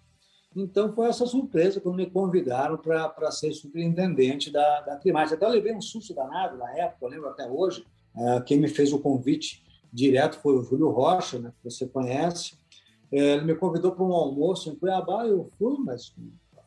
Então, 0.55 0.93
foi 0.93 1.07
essa 1.07 1.25
surpresa 1.25 1.81
quando 1.81 1.95
me 1.95 2.05
convidaram 2.05 2.77
para 2.77 3.31
ser 3.31 3.51
superintendente 3.53 4.51
da, 4.51 4.81
da 4.81 4.97
Climática. 4.97 5.35
Até 5.35 5.45
eu 5.45 5.49
levei 5.49 5.73
um 5.73 5.81
susto 5.81 6.13
danado 6.13 6.57
na 6.57 6.71
época, 6.77 7.05
eu 7.05 7.09
lembro 7.09 7.29
até 7.29 7.49
hoje. 7.49 7.85
É, 8.15 8.41
quem 8.41 8.59
me 8.59 8.67
fez 8.67 8.93
o 8.93 8.99
convite 8.99 9.63
direto 9.91 10.37
foi 10.39 10.55
o 10.55 10.63
Júlio 10.63 10.89
Rocha, 10.89 11.39
né, 11.39 11.51
que 11.57 11.69
você 11.69 11.87
conhece. 11.87 12.53
É, 13.11 13.35
ele 13.35 13.45
me 13.45 13.55
convidou 13.55 13.91
para 13.91 14.03
um 14.03 14.13
almoço 14.13 14.69
em 14.69 14.75
Cuiabá, 14.75 15.25
eu 15.25 15.49
fui, 15.57 15.77
mas 15.79 16.13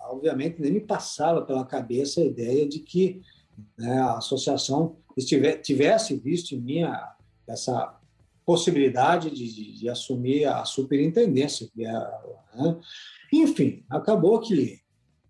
obviamente 0.01 0.61
nem 0.61 0.73
me 0.73 0.81
passava 0.81 1.43
pela 1.43 1.65
cabeça 1.65 2.21
a 2.21 2.25
ideia 2.25 2.69
de 2.69 2.81
que 2.81 3.23
né, 3.77 4.01
a 4.01 4.19
associação 4.19 4.97
tivesse 5.63 6.17
visto 6.17 6.53
em 6.55 6.61
mim 6.61 6.81
essa 7.47 7.99
possibilidade 8.47 9.29
de, 9.31 9.53
de, 9.53 9.73
de 9.81 9.89
assumir 9.89 10.47
a 10.47 10.65
superintendência. 10.65 11.69
É, 11.77 11.93
né? 12.57 12.81
Enfim, 13.33 13.85
acabou 13.91 14.41
que 14.41 14.81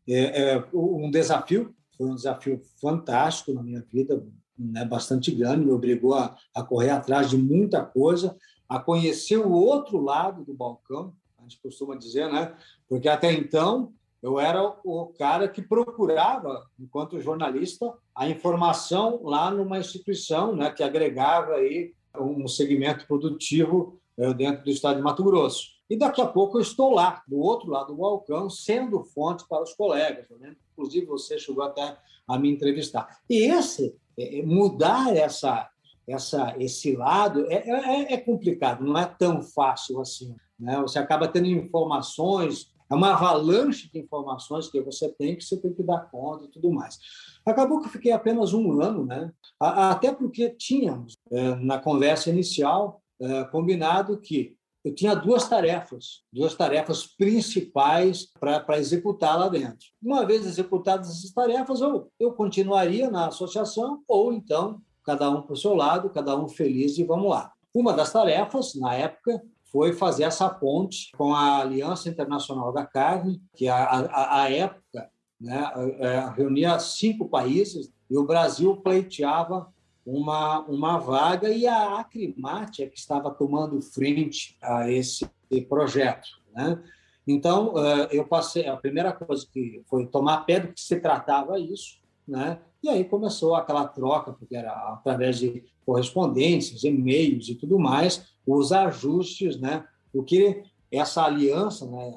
é, 0.07 0.53
é, 0.53 0.65
um 0.73 1.11
desafio, 1.11 1.75
foi 1.97 2.07
um 2.07 2.15
desafio 2.15 2.61
fantástico 2.79 3.55
na 3.55 3.63
minha 3.63 3.83
vida, 3.91 4.25
né, 4.57 4.85
bastante 4.85 5.31
grande, 5.33 5.65
me 5.65 5.73
obrigou 5.73 6.15
a, 6.15 6.37
a 6.55 6.63
correr 6.63 6.91
atrás 6.91 7.31
de 7.31 7.37
muita 7.37 7.85
coisa, 7.85 8.37
a 8.69 8.79
conhecer 8.79 9.39
o 9.39 9.51
outro 9.51 9.99
lado 9.99 10.45
do 10.45 10.55
balcão, 10.55 11.15
a 11.39 11.43
gente 11.43 11.61
costuma 11.61 11.97
dizer, 11.97 12.31
né? 12.33 12.55
Porque 12.89 13.09
até 13.09 13.33
então 13.33 13.93
eu 14.23 14.41
era 14.41 14.63
o 14.85 15.07
cara 15.19 15.49
que 15.49 15.63
procurava, 15.63 16.67
enquanto 16.79 17.21
jornalista, 17.21 17.93
a 18.15 18.29
informação 18.29 19.21
lá 19.23 19.51
numa 19.51 19.79
instituição, 19.79 20.57
né, 20.57 20.71
que 20.71 20.83
agregava 20.83 21.55
aí 21.55 21.95
um 22.21 22.47
segmento 22.49 23.07
produtivo 23.07 23.99
eh, 24.19 24.33
dentro 24.35 24.65
do 24.65 24.71
estado 24.71 24.97
de 24.97 25.03
Mato 25.03 25.23
Grosso. 25.23 25.77
E 25.89 25.97
daqui 25.97 26.21
a 26.21 26.27
pouco 26.27 26.59
eu 26.59 26.63
estou 26.63 26.93
lá, 26.93 27.23
do 27.29 27.39
outro 27.39 27.71
lado 27.71 27.89
do 27.89 27.97
balcão, 27.97 28.51
sendo 28.51 29.05
fonte 29.05 29.47
para 29.49 29.63
os 29.63 29.75
colegas. 29.75 30.27
Né? 30.41 30.57
Inclusive, 30.73 31.07
você 31.07 31.39
chegou 31.39 31.63
até 31.63 31.97
a 32.27 32.39
me 32.39 32.51
entrevistar. 32.51 33.21
E 33.31 33.45
esse, 33.45 33.95
eh, 34.19 34.43
mudar 34.43 35.15
essa, 35.17 35.69
essa, 36.09 36.55
esse 36.59 36.97
lado 36.97 37.47
é, 37.51 37.69
é, 37.69 38.15
é 38.15 38.17
complicado, 38.17 38.85
não 38.85 38.99
é 38.99 39.07
tão 39.07 39.43
fácil 39.43 40.01
assim. 40.01 40.35
Né? 40.59 40.79
Você 40.81 40.99
acaba 40.99 41.29
tendo 41.29 41.47
informações 41.47 42.75
é 42.89 42.95
uma 42.95 43.13
avalanche 43.13 43.91
de 43.93 43.99
informações 43.99 44.69
que 44.69 44.81
você 44.81 45.09
tem 45.09 45.37
que 45.37 45.45
você 45.45 45.57
tem 45.57 45.73
que 45.73 45.83
dar 45.83 46.11
conta 46.11 46.45
e 46.45 46.49
tudo 46.49 46.71
mais. 46.73 46.99
Acabou 47.45 47.81
que 47.81 47.87
eu 47.87 47.93
fiquei 47.93 48.13
apenas 48.13 48.53
um 48.53 48.81
ano, 48.81 49.05
né? 49.05 49.33
Até 49.61 50.13
porque 50.13 50.51
tínhamos, 50.51 51.15
é, 51.31 51.55
na 51.57 51.79
conversa 51.79 52.31
inicial, 52.31 53.03
é, 53.21 53.45
combinado 53.45 54.19
que 54.19 54.57
eu 54.85 54.95
tinha 54.95 55.17
duas 55.17 55.49
tarefas, 55.49 56.23
duas 56.33 56.55
tarefas 56.55 57.09
principais 57.09 58.31
para 58.39 58.79
executar 58.79 59.37
lá 59.37 59.49
dentro. 59.49 59.89
Uma 60.01 60.25
vez 60.25 60.47
executadas 60.47 61.09
essas 61.11 61.33
tarefas, 61.33 61.83
ou 61.83 62.09
eu 62.21 62.33
continuaria 62.33 63.11
na 63.11 63.27
associação, 63.27 64.05
ou 64.07 64.33
então 64.33 64.81
cada 65.05 65.29
um 65.29 65.43
para 65.43 65.55
o 65.55 65.57
seu 65.57 65.75
lado, 65.75 66.11
cada 66.11 66.37
um 66.37 66.49
feliz 66.49 66.99
e 66.99 67.05
vamos 67.05 67.31
lá. 67.31 67.53
Uma 67.75 67.93
das 67.93 68.13
tarefas, 68.13 68.75
na 68.77 68.95
época, 68.95 69.43
foi 69.71 69.93
fazer 69.93 70.25
essa 70.25 70.49
ponte 70.49 71.11
com 71.17 71.35
a 71.35 71.61
Aliança 71.61 72.09
Internacional 72.09 72.73
da 72.73 72.87
Carne, 72.87 73.43
que 73.55 73.69
a, 73.69 73.77
a, 73.77 74.43
a 74.43 74.51
época 74.51 75.11
né, 75.41 75.73
é, 75.99 76.31
reunia 76.37 76.79
cinco 76.79 77.29
países 77.29 77.93
e 78.11 78.17
o 78.17 78.25
Brasil 78.25 78.77
pleiteava 78.77 79.73
uma, 80.05 80.61
uma 80.61 80.99
vaga 80.99 81.51
e 81.51 81.67
a 81.67 81.99
Acrimate 81.99 82.83
é 82.83 82.87
que 82.87 82.99
estava 82.99 83.31
tomando 83.31 83.81
frente 83.83 84.57
a 84.63 84.91
esse 84.91 85.29
projeto. 85.69 86.29
Né? 86.55 86.81
Então, 87.27 87.75
é, 87.77 88.09
eu 88.13 88.27
passei, 88.27 88.69
a 88.69 88.77
primeira 88.77 89.13
coisa 89.13 89.45
que 89.53 89.83
foi 89.87 90.07
tomar 90.07 90.47
pé 90.47 90.61
do 90.61 90.73
que 90.73 90.81
se 90.81 91.01
tratava 91.01 91.59
isso, 91.59 91.99
né? 92.27 92.61
E 92.87 92.89
aí 92.89 93.05
começou 93.05 93.55
aquela 93.55 93.87
troca, 93.87 94.33
porque 94.33 94.57
era 94.57 94.73
através 94.93 95.39
de 95.39 95.65
correspondências, 95.85 96.85
e-mails 96.85 97.49
e 97.49 97.55
tudo 97.55 97.79
mais, 97.79 98.27
os 98.47 98.73
ajustes, 98.73 99.59
né, 99.59 99.85
o 100.13 100.23
que 100.23 100.63
essa 100.91 101.25
aliança 101.25 101.87
né, 101.87 102.15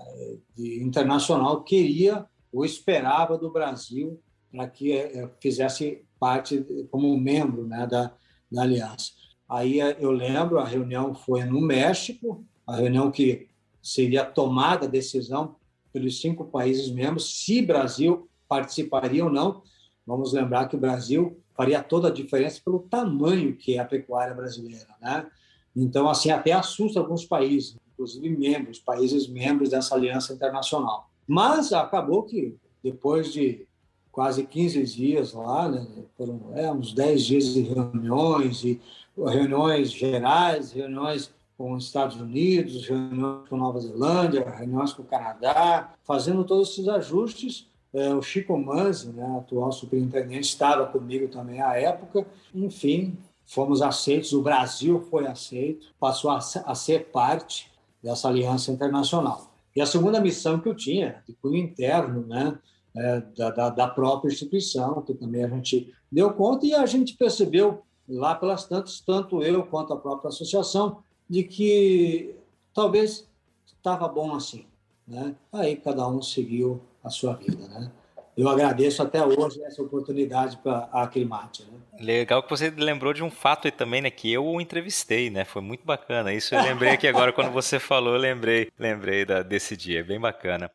internacional 0.57 1.63
queria 1.63 2.25
ou 2.51 2.63
esperava 2.63 3.37
do 3.37 3.51
Brasil 3.51 4.19
para 4.51 4.67
que 4.67 4.93
é, 4.93 5.29
fizesse 5.39 6.03
parte 6.19 6.65
como 6.91 7.17
membro 7.17 7.67
né, 7.67 7.85
da, 7.87 8.13
da 8.51 8.61
aliança. 8.63 9.11
Aí 9.47 9.79
é, 9.79 9.97
eu 9.99 10.11
lembro, 10.11 10.59
a 10.59 10.65
reunião 10.65 11.13
foi 11.13 11.43
no 11.43 11.61
México, 11.61 12.45
a 12.65 12.75
reunião 12.75 13.11
que 13.11 13.47
seria 13.81 14.25
tomada 14.25 14.85
a 14.85 14.89
decisão 14.89 15.55
pelos 15.91 16.21
cinco 16.21 16.45
países 16.45 16.91
membros 16.91 17.43
se 17.43 17.61
Brasil 17.61 18.29
participaria 18.47 19.23
ou 19.23 19.31
não. 19.31 19.63
Vamos 20.09 20.33
lembrar 20.33 20.67
que 20.67 20.75
o 20.75 20.79
Brasil 20.79 21.37
faria 21.53 21.83
toda 21.83 22.07
a 22.07 22.11
diferença 22.11 22.59
pelo 22.65 22.79
tamanho 22.79 23.55
que 23.55 23.75
é 23.75 23.79
a 23.79 23.85
pecuária 23.85 24.33
brasileira, 24.33 24.87
né? 24.99 25.27
Então, 25.75 26.09
assim, 26.09 26.31
até 26.31 26.51
assusta 26.51 26.99
alguns 26.99 27.25
países, 27.25 27.77
inclusive 27.93 28.27
membros, 28.27 28.79
países 28.79 29.27
membros 29.27 29.69
dessa 29.69 29.93
aliança 29.93 30.33
internacional. 30.33 31.11
Mas 31.27 31.71
acabou 31.71 32.23
que, 32.23 32.55
depois 32.83 33.31
de 33.31 33.67
quase 34.11 34.47
15 34.47 34.83
dias 34.83 35.33
lá, 35.33 35.69
né, 35.69 35.85
foram 36.17 36.41
é, 36.55 36.71
uns 36.71 36.91
10 36.91 37.25
dias 37.25 37.53
de 37.53 37.61
reuniões, 37.61 38.63
e 38.63 38.81
reuniões 39.15 39.91
gerais, 39.91 40.71
reuniões 40.71 41.31
com 41.55 41.73
os 41.73 41.85
Estados 41.85 42.19
Unidos, 42.19 42.87
reuniões 42.87 43.47
com 43.47 43.57
Nova 43.57 43.79
Zelândia, 43.79 44.49
reuniões 44.49 44.91
com 44.91 45.03
o 45.03 45.05
Canadá, 45.05 45.93
fazendo 46.03 46.43
todos 46.43 46.71
esses 46.71 46.87
ajustes. 46.87 47.68
É, 47.93 48.13
o 48.13 48.21
Chico 48.21 48.57
Manzi, 48.57 49.11
né, 49.11 49.37
atual 49.37 49.71
superintendente, 49.71 50.47
estava 50.47 50.85
comigo 50.85 51.27
também 51.27 51.61
à 51.61 51.75
época. 51.75 52.25
Enfim, 52.53 53.17
fomos 53.45 53.81
aceitos, 53.81 54.31
o 54.31 54.41
Brasil 54.41 55.01
foi 55.09 55.25
aceito, 55.25 55.87
passou 55.99 56.29
a, 56.29 56.37
a 56.37 56.75
ser 56.75 57.05
parte 57.11 57.71
dessa 58.01 58.27
aliança 58.27 58.71
internacional. 58.71 59.51
E 59.75 59.81
a 59.81 59.85
segunda 59.85 60.21
missão 60.21 60.59
que 60.59 60.69
eu 60.69 60.75
tinha, 60.75 61.23
de 61.27 61.33
cunho 61.33 61.57
interno, 61.57 62.25
né, 62.27 62.57
é, 62.95 63.21
da, 63.37 63.49
da, 63.49 63.69
da, 63.69 63.87
própria 63.87 64.31
instituição, 64.31 65.01
que 65.01 65.13
também 65.13 65.43
a 65.43 65.47
gente 65.47 65.93
deu 66.11 66.33
conta 66.33 66.65
e 66.65 66.73
a 66.73 66.85
gente 66.85 67.15
percebeu 67.15 67.83
lá 68.07 68.33
pelas 68.35 68.65
tantas, 68.65 68.99
tanto 68.99 69.43
eu 69.43 69.63
quanto 69.63 69.93
a 69.93 69.97
própria 69.97 70.29
associação, 70.29 71.03
de 71.29 71.43
que 71.43 72.35
talvez 72.73 73.27
estava 73.65 74.07
bom 74.07 74.35
assim. 74.35 74.65
Né? 75.07 75.35
Aí 75.51 75.75
cada 75.75 76.07
um 76.07 76.21
seguiu 76.21 76.81
a 77.09 77.11
sua 77.11 77.33
vida. 77.33 77.67
Né? 77.67 77.91
eu 78.37 78.47
agradeço 78.47 79.03
até 79.03 79.21
hoje 79.21 79.61
essa 79.63 79.81
oportunidade 79.81 80.57
para 80.57 80.87
a 80.93 81.03
Aclimate. 81.03 81.63
Né? 81.63 81.77
Legal 81.99 82.41
que 82.41 82.49
você 82.49 82.69
lembrou 82.69 83.13
de 83.13 83.21
um 83.21 83.29
fato 83.29 83.67
aí 83.67 83.71
também, 83.71 84.01
né? 84.01 84.09
Que 84.09 84.31
eu 84.31 84.45
o 84.45 84.61
entrevistei, 84.61 85.29
né? 85.29 85.43
Foi 85.43 85.61
muito 85.61 85.85
bacana. 85.85 86.33
Isso 86.33 86.55
eu 86.55 86.61
lembrei 86.61 86.91
aqui 86.91 87.05
agora, 87.05 87.33
quando 87.33 87.51
você 87.51 87.79
falou, 87.79 88.13
eu 88.13 88.19
lembrei, 88.19 88.69
lembrei 88.79 89.25
da, 89.25 89.43
desse 89.43 89.75
dia. 89.75 90.05
Bem 90.05 90.17
bacana. 90.17 90.71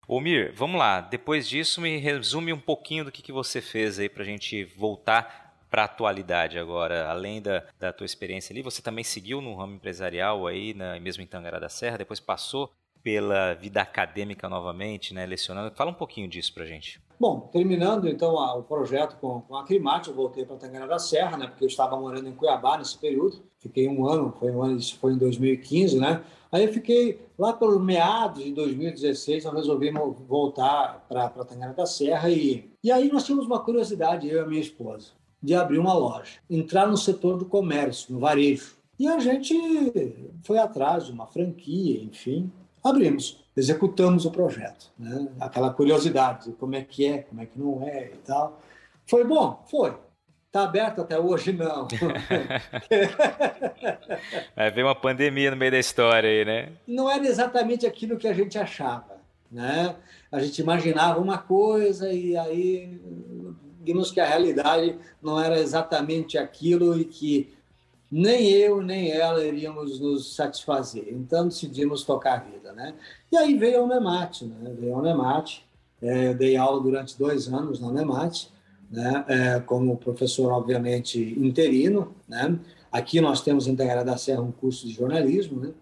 Ô 0.07 0.19
Mir, 0.19 0.51
vamos 0.53 0.77
lá. 0.77 1.01
Depois 1.01 1.47
disso, 1.47 1.81
me 1.81 1.97
resume 1.97 2.53
um 2.53 2.59
pouquinho 2.59 3.05
do 3.05 3.11
que, 3.11 3.21
que 3.21 3.31
você 3.31 3.61
fez 3.61 3.97
aí 3.97 4.09
para 4.09 4.21
a 4.21 4.25
gente 4.25 4.63
voltar 4.63 5.42
para 5.73 5.81
a 5.81 5.85
atualidade 5.85 6.59
agora, 6.59 7.09
além 7.09 7.41
da, 7.41 7.63
da 7.79 7.91
tua 7.91 8.05
experiência 8.05 8.53
ali, 8.53 8.61
você 8.61 8.79
também 8.79 9.03
seguiu 9.03 9.41
no 9.41 9.55
ramo 9.55 9.73
empresarial 9.73 10.45
aí, 10.45 10.71
né, 10.71 10.99
mesmo 10.99 11.23
em 11.23 11.25
Tangará 11.25 11.57
da 11.57 11.67
Serra, 11.67 11.97
depois 11.97 12.19
passou 12.19 12.69
pela 13.01 13.55
vida 13.55 13.81
acadêmica 13.81 14.47
novamente, 14.47 15.15
né, 15.15 15.25
lecionando. 15.25 15.75
Fala 15.75 15.89
um 15.89 15.95
pouquinho 15.95 16.27
disso 16.27 16.53
para 16.53 16.63
gente. 16.63 17.01
Bom, 17.19 17.49
terminando 17.51 18.07
então 18.07 18.37
a, 18.37 18.53
o 18.53 18.61
projeto 18.61 19.17
com, 19.19 19.41
com 19.41 19.55
a 19.55 19.63
Climate, 19.63 20.09
eu 20.09 20.13
voltei 20.13 20.45
para 20.45 20.57
Tangará 20.57 20.85
da 20.85 20.99
Serra, 20.99 21.37
né, 21.37 21.47
porque 21.47 21.63
eu 21.63 21.69
estava 21.69 21.99
morando 21.99 22.29
em 22.29 22.35
Cuiabá 22.35 22.77
nesse 22.77 22.95
período. 22.99 23.41
Fiquei 23.57 23.87
um 23.87 24.05
ano, 24.05 24.31
foi 24.39 24.51
um 24.51 24.61
ano, 24.61 24.77
isso 24.77 24.99
foi 24.99 25.13
em 25.13 25.17
2015, 25.17 25.97
né? 25.97 26.23
Aí 26.51 26.65
eu 26.65 26.71
fiquei 26.71 27.19
lá 27.35 27.51
pelo 27.51 27.79
meados 27.79 28.43
de 28.43 28.51
2016, 28.51 29.43
nós 29.45 29.55
resolvemos 29.55 30.19
voltar 30.27 31.03
para 31.09 31.29
Tangará 31.29 31.73
da 31.73 31.87
Serra 31.87 32.29
e, 32.29 32.71
e 32.83 32.91
aí 32.91 33.11
nós 33.11 33.23
tínhamos 33.23 33.47
uma 33.47 33.59
curiosidade, 33.59 34.29
eu 34.29 34.37
e 34.37 34.39
a 34.39 34.45
minha 34.45 34.61
esposa 34.61 35.22
de 35.43 35.53
abrir 35.53 35.77
uma 35.77 35.93
loja, 35.93 36.39
entrar 36.49 36.87
no 36.87 36.95
setor 36.95 37.37
do 37.37 37.43
comércio, 37.45 38.13
no 38.13 38.19
varejo. 38.19 38.77
E 38.97 39.05
a 39.07 39.19
gente 39.19 39.53
foi 40.43 40.57
atrás 40.57 41.05
de 41.07 41.11
uma 41.11 41.27
franquia, 41.27 42.01
enfim, 42.01 42.49
abrimos, 42.81 43.43
executamos 43.55 44.25
o 44.25 44.31
projeto. 44.31 44.89
Né? 44.97 45.27
Aquela 45.41 45.73
curiosidade 45.73 46.45
de 46.45 46.53
como 46.53 46.75
é 46.75 46.81
que 46.81 47.05
é, 47.05 47.17
como 47.23 47.41
é 47.41 47.45
que 47.45 47.59
não 47.59 47.85
é 47.85 48.05
e 48.05 48.17
tal. 48.25 48.61
Foi 49.05 49.25
bom? 49.25 49.61
Foi. 49.69 49.93
Está 50.47 50.63
aberto 50.63 51.01
até 51.01 51.19
hoje? 51.19 51.51
Não. 51.51 51.87
Vai 54.55 54.71
ver 54.71 54.83
uma 54.83 54.95
pandemia 54.95 55.51
no 55.51 55.57
meio 55.57 55.71
da 55.71 55.79
história 55.79 56.29
aí, 56.29 56.45
né? 56.45 56.73
Não 56.87 57.09
era 57.09 57.25
exatamente 57.25 57.85
aquilo 57.87 58.17
que 58.17 58.27
a 58.27 58.33
gente 58.33 58.57
achava. 58.57 59.17
Né? 59.51 59.95
A 60.31 60.39
gente 60.39 60.61
imaginava 60.61 61.19
uma 61.19 61.39
coisa 61.39 62.13
e 62.13 62.37
aí 62.37 63.01
vimos 63.83 64.11
que 64.11 64.19
a 64.19 64.27
realidade 64.27 64.97
não 65.21 65.39
era 65.39 65.59
exatamente 65.59 66.37
aquilo 66.37 66.97
e 66.99 67.05
que 67.05 67.53
nem 68.09 68.51
eu 68.51 68.81
nem 68.81 69.11
ela 69.11 69.43
iríamos 69.43 69.99
nos 69.99 70.35
satisfazer. 70.35 71.07
Então 71.09 71.47
decidimos 71.47 72.03
tocar 72.03 72.33
a 72.35 72.51
vida, 72.51 72.71
né? 72.71 72.93
E 73.31 73.37
aí 73.37 73.57
veio 73.57 73.81
a 73.81 73.83
Unemate, 73.83 74.45
né? 74.45 74.71
Veio 74.79 74.95
a 74.95 74.99
Unemate, 74.99 75.65
é, 76.01 76.33
dei 76.33 76.55
aula 76.55 76.79
durante 76.79 77.17
dois 77.17 77.47
anos 77.47 77.79
na 77.79 77.87
Unemate, 77.87 78.51
né? 78.91 79.25
É, 79.27 79.59
como 79.61 79.97
professor, 79.97 80.51
obviamente, 80.51 81.19
interino, 81.39 82.13
né? 82.27 82.57
Aqui 82.91 83.19
nós 83.19 83.41
temos 83.41 83.65
em 83.65 83.71
Integrada 83.71 84.05
da 84.05 84.17
Serra 84.17 84.41
um 84.41 84.51
curso 84.51 84.87
de 84.87 84.93
jornalismo, 84.93 85.59
né? 85.59 85.73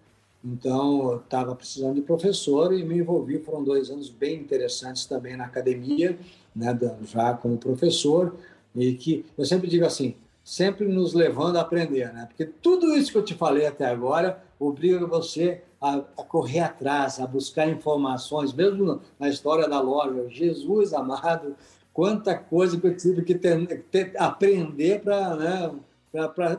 Então, 0.43 1.17
estava 1.17 1.53
precisando 1.53 1.95
de 1.95 2.01
professor 2.01 2.73
e 2.73 2.83
me 2.83 2.97
envolvi. 2.97 3.39
Foram 3.39 3.63
dois 3.63 3.89
anos 3.89 4.09
bem 4.09 4.39
interessantes 4.39 5.05
também 5.05 5.37
na 5.37 5.45
academia, 5.45 6.17
né, 6.55 6.77
já 7.03 7.33
como 7.33 7.57
professor, 7.57 8.35
e 8.75 8.93
que 8.93 9.25
eu 9.37 9.45
sempre 9.45 9.69
digo 9.69 9.85
assim, 9.85 10.15
sempre 10.43 10.87
nos 10.87 11.13
levando 11.13 11.57
a 11.57 11.61
aprender, 11.61 12.11
né? 12.13 12.25
Porque 12.27 12.45
tudo 12.45 12.95
isso 12.95 13.11
que 13.11 13.17
eu 13.17 13.25
te 13.25 13.33
falei 13.33 13.65
até 13.65 13.85
agora 13.85 14.43
obriga 14.59 15.05
você 15.05 15.61
a, 15.79 15.97
a 15.97 16.23
correr 16.23 16.59
atrás, 16.59 17.19
a 17.19 17.27
buscar 17.27 17.67
informações, 17.67 18.53
mesmo 18.53 19.01
na 19.19 19.29
história 19.29 19.67
da 19.67 19.81
loja. 19.81 20.29
Jesus 20.29 20.93
amado, 20.93 21.55
quanta 21.93 22.35
coisa 22.35 22.79
que 22.79 22.87
eu 22.87 22.95
tive 22.95 23.23
que 23.23 23.35
ter, 23.35 23.83
ter, 23.91 24.13
aprender 24.17 25.01
para 25.01 25.35
né, 25.35 25.71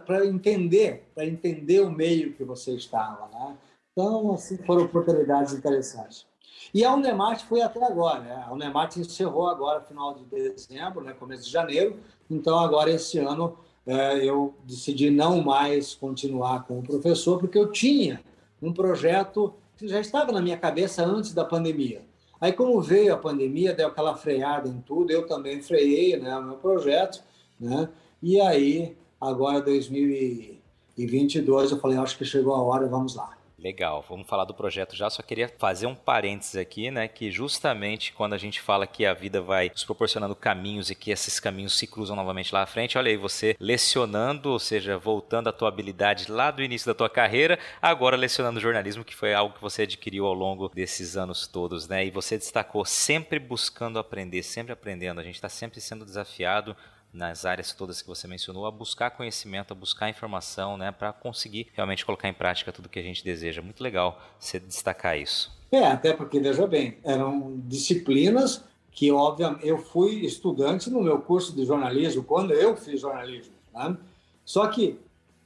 para 0.06 0.26
entender, 0.26 1.08
para 1.14 1.26
entender 1.26 1.80
o 1.80 1.90
meio 1.90 2.32
que 2.32 2.42
você 2.42 2.74
estava, 2.74 3.28
né? 3.28 3.56
Então, 3.92 4.32
assim, 4.32 4.56
foram 4.58 4.84
oportunidades 4.84 5.52
interessantes. 5.52 6.26
E 6.74 6.84
a 6.84 6.94
Unemate 6.94 7.44
foi 7.44 7.60
até 7.60 7.84
agora, 7.84 8.20
né? 8.20 8.44
A 8.46 8.52
Unemate 8.52 9.00
encerrou 9.00 9.46
agora, 9.46 9.82
final 9.82 10.14
de 10.14 10.24
dezembro, 10.24 11.02
né? 11.02 11.12
começo 11.12 11.44
de 11.44 11.50
janeiro. 11.50 11.98
Então, 12.30 12.58
agora, 12.58 12.90
esse 12.90 13.18
ano, 13.18 13.58
é, 13.86 14.24
eu 14.24 14.54
decidi 14.64 15.10
não 15.10 15.42
mais 15.42 15.94
continuar 15.94 16.64
como 16.64 16.82
professor, 16.82 17.38
porque 17.38 17.58
eu 17.58 17.70
tinha 17.70 18.22
um 18.60 18.72
projeto 18.72 19.52
que 19.76 19.86
já 19.86 20.00
estava 20.00 20.32
na 20.32 20.40
minha 20.40 20.56
cabeça 20.56 21.04
antes 21.04 21.34
da 21.34 21.44
pandemia. 21.44 22.02
Aí, 22.40 22.52
como 22.52 22.80
veio 22.80 23.14
a 23.14 23.18
pandemia, 23.18 23.74
deu 23.74 23.88
aquela 23.88 24.16
freada 24.16 24.68
em 24.68 24.80
tudo, 24.80 25.12
eu 25.12 25.26
também 25.26 25.60
freiei 25.60 26.16
né, 26.16 26.34
o 26.36 26.42
meu 26.42 26.56
projeto, 26.56 27.22
né? 27.60 27.88
E 28.22 28.40
aí, 28.40 28.96
agora, 29.20 29.60
2022, 29.60 31.72
eu 31.72 31.78
falei, 31.78 31.98
acho 31.98 32.16
que 32.16 32.24
chegou 32.24 32.54
a 32.54 32.62
hora, 32.62 32.88
vamos 32.88 33.14
lá. 33.14 33.41
Legal, 33.62 34.04
vamos 34.08 34.26
falar 34.26 34.44
do 34.44 34.52
projeto 34.52 34.96
já. 34.96 35.08
Só 35.08 35.22
queria 35.22 35.48
fazer 35.56 35.86
um 35.86 35.94
parênteses 35.94 36.56
aqui, 36.56 36.90
né? 36.90 37.06
Que 37.06 37.30
justamente 37.30 38.12
quando 38.12 38.32
a 38.32 38.38
gente 38.38 38.60
fala 38.60 38.88
que 38.88 39.06
a 39.06 39.14
vida 39.14 39.40
vai 39.40 39.68
nos 39.68 39.84
proporcionando 39.84 40.34
caminhos 40.34 40.90
e 40.90 40.96
que 40.96 41.12
esses 41.12 41.38
caminhos 41.38 41.78
se 41.78 41.86
cruzam 41.86 42.16
novamente 42.16 42.52
lá 42.52 42.62
à 42.62 42.66
frente, 42.66 42.98
olha 42.98 43.08
aí, 43.08 43.16
você 43.16 43.56
lecionando, 43.60 44.50
ou 44.50 44.58
seja, 44.58 44.98
voltando 44.98 45.48
a 45.48 45.52
tua 45.52 45.68
habilidade 45.68 46.28
lá 46.28 46.50
do 46.50 46.60
início 46.60 46.88
da 46.88 46.94
tua 46.94 47.08
carreira, 47.08 47.56
agora 47.80 48.16
lecionando 48.16 48.58
jornalismo, 48.58 49.04
que 49.04 49.14
foi 49.14 49.32
algo 49.32 49.54
que 49.54 49.62
você 49.62 49.82
adquiriu 49.82 50.26
ao 50.26 50.34
longo 50.34 50.68
desses 50.68 51.16
anos 51.16 51.46
todos, 51.46 51.86
né? 51.86 52.04
E 52.04 52.10
você 52.10 52.36
destacou 52.36 52.84
sempre 52.84 53.38
buscando 53.38 53.96
aprender, 53.96 54.42
sempre 54.42 54.72
aprendendo. 54.72 55.20
A 55.20 55.24
gente 55.24 55.36
está 55.36 55.48
sempre 55.48 55.80
sendo 55.80 56.04
desafiado 56.04 56.76
nas 57.12 57.44
áreas 57.44 57.72
todas 57.72 58.00
que 58.00 58.08
você 58.08 58.26
mencionou, 58.26 58.64
a 58.66 58.70
buscar 58.70 59.10
conhecimento, 59.10 59.72
a 59.72 59.74
buscar 59.74 60.08
informação, 60.08 60.76
né, 60.76 60.90
para 60.90 61.12
conseguir 61.12 61.68
realmente 61.74 62.06
colocar 62.06 62.28
em 62.28 62.34
prática 62.34 62.72
tudo 62.72 62.88
que 62.88 62.98
a 62.98 63.02
gente 63.02 63.22
deseja. 63.22 63.60
Muito 63.60 63.82
legal 63.82 64.20
você 64.38 64.58
destacar 64.58 65.18
isso. 65.18 65.52
É, 65.70 65.84
até 65.86 66.12
porque, 66.12 66.40
veja 66.40 66.66
bem, 66.66 66.98
eram 67.04 67.60
disciplinas 67.64 68.64
que, 68.90 69.10
obviamente, 69.10 69.66
eu 69.66 69.78
fui 69.78 70.24
estudante 70.24 70.90
no 70.90 71.02
meu 71.02 71.18
curso 71.18 71.54
de 71.54 71.64
jornalismo, 71.64 72.22
quando 72.22 72.52
eu 72.52 72.76
fiz 72.76 73.00
jornalismo. 73.00 73.54
Né? 73.74 73.96
Só 74.44 74.66
que 74.68 74.98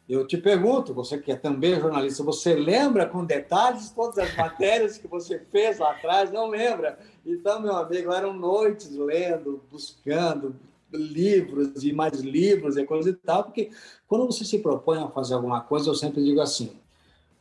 eu 0.08 0.24
te 0.26 0.36
pergunto, 0.36 0.94
você 0.94 1.18
que 1.18 1.32
é 1.32 1.36
também 1.36 1.80
jornalista, 1.80 2.22
você 2.22 2.54
lembra 2.54 3.06
com 3.06 3.24
detalhes 3.24 3.90
todas 3.90 4.18
as 4.18 4.36
matérias 4.36 4.98
que 4.98 5.08
você 5.08 5.40
fez 5.50 5.78
lá 5.78 5.90
atrás? 5.90 6.30
Não 6.30 6.48
lembra? 6.48 6.98
Então, 7.24 7.60
meu 7.60 7.74
amigo, 7.76 8.12
eram 8.12 8.32
noites 8.32 8.92
lendo, 8.96 9.62
buscando 9.70 10.54
livros 10.93 11.84
e 11.84 11.93
mais 11.93 12.20
livros 12.20 12.76
e 12.76 12.84
coisa 12.84 13.11
e 13.11 13.14
tal, 13.14 13.45
porque 13.45 13.70
quando 14.07 14.26
você 14.26 14.45
se 14.45 14.59
propõe 14.59 14.99
a 14.99 15.09
fazer 15.09 15.34
alguma 15.34 15.61
coisa, 15.61 15.91
eu 15.91 15.95
sempre 15.95 16.22
digo 16.22 16.41
assim: 16.41 16.78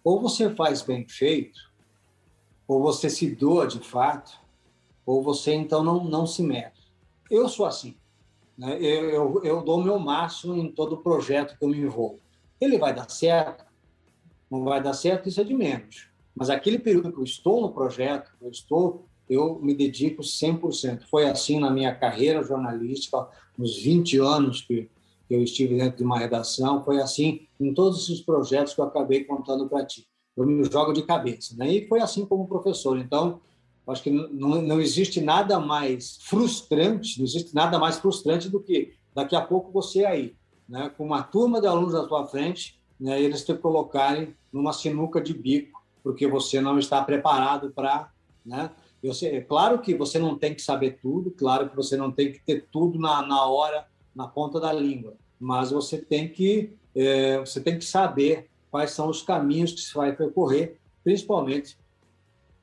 ou 0.03 0.21
você 0.21 0.53
faz 0.53 0.81
bem 0.81 1.07
feito, 1.07 1.59
ou 2.67 2.81
você 2.81 3.09
se 3.09 3.35
doa 3.35 3.67
de 3.67 3.79
fato, 3.79 4.39
ou 5.05 5.21
você 5.21 5.53
então 5.53 5.83
não, 5.83 6.03
não 6.03 6.25
se 6.25 6.41
mete. 6.41 6.91
Eu 7.29 7.47
sou 7.49 7.65
assim. 7.65 7.95
Né? 8.57 8.77
Eu, 8.79 9.09
eu, 9.09 9.43
eu 9.43 9.61
dou 9.63 9.79
o 9.79 9.83
meu 9.83 9.99
máximo 9.99 10.55
em 10.55 10.71
todo 10.71 10.97
projeto 10.97 11.57
que 11.57 11.63
eu 11.63 11.69
me 11.69 11.79
envolvo. 11.79 12.19
Ele 12.59 12.77
vai 12.77 12.93
dar 12.93 13.09
certo? 13.09 13.65
Não 14.49 14.63
vai 14.63 14.81
dar 14.81 14.93
certo, 14.93 15.27
isso 15.27 15.41
é 15.41 15.43
de 15.43 15.53
menos. 15.53 16.09
Mas 16.35 16.49
aquele 16.49 16.79
período 16.79 17.11
que 17.11 17.19
eu 17.19 17.23
estou 17.23 17.61
no 17.61 17.71
projeto, 17.71 18.31
eu 18.41 18.49
estou, 18.49 19.07
eu 19.29 19.59
me 19.61 19.73
dedico 19.73 20.21
100%. 20.21 21.03
Foi 21.09 21.27
assim 21.27 21.59
na 21.59 21.69
minha 21.69 21.93
carreira 21.93 22.43
jornalística, 22.43 23.27
nos 23.57 23.77
20 23.77 24.19
anos 24.19 24.61
que 24.61 24.89
eu 25.29 25.41
estive 25.41 25.75
dentro 25.75 25.97
de 25.97 26.03
uma 26.03 26.19
redação, 26.19 26.83
foi 26.83 27.01
assim 27.01 27.47
em 27.59 27.73
todos 27.73 28.03
esses 28.03 28.21
projetos 28.21 28.73
que 28.73 28.81
eu 28.81 28.85
acabei 28.85 29.23
contando 29.23 29.67
para 29.67 29.85
ti. 29.85 30.07
Eu 30.37 30.45
me 30.45 30.63
jogo 30.65 30.93
de 30.93 31.01
cabeça, 31.01 31.55
né? 31.57 31.71
E 31.71 31.87
foi 31.87 31.99
assim 32.01 32.25
como 32.25 32.47
professor. 32.47 32.97
Então, 32.99 33.39
acho 33.87 34.03
que 34.03 34.11
não, 34.11 34.61
não 34.61 34.81
existe 34.81 35.21
nada 35.21 35.59
mais 35.59 36.17
frustrante, 36.21 37.17
não 37.17 37.25
existe 37.25 37.55
nada 37.55 37.79
mais 37.79 37.97
frustrante 37.97 38.49
do 38.49 38.59
que 38.59 38.93
daqui 39.13 39.35
a 39.35 39.41
pouco 39.41 39.71
você 39.71 40.05
aí, 40.05 40.35
né, 40.67 40.91
com 40.97 41.05
uma 41.05 41.23
turma 41.23 41.61
de 41.61 41.67
alunos 41.67 41.95
à 41.95 42.07
sua 42.07 42.25
frente, 42.27 42.79
né, 42.99 43.21
eles 43.21 43.45
te 43.45 43.53
colocarem 43.53 44.35
numa 44.51 44.73
sinuca 44.73 45.21
de 45.21 45.33
bico, 45.33 45.81
porque 46.03 46.27
você 46.27 46.59
não 46.59 46.77
está 46.77 47.03
preparado 47.03 47.71
para. 47.71 48.11
Né? 48.45 48.69
Eu 49.05 49.13
sei, 49.13 49.35
é 49.35 49.41
claro 49.41 49.79
que 49.79 49.93
você 49.93 50.17
não 50.17 50.35
tem 50.35 50.55
que 50.55 50.61
saber 50.63 50.97
tudo, 50.99 51.29
claro 51.29 51.69
que 51.69 51.75
você 51.75 51.95
não 51.95 52.11
tem 52.11 52.31
que 52.31 52.39
ter 52.39 52.65
tudo 52.71 52.97
na, 52.97 53.21
na 53.21 53.45
hora, 53.45 53.85
na 54.15 54.27
ponta 54.27 54.59
da 54.59 54.73
língua, 54.73 55.13
mas 55.39 55.69
você 55.69 55.99
tem 55.99 56.27
que 56.27 56.73
é, 56.95 57.37
você 57.37 57.61
tem 57.61 57.77
que 57.77 57.85
saber 57.85 58.49
quais 58.71 58.91
são 58.91 59.07
os 59.07 59.21
caminhos 59.21 59.73
que 59.73 59.81
você 59.81 59.93
vai 59.95 60.15
percorrer, 60.15 60.79
principalmente 61.03 61.77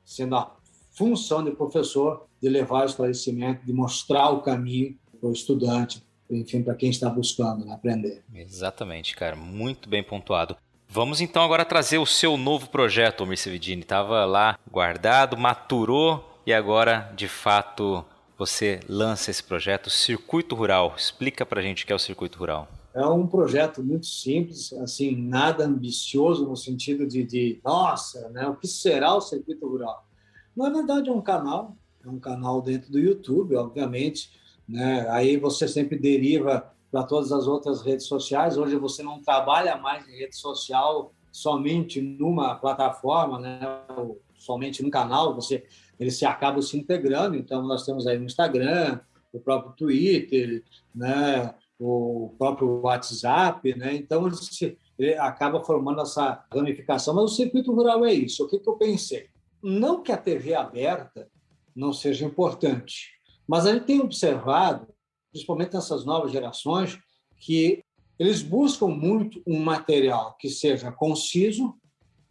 sendo 0.03 0.35
a 0.35 0.53
função 0.91 1.41
de 1.45 1.51
professor 1.51 2.25
de 2.41 2.49
levar 2.49 2.83
o 2.83 2.87
esclarecimento, 2.87 3.65
de 3.65 3.71
mostrar 3.71 4.29
o 4.31 4.41
caminho 4.41 4.97
para 5.21 5.29
o 5.29 5.31
estudante, 5.31 6.03
enfim, 6.29 6.61
para 6.61 6.75
quem 6.75 6.89
está 6.89 7.09
buscando 7.09 7.63
né, 7.63 7.73
aprender. 7.73 8.21
Exatamente, 8.35 9.15
cara, 9.15 9.37
muito 9.37 9.87
bem 9.87 10.03
pontuado. 10.03 10.57
Vamos 10.89 11.21
então 11.21 11.41
agora 11.41 11.63
trazer 11.63 11.99
o 11.99 12.05
seu 12.05 12.35
novo 12.35 12.69
projeto, 12.69 13.21
Omir 13.21 13.37
Sevidini. 13.37 13.81
Estava 13.81 14.25
lá 14.25 14.59
guardado, 14.69 15.37
maturou 15.37 16.32
e 16.45 16.53
agora, 16.53 17.11
de 17.15 17.27
fato, 17.27 18.03
você 18.37 18.79
lança 18.87 19.31
esse 19.31 19.43
projeto 19.43 19.89
Circuito 19.89 20.55
Rural. 20.55 20.93
Explica 20.97 21.45
para 21.45 21.59
a 21.59 21.63
gente 21.63 21.83
o 21.83 21.87
que 21.87 21.93
é 21.93 21.95
o 21.95 21.99
Circuito 21.99 22.37
Rural. 22.37 22.67
É 22.93 23.05
um 23.05 23.25
projeto 23.25 23.81
muito 23.81 24.05
simples, 24.05 24.71
assim, 24.73 25.15
nada 25.15 25.65
ambicioso 25.65 26.47
no 26.47 26.55
sentido 26.55 27.07
de, 27.07 27.23
de 27.23 27.59
nossa, 27.63 28.29
né, 28.29 28.47
o 28.47 28.55
que 28.55 28.67
será 28.67 29.15
o 29.15 29.21
Circuito 29.21 29.67
Rural? 29.67 30.07
Na 30.55 30.69
verdade, 30.69 31.09
é 31.09 31.11
um 31.11 31.21
canal, 31.21 31.75
é 32.05 32.09
um 32.09 32.19
canal 32.19 32.61
dentro 32.61 32.91
do 32.91 32.99
YouTube, 32.99 33.55
obviamente. 33.55 34.29
Né? 34.67 35.07
Aí 35.09 35.37
você 35.37 35.67
sempre 35.67 35.97
deriva 35.97 36.71
para 36.91 37.03
todas 37.03 37.31
as 37.31 37.47
outras 37.47 37.81
redes 37.81 38.05
sociais. 38.05 38.57
Hoje 38.57 38.75
você 38.75 39.01
não 39.01 39.19
trabalha 39.21 39.75
mais 39.77 40.07
em 40.07 40.17
rede 40.17 40.35
social 40.35 41.11
somente 41.31 41.99
numa 41.99 42.53
plataforma, 42.55 43.39
né? 43.39 43.59
Ou 43.97 44.21
somente 44.37 44.83
num 44.83 44.91
canal. 44.91 45.33
Você 45.33 45.65
eles 46.03 46.17
se 46.17 46.25
acabam 46.25 46.61
se 46.61 46.77
integrando. 46.77 47.35
Então 47.35 47.61
nós 47.61 47.85
temos 47.85 48.05
aí 48.05 48.17
o 48.17 48.23
Instagram, 48.23 48.99
o 49.31 49.39
próprio 49.39 49.73
Twitter, 49.73 50.63
né? 50.93 51.55
O 51.79 52.35
próprio 52.37 52.81
WhatsApp, 52.81 53.75
né? 53.75 53.95
Então 53.95 54.27
ele, 54.27 54.35
se, 54.35 54.77
ele 54.99 55.15
acaba 55.15 55.63
formando 55.63 56.01
essa 56.01 56.45
ramificação. 56.53 57.15
Mas 57.15 57.23
o 57.25 57.35
circuito 57.35 57.73
rural 57.73 58.05
é 58.05 58.13
isso. 58.13 58.43
O 58.43 58.49
que, 58.49 58.59
que 58.59 58.69
eu 58.69 58.75
pensei? 58.75 59.29
Não 59.61 60.03
que 60.03 60.11
a 60.11 60.17
TV 60.17 60.53
aberta 60.53 61.29
não 61.75 61.93
seja 61.93 62.25
importante, 62.25 63.11
mas 63.47 63.65
a 63.65 63.73
gente 63.73 63.85
tem 63.85 64.01
observado, 64.01 64.87
principalmente 65.31 65.73
nessas 65.73 66.05
novas 66.05 66.31
gerações, 66.31 66.99
que 67.37 67.83
eles 68.19 68.43
buscam 68.43 68.87
muito 68.87 69.41
um 69.47 69.59
material 69.59 70.35
que 70.37 70.49
seja 70.49 70.91
conciso, 70.91 71.73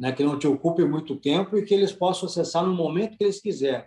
né, 0.03 0.11
que 0.11 0.25
não 0.25 0.37
te 0.37 0.49
ocupe 0.49 0.85
muito 0.85 1.15
tempo 1.15 1.57
e 1.57 1.65
que 1.65 1.73
eles 1.73 1.93
possam 1.93 2.29
acessar 2.29 2.67
no 2.67 2.75
momento 2.75 3.17
que 3.17 3.23
eles 3.23 3.41
quiserem, 3.41 3.87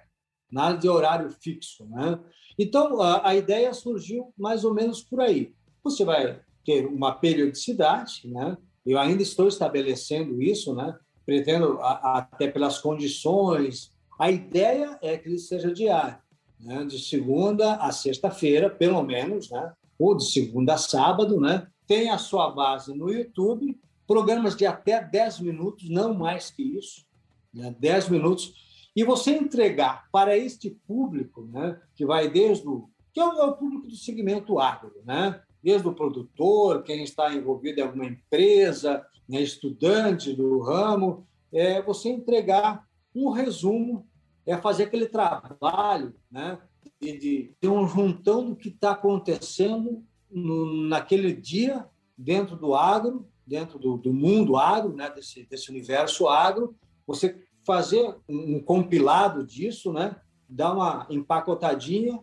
nada 0.49 0.77
de 0.77 0.87
horário 0.87 1.29
fixo. 1.29 1.85
Né? 1.89 2.17
Então, 2.57 3.01
a, 3.01 3.27
a 3.27 3.35
ideia 3.35 3.73
surgiu 3.73 4.33
mais 4.37 4.63
ou 4.63 4.73
menos 4.73 5.03
por 5.03 5.19
aí. 5.19 5.53
Você 5.83 6.05
vai 6.05 6.39
ter 6.63 6.85
uma 6.85 7.11
periodicidade, 7.11 8.21
né? 8.29 8.55
eu 8.85 8.97
ainda 8.97 9.21
estou 9.21 9.49
estabelecendo 9.49 10.41
isso, 10.41 10.73
né? 10.73 10.97
pretendo, 11.25 11.79
até 11.81 12.47
pelas 12.47 12.77
condições, 12.77 13.91
a 14.17 14.31
ideia 14.31 14.97
é 15.01 15.17
que 15.17 15.27
ele 15.27 15.37
seja 15.37 15.69
diário, 15.69 16.17
né? 16.61 16.85
de 16.85 16.97
segunda 16.97 17.75
a 17.75 17.91
sexta-feira, 17.91 18.69
pelo 18.69 19.03
menos, 19.03 19.51
né? 19.51 19.73
ou 19.99 20.15
de 20.15 20.23
segunda 20.23 20.75
a 20.75 20.77
sábado, 20.77 21.41
né? 21.41 21.67
tem 21.85 22.09
a 22.09 22.17
sua 22.17 22.51
base 22.51 22.95
no 22.95 23.11
YouTube, 23.11 23.77
programas 24.07 24.55
de 24.55 24.65
até 24.65 25.03
10 25.03 25.39
minutos, 25.41 25.89
não 25.89 26.13
mais 26.13 26.51
que 26.51 26.63
isso, 26.63 27.05
né? 27.53 27.75
10 27.79 28.09
minutos, 28.09 28.53
e 28.95 29.03
você 29.03 29.31
entregar 29.31 30.07
para 30.11 30.37
este 30.37 30.69
público, 30.87 31.45
né? 31.51 31.79
que 31.95 32.05
vai 32.05 32.29
desde 32.29 32.67
o 32.67 32.89
que 33.13 33.19
é 33.19 33.25
o 33.25 33.53
público 33.53 33.87
do 33.87 33.95
segmento 33.95 34.59
agro, 34.59 34.93
né? 35.05 35.41
desde 35.63 35.87
o 35.87 35.93
produtor, 35.93 36.83
quem 36.83 37.03
está 37.03 37.33
envolvido 37.33 37.79
em 37.79 37.83
alguma 37.83 38.05
empresa, 38.05 39.05
né, 39.27 39.41
estudante 39.41 40.31
do 40.31 40.59
ramo, 40.59 41.25
é 41.51 41.81
você 41.81 42.09
entregar 42.09 42.85
um 43.15 43.31
resumo, 43.31 44.07
é 44.45 44.55
fazer 44.57 44.83
aquele 44.83 45.07
trabalho 45.07 46.13
né, 46.29 46.59
de, 47.01 47.51
de 47.59 47.67
um 47.67 47.87
juntão 47.87 48.45
do 48.49 48.55
que 48.55 48.69
está 48.69 48.91
acontecendo 48.91 50.03
no, 50.29 50.87
naquele 50.87 51.33
dia 51.33 51.87
dentro 52.15 52.55
do 52.55 52.75
agro, 52.75 53.27
dentro 53.45 53.77
do, 53.77 53.97
do 53.97 54.13
mundo 54.13 54.57
agro, 54.57 54.95
né, 54.95 55.09
desse, 55.09 55.45
desse 55.45 55.69
universo 55.69 56.27
agro, 56.27 56.75
você 57.05 57.43
fazer 57.65 58.15
um, 58.27 58.59
compilado 58.59 59.43
disso, 59.43 59.91
né, 59.91 60.15
dar 60.47 60.73
uma 60.73 61.05
empacotadinha 61.09 62.19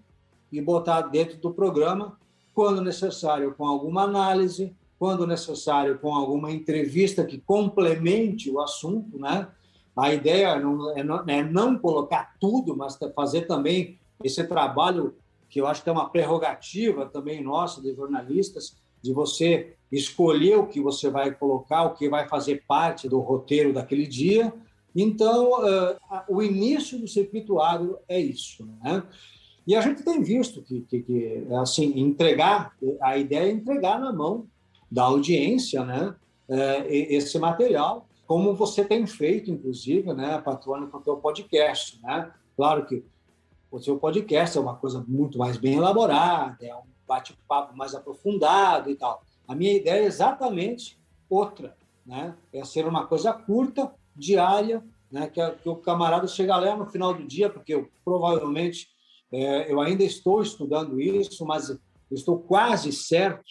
e 0.51 0.61
botar 0.61 1.03
dentro 1.03 1.39
do 1.39 1.53
programa, 1.53 2.19
quando 2.55 2.83
necessário, 2.83 3.55
com 3.55 3.67
alguma 3.67 4.03
análise, 4.03 4.75
quando 4.99 5.27
necessário, 5.27 5.99
com 5.99 6.15
alguma 6.15 6.51
entrevista 6.51 7.25
que 7.25 7.39
complemente 7.39 8.51
o 8.51 8.61
assunto, 8.61 9.19
né? 9.19 9.49
A 9.97 10.13
ideia 10.15 10.59
não, 10.61 10.97
é, 10.97 11.03
não, 11.03 11.25
é 11.27 11.43
não 11.43 11.77
colocar 11.77 12.35
tudo, 12.39 12.77
mas 12.77 12.97
fazer 13.15 13.43
também 13.43 13.99
esse 14.23 14.45
trabalho 14.45 15.17
que 15.49 15.61
eu 15.61 15.67
acho 15.67 15.83
que 15.83 15.89
é 15.91 15.93
uma 15.93 16.09
prerrogativa 16.09 17.05
também 17.05 17.43
nossa 17.43 17.83
de 17.83 17.95
jornalistas, 17.95 18.77
de 19.03 19.13
você 19.13 19.75
escolher 19.91 20.57
o 20.57 20.67
que 20.67 20.81
você 20.81 21.11
vai 21.11 21.33
colocar, 21.33 21.83
o 21.83 21.95
que 21.95 22.09
vai 22.09 22.27
fazer 22.29 22.63
parte 22.67 23.09
do 23.09 23.21
roteiro 23.21 23.73
daquele 23.73 24.07
dia. 24.07 24.53
Então, 24.95 25.61
uh, 25.61 25.97
o 26.29 26.43
início 26.43 26.99
do 26.99 27.09
circuito 27.09 27.61
agro 27.61 27.99
é 28.09 28.19
isso, 28.21 28.67
né? 28.83 29.03
E 29.67 29.77
a 29.77 29.81
gente 29.81 30.03
tem 30.03 30.23
visto 30.23 30.63
que, 30.63 30.81
que, 30.83 31.03
que 31.03 31.47
assim, 31.61 31.99
entregar, 31.99 32.75
a 33.01 33.17
ideia 33.17 33.49
é 33.49 33.53
entregar 33.53 34.01
na 34.01 34.13
mão 34.13 34.47
da 34.91 35.05
audiência, 35.05 35.85
né? 35.85 36.15
É, 36.49 37.15
esse 37.15 37.39
material, 37.39 38.07
como 38.27 38.55
você 38.55 38.85
tem 38.85 39.07
feito, 39.07 39.51
inclusive, 39.51 40.13
né, 40.13 40.39
patrônio, 40.45 40.89
com 40.89 40.99
o 40.99 41.01
teu 41.01 41.17
podcast, 41.17 41.99
né? 42.03 42.31
Claro 42.57 42.85
que 42.85 43.05
o 43.71 43.79
seu 43.79 43.97
podcast 43.97 44.59
é 44.59 44.61
uma 44.61 44.77
coisa 44.77 45.03
muito 45.07 45.39
mais 45.39 45.57
bem 45.57 45.77
elaborada, 45.77 46.59
é 46.61 46.75
um 46.75 46.92
bate-papo 47.07 47.77
mais 47.77 47.95
aprofundado 47.95 48.91
e 48.91 48.95
tal. 48.95 49.23
A 49.47 49.55
minha 49.55 49.73
ideia 49.73 50.03
é 50.03 50.07
exatamente 50.07 50.99
outra, 51.29 51.77
né? 52.07 52.35
É 52.53 52.65
ser 52.65 52.87
uma 52.87 53.07
coisa 53.07 53.33
curta, 53.33 53.93
diária, 54.15 54.85
né? 55.11 55.29
Que, 55.29 55.51
que 55.51 55.69
o 55.69 55.77
camarada 55.77 56.27
chega 56.27 56.57
lá 56.57 56.77
no 56.77 56.87
final 56.87 57.15
do 57.15 57.27
dia, 57.27 57.51
porque 57.51 57.75
eu 57.75 57.91
provavelmente 58.05 58.89
é, 59.31 59.71
eu 59.73 59.81
ainda 59.81 60.05
estou 60.05 60.43
estudando 60.43 61.01
isso, 61.01 61.45
mas 61.47 61.77
estou 62.11 62.39
quase 62.39 62.93
certo 62.93 63.43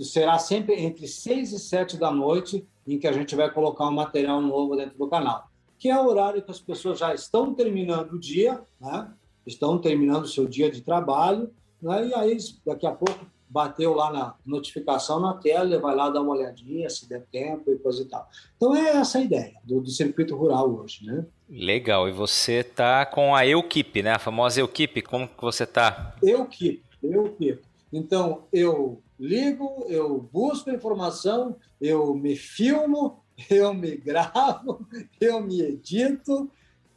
será 0.00 0.38
sempre 0.38 0.74
entre 0.80 1.06
6 1.06 1.52
e 1.52 1.58
7 1.58 1.96
da 1.98 2.10
noite 2.10 2.66
em 2.86 2.98
que 2.98 3.06
a 3.06 3.12
gente 3.12 3.34
vai 3.36 3.52
colocar 3.52 3.86
um 3.86 3.92
material 3.92 4.40
novo 4.40 4.76
dentro 4.76 4.96
do 4.96 5.08
canal, 5.08 5.48
que 5.78 5.88
é 5.88 6.00
o 6.00 6.06
horário 6.06 6.42
que 6.42 6.50
as 6.50 6.60
pessoas 6.60 6.98
já 6.98 7.14
estão 7.14 7.54
terminando 7.54 8.12
o 8.12 8.18
dia, 8.18 8.62
né? 8.80 9.12
estão 9.46 9.78
terminando 9.78 10.24
o 10.24 10.28
seu 10.28 10.46
dia 10.46 10.70
de 10.70 10.80
trabalho, 10.80 11.52
né? 11.82 12.08
e 12.08 12.14
aí 12.14 12.36
daqui 12.64 12.86
a 12.86 12.92
pouco 12.92 13.26
bateu 13.52 13.92
lá 13.92 14.10
na 14.10 14.34
notificação 14.46 15.20
na 15.20 15.34
tela, 15.34 15.78
vai 15.78 15.94
lá 15.94 16.08
dar 16.08 16.22
uma 16.22 16.32
olhadinha, 16.32 16.88
se 16.88 17.06
der 17.06 17.22
tempo 17.30 17.70
e 17.70 17.76
coisa 17.76 18.00
e 18.00 18.06
tal. 18.06 18.26
Então 18.56 18.74
é 18.74 18.96
essa 18.96 19.18
a 19.18 19.20
ideia 19.20 19.52
do, 19.62 19.80
do 19.80 19.90
circuito 19.90 20.34
rural 20.34 20.70
hoje, 20.70 21.04
né? 21.04 21.26
Legal. 21.50 22.08
E 22.08 22.12
você 22.12 22.64
tá 22.64 23.04
com 23.04 23.34
a 23.34 23.46
Eukip, 23.46 24.02
né? 24.02 24.12
A 24.12 24.18
famosa 24.18 24.58
Eukip. 24.60 25.02
Como 25.02 25.28
que 25.28 25.42
você 25.42 25.66
tá? 25.66 26.16
Eukip, 26.22 26.82
Eukip. 27.02 27.60
Então 27.92 28.44
eu 28.50 29.02
ligo, 29.20 29.84
eu 29.86 30.26
busco 30.32 30.70
informação, 30.70 31.56
eu 31.78 32.14
me 32.14 32.34
filmo, 32.34 33.22
eu 33.50 33.74
me 33.74 33.96
gravo, 33.96 34.86
eu 35.20 35.42
me 35.42 35.60
edito. 35.60 36.50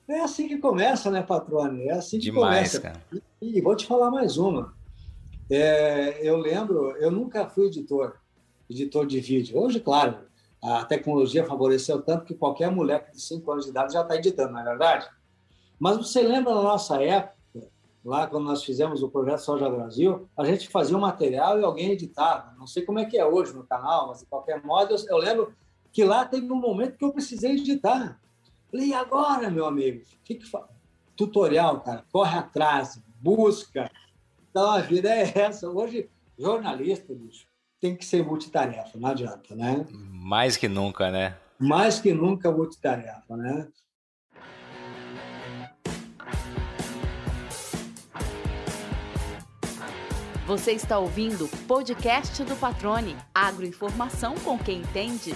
É 0.07 0.21
assim 0.21 0.47
que 0.47 0.57
começa, 0.57 1.11
né, 1.11 1.21
Patrone? 1.21 1.89
É 1.89 1.93
assim 1.93 2.17
que 2.17 2.25
Demais, 2.25 2.77
começa. 2.77 2.79
Cara. 2.79 3.01
E, 3.41 3.57
e 3.57 3.61
vou 3.61 3.75
te 3.75 3.86
falar 3.86 4.09
mais 4.09 4.38
uma. 4.38 4.73
É, 5.49 6.27
eu 6.27 6.37
lembro, 6.37 6.95
eu 6.97 7.11
nunca 7.11 7.47
fui 7.47 7.67
editor, 7.67 8.17
editor 8.69 9.05
de 9.05 9.19
vídeo. 9.19 9.59
Hoje, 9.59 9.79
claro, 9.79 10.17
a 10.61 10.83
tecnologia 10.85 11.45
favoreceu 11.45 12.01
tanto 12.01 12.25
que 12.25 12.33
qualquer 12.33 12.71
mulher 12.71 13.09
de 13.11 13.21
5 13.21 13.51
anos 13.51 13.65
de 13.65 13.71
idade 13.71 13.93
já 13.93 14.01
está 14.01 14.15
editando, 14.15 14.53
não 14.53 14.61
é 14.61 14.63
verdade? 14.63 15.07
Mas 15.79 15.97
você 15.97 16.21
lembra 16.21 16.55
na 16.55 16.63
nossa 16.63 17.01
época, 17.03 17.35
lá 18.03 18.25
quando 18.25 18.45
nós 18.45 18.63
fizemos 18.63 19.03
o 19.03 19.09
projeto 19.09 19.39
Soja 19.39 19.69
Brasil, 19.69 20.27
a 20.35 20.43
gente 20.43 20.67
fazia 20.69 20.97
um 20.97 21.01
material 21.01 21.59
e 21.59 21.63
alguém 21.63 21.91
editava. 21.91 22.53
Não 22.57 22.65
sei 22.65 22.83
como 22.83 22.99
é 22.99 23.05
que 23.05 23.17
é 23.17 23.25
hoje 23.25 23.53
no 23.53 23.63
canal, 23.63 24.07
mas 24.07 24.19
de 24.19 24.25
qualquer 24.25 24.63
modo, 24.63 24.95
eu, 24.95 25.05
eu 25.09 25.17
lembro 25.17 25.53
que 25.91 26.03
lá 26.03 26.25
teve 26.25 26.51
um 26.51 26.59
momento 26.59 26.97
que 26.97 27.05
eu 27.05 27.13
precisei 27.13 27.51
editar. 27.51 28.19
Falei, 28.71 28.87
e 28.87 28.93
agora, 28.93 29.49
meu 29.49 29.65
amigo? 29.65 30.01
Que 30.23 30.35
que 30.35 30.49
fa... 30.49 30.67
Tutorial, 31.15 31.79
cara, 31.79 32.03
corre 32.11 32.37
atrás, 32.37 33.01
busca, 33.21 33.89
então 34.56 34.72
a 34.72 34.80
vida 34.80 35.10
é 35.10 35.38
essa. 35.38 35.70
Hoje, 35.70 36.10
jornalista, 36.39 37.14
bicho, 37.14 37.45
tem 37.82 37.93
que 37.93 38.06
ser 38.06 38.24
multitarefa, 38.24 38.97
não 38.97 39.10
adianta, 39.10 39.53
né? 39.53 39.86
Mais 39.91 40.56
que 40.56 40.70
nunca, 40.70 41.12
né? 41.12 41.36
Mais 41.60 41.99
que 41.99 42.14
nunca 42.14 42.49
multitarefa, 42.49 43.36
né? 43.36 43.68
Você 50.47 50.72
está 50.72 50.99
ouvindo 50.99 51.47
o 51.47 51.58
podcast 51.68 52.41
do 52.45 52.56
Patrone. 52.56 53.18
Agroinformação 53.34 54.36
com 54.36 54.58
quem 54.58 54.80
entende. 54.80 55.36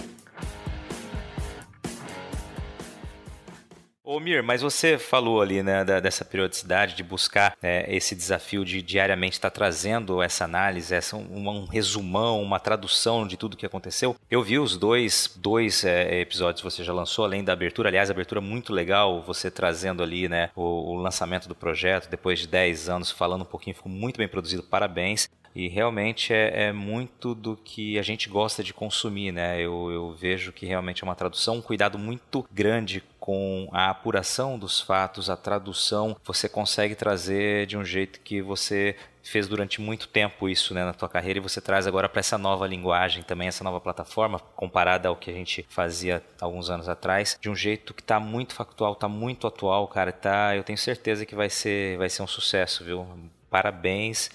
Ô 4.12 4.18
Mir, 4.18 4.42
mas 4.42 4.60
você 4.60 4.98
falou 4.98 5.40
ali, 5.40 5.62
né, 5.62 5.84
da, 5.84 6.00
dessa 6.00 6.24
periodicidade, 6.24 6.96
de 6.96 7.04
buscar 7.04 7.56
é, 7.62 7.86
esse 7.94 8.16
desafio 8.16 8.64
de 8.64 8.82
diariamente 8.82 9.34
estar 9.34 9.50
tá 9.50 9.54
trazendo 9.54 10.20
essa 10.20 10.44
análise, 10.44 10.92
essa, 10.92 11.14
um, 11.14 11.48
um, 11.48 11.64
resumão, 11.66 12.42
uma 12.42 12.58
tradução 12.58 13.24
de 13.24 13.36
tudo 13.36 13.56
que 13.56 13.64
aconteceu. 13.64 14.16
Eu 14.28 14.42
vi 14.42 14.58
os 14.58 14.76
dois, 14.76 15.32
dois 15.36 15.84
é, 15.84 16.22
episódios 16.22 16.60
que 16.60 16.68
você 16.68 16.82
já 16.82 16.92
lançou, 16.92 17.24
além 17.24 17.44
da 17.44 17.52
abertura. 17.52 17.88
Aliás, 17.88 18.10
a 18.10 18.12
abertura 18.12 18.40
é 18.40 18.42
muito 18.42 18.72
legal, 18.72 19.22
você 19.22 19.48
trazendo 19.48 20.02
ali 20.02 20.28
né, 20.28 20.50
o, 20.56 20.94
o 20.94 20.96
lançamento 20.96 21.46
do 21.46 21.54
projeto, 21.54 22.10
depois 22.10 22.40
de 22.40 22.48
10 22.48 22.88
anos, 22.88 23.12
falando 23.12 23.42
um 23.42 23.44
pouquinho, 23.44 23.76
ficou 23.76 23.92
muito 23.92 24.18
bem 24.18 24.26
produzido, 24.26 24.64
parabéns. 24.64 25.28
E 25.54 25.68
realmente 25.68 26.32
é, 26.32 26.66
é, 26.66 26.72
muito 26.72 27.34
do 27.34 27.56
que 27.56 27.98
a 27.98 28.02
gente 28.02 28.28
gosta 28.28 28.62
de 28.62 28.72
consumir, 28.72 29.32
né? 29.32 29.60
Eu, 29.60 29.90
eu, 29.90 30.12
vejo 30.12 30.52
que 30.52 30.64
realmente 30.64 31.02
é 31.02 31.04
uma 31.04 31.16
tradução, 31.16 31.56
um 31.56 31.62
cuidado 31.62 31.98
muito 31.98 32.46
grande 32.52 33.02
com 33.18 33.68
a 33.72 33.90
apuração 33.90 34.58
dos 34.58 34.80
fatos, 34.80 35.28
a 35.28 35.36
tradução. 35.36 36.16
Você 36.24 36.48
consegue 36.48 36.94
trazer 36.94 37.66
de 37.66 37.76
um 37.76 37.84
jeito 37.84 38.20
que 38.20 38.40
você 38.40 38.96
fez 39.22 39.46
durante 39.46 39.80
muito 39.80 40.08
tempo 40.08 40.48
isso 40.48 40.72
né, 40.72 40.84
na 40.84 40.94
tua 40.94 41.08
carreira 41.08 41.38
e 41.38 41.42
você 41.42 41.60
traz 41.60 41.86
agora 41.86 42.08
para 42.08 42.20
essa 42.20 42.38
nova 42.38 42.66
linguagem 42.66 43.22
também, 43.22 43.48
essa 43.48 43.62
nova 43.62 43.80
plataforma, 43.80 44.38
comparada 44.56 45.08
ao 45.08 45.16
que 45.16 45.30
a 45.30 45.34
gente 45.34 45.66
fazia 45.68 46.22
alguns 46.40 46.70
anos 46.70 46.88
atrás, 46.88 47.36
de 47.40 47.50
um 47.50 47.54
jeito 47.54 47.92
que 47.92 48.02
está 48.02 48.18
muito 48.18 48.54
factual, 48.54 48.94
está 48.94 49.08
muito 49.08 49.46
atual, 49.46 49.86
cara. 49.88 50.12
Tá, 50.12 50.56
eu 50.56 50.64
tenho 50.64 50.78
certeza 50.78 51.26
que 51.26 51.34
vai 51.34 51.50
ser, 51.50 51.98
vai 51.98 52.08
ser 52.08 52.22
um 52.22 52.26
sucesso, 52.26 52.84
viu? 52.84 53.06
Parabéns 53.50 54.30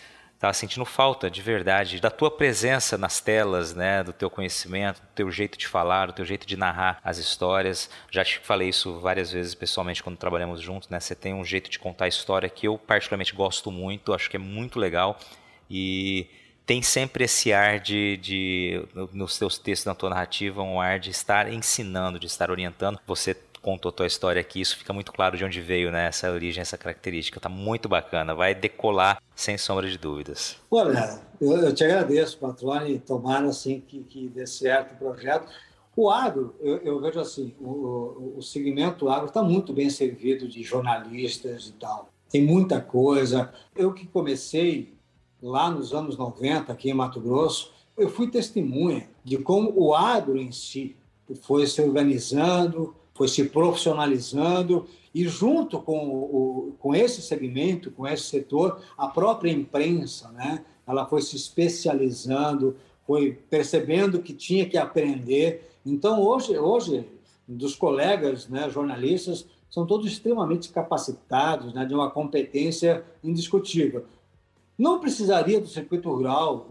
estava 0.46 0.54
sentindo 0.54 0.86
falta 0.86 1.30
de 1.30 1.41
verdade 1.41 2.00
da 2.00 2.12
tua 2.12 2.30
presença 2.30 2.98
nas 2.98 3.20
telas, 3.20 3.74
né, 3.74 4.04
do 4.04 4.14
teu 4.14 4.30
conhecimento, 4.30 5.02
do 5.02 5.08
teu 5.16 5.32
jeito 5.32 5.58
de 5.58 5.68
falar, 5.68 6.08
do 6.08 6.14
teu 6.14 6.26
jeito 6.26 6.46
de 6.46 6.56
narrar 6.56 7.00
as 7.04 7.18
histórias. 7.18 7.89
Já 8.12 8.24
te 8.24 8.39
falei 8.39 8.70
isso 8.70 9.00
várias 9.00 9.32
vezes 9.32 9.56
pessoalmente 9.56 10.04
quando 10.04 10.18
trabalhamos 10.18 10.62
juntos, 10.62 10.88
né? 10.89 11.00
Você 11.00 11.16
tem 11.16 11.34
um 11.34 11.43
jeito 11.43 11.70
de 11.70 11.80
contar 11.80 12.06
a 12.06 12.08
história 12.08 12.48
que 12.48 12.68
eu 12.68 12.78
particularmente 12.78 13.34
gosto 13.34 13.72
muito, 13.72 14.14
acho 14.14 14.30
que 14.30 14.38
é 14.38 14.39
muito 14.39 14.80
legal 14.80 15.20
e 15.70 16.28
tem 16.66 16.82
sempre 16.82 17.24
esse 17.26 17.54
ar 17.54 17.80
de, 17.80 18.18
de 18.18 18.88
nos 19.14 19.38
teus 19.38 19.58
textos, 19.58 19.86
na 19.86 19.96
tua 19.96 20.10
narrativa, 20.10 20.62
um 20.62 20.80
ar 20.82 21.00
de 21.00 21.12
estar 21.12 21.52
ensinando, 21.52 22.20
de 22.20 22.28
estar 22.28 22.50
orientando. 22.50 23.00
Você 23.06 23.36
contou 23.66 23.89
a 23.89 23.91
tua 23.91 24.05
história 24.05 24.39
aqui, 24.39 24.61
isso 24.61 24.78
fica 24.78 24.93
muito 24.93 25.11
claro 25.11 25.36
de 25.36 25.43
onde 25.43 25.59
veio 25.59 25.91
né, 25.91 26.05
essa 26.05 26.32
origem, 26.32 26.61
essa 26.61 26.78
característica. 26.78 27.39
Tá 27.39 27.49
muito 27.49 27.89
bacana, 27.89 28.36
vai 28.36 28.53
decolar 28.53 29.20
sem 29.36 29.57
sombra 29.57 29.89
de 29.89 29.97
dúvidas. 29.97 30.57
Olha, 30.70 31.20
eu, 31.41 31.57
eu 31.57 31.74
te 31.74 31.84
agradeço, 31.84 32.38
Patrone, 32.38 32.99
tomara 32.99 33.47
assim 33.47 33.82
que, 33.82 34.03
que 34.03 34.28
dê 34.28 34.45
certo 34.45 34.93
o 34.93 34.97
projeto. 34.97 35.51
O 35.95 36.11
agro, 36.11 36.55
eu, 36.61 36.78
eu 36.84 37.01
vejo 37.01 37.20
assim, 37.20 37.55
o, 37.59 37.66
o, 37.66 38.34
o 38.38 38.41
segmento 38.43 39.09
agro 39.09 39.30
está 39.30 39.41
muito 39.41 39.74
bem 39.74 39.89
servido 39.89 40.47
de 40.47 40.61
jornalistas 40.61 41.70
e 41.70 41.74
tal. 41.74 42.09
Tem 42.30 42.43
muita 42.43 42.80
coisa. 42.80 43.51
Eu 43.76 43.93
que 43.93 44.05
comecei 44.05 44.93
lá 45.41 45.72
nos 45.72 45.91
anos 45.91 46.18
90, 46.18 46.72
aqui 46.72 46.91
em 46.91 46.93
Mato 46.93 47.20
Grosso, 47.20 47.74
eu 47.97 48.09
fui 48.09 48.30
testemunha 48.30 49.09
de 49.24 49.39
como 49.39 49.74
o 49.76 49.95
agro 49.95 50.38
em 50.38 50.51
si 50.51 50.95
foi 51.41 51.66
se 51.66 51.82
organizando, 51.82 52.93
foi 53.16 53.28
se 53.28 53.45
profissionalizando 53.45 54.86
e 55.13 55.28
junto 55.28 55.82
com, 55.82 56.09
o, 56.09 56.76
com 56.78 56.93
esse 56.93 57.22
segmento, 57.22 57.89
com 57.89 58.05
esse 58.05 58.24
setor, 58.24 58.82
a 58.97 59.07
própria 59.07 59.49
imprensa, 59.49 60.30
né, 60.34 60.63
ela 60.86 61.05
foi 61.07 61.22
se 61.22 61.36
especializando, 61.38 62.76
foi 63.07 63.32
percebendo 63.49 64.22
que 64.22 64.34
tinha 64.34 64.68
que 64.68 64.78
aprender. 64.78 65.72
Então 65.86 66.22
hoje, 66.22 66.57
hoje 66.57 67.07
dos 67.47 67.76
colegas, 67.76 68.49
né, 68.49 68.70
jornalistas, 68.70 69.47
são 69.70 69.86
todos 69.86 70.11
extremamente 70.11 70.70
capacitados, 70.70 71.74
né, 71.74 71.86
de 71.86 71.93
uma 71.93 72.11
competência 72.11 73.03
indiscutível. 73.24 74.05
Não 74.78 74.99
precisaria 74.99 75.61
do 75.61 75.68
circuito 75.68 76.09
rural, 76.09 76.68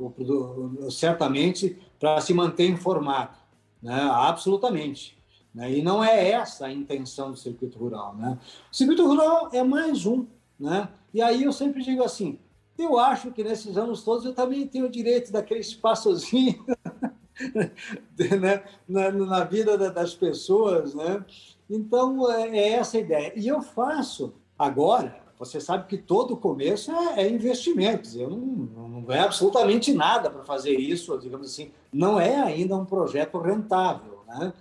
certamente, 0.90 1.78
para 1.98 2.20
se 2.20 2.34
manter 2.34 2.68
informado, 2.68 3.36
né? 3.82 3.98
absolutamente. 4.12 5.16
Né? 5.54 5.78
E 5.78 5.82
não 5.82 6.02
é 6.02 6.30
essa 6.30 6.66
a 6.66 6.72
intenção 6.72 7.30
do 7.30 7.36
circuito 7.36 7.78
rural. 7.78 8.16
Né? 8.16 8.38
O 8.70 8.74
circuito 8.74 9.06
rural 9.06 9.50
é 9.52 9.62
mais 9.62 10.04
um. 10.04 10.26
Né? 10.58 10.88
E 11.12 11.22
aí 11.22 11.44
eu 11.44 11.52
sempre 11.52 11.82
digo 11.82 12.02
assim: 12.02 12.38
eu 12.76 12.98
acho 12.98 13.30
que 13.30 13.44
nesses 13.44 13.76
anos 13.76 14.02
todos 14.02 14.24
eu 14.24 14.34
também 14.34 14.66
tenho 14.66 14.88
direito 14.88 15.30
daquele 15.30 15.60
espaçozinho 15.60 16.64
né? 18.40 18.64
na, 18.88 19.12
na, 19.12 19.44
vida 19.44 19.78
das 19.90 20.14
pessoas. 20.14 20.94
Né? 20.94 21.24
Então, 21.70 22.30
é, 22.32 22.48
é 22.48 22.68
essa 22.72 22.96
a 22.96 23.00
ideia. 23.00 23.32
E 23.36 23.46
eu 23.46 23.62
faço 23.62 24.34
agora. 24.58 25.22
Você 25.36 25.60
sabe 25.60 25.88
que 25.88 25.98
todo 25.98 26.36
começo 26.36 26.92
é, 26.92 27.22
é 27.22 27.28
investimentos. 27.28 28.14
Eu 28.14 28.30
não, 28.30 28.38
não 28.38 29.02
ganho 29.02 29.24
absolutamente 29.24 29.92
nada 29.92 30.30
para 30.30 30.44
fazer 30.44 30.74
isso, 30.74 31.18
digamos 31.18 31.50
assim. 31.50 31.72
Não 31.92 32.20
é 32.20 32.36
ainda 32.36 32.76
um 32.76 32.84
projeto 32.84 33.38
rentável. 33.38 34.22
Né? 34.28 34.52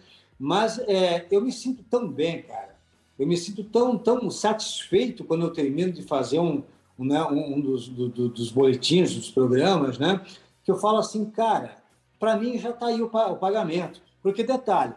Mas 0.43 0.77
é, 0.77 1.25
eu 1.31 1.39
me 1.39 1.53
sinto 1.53 1.85
tão 1.89 2.05
bem, 2.05 2.41
cara. 2.41 2.75
Eu 3.17 3.25
me 3.25 3.37
sinto 3.37 3.63
tão, 3.63 3.97
tão 3.97 4.29
satisfeito 4.29 5.23
quando 5.23 5.45
eu 5.45 5.53
termino 5.53 5.93
de 5.93 6.03
fazer 6.03 6.37
um, 6.37 6.61
um, 6.99 7.05
né, 7.05 7.23
um 7.23 7.61
dos, 7.61 7.87
do, 7.87 8.09
dos 8.09 8.51
boletins, 8.51 9.15
dos 9.15 9.31
programas, 9.31 9.97
né? 9.97 10.19
Que 10.65 10.69
eu 10.69 10.75
falo 10.75 10.97
assim, 10.97 11.23
cara, 11.29 11.77
para 12.19 12.35
mim 12.35 12.57
já 12.57 12.71
está 12.71 12.87
aí 12.87 13.01
o, 13.01 13.05
o 13.05 13.37
pagamento. 13.37 14.01
Porque, 14.21 14.43
detalhe, 14.43 14.93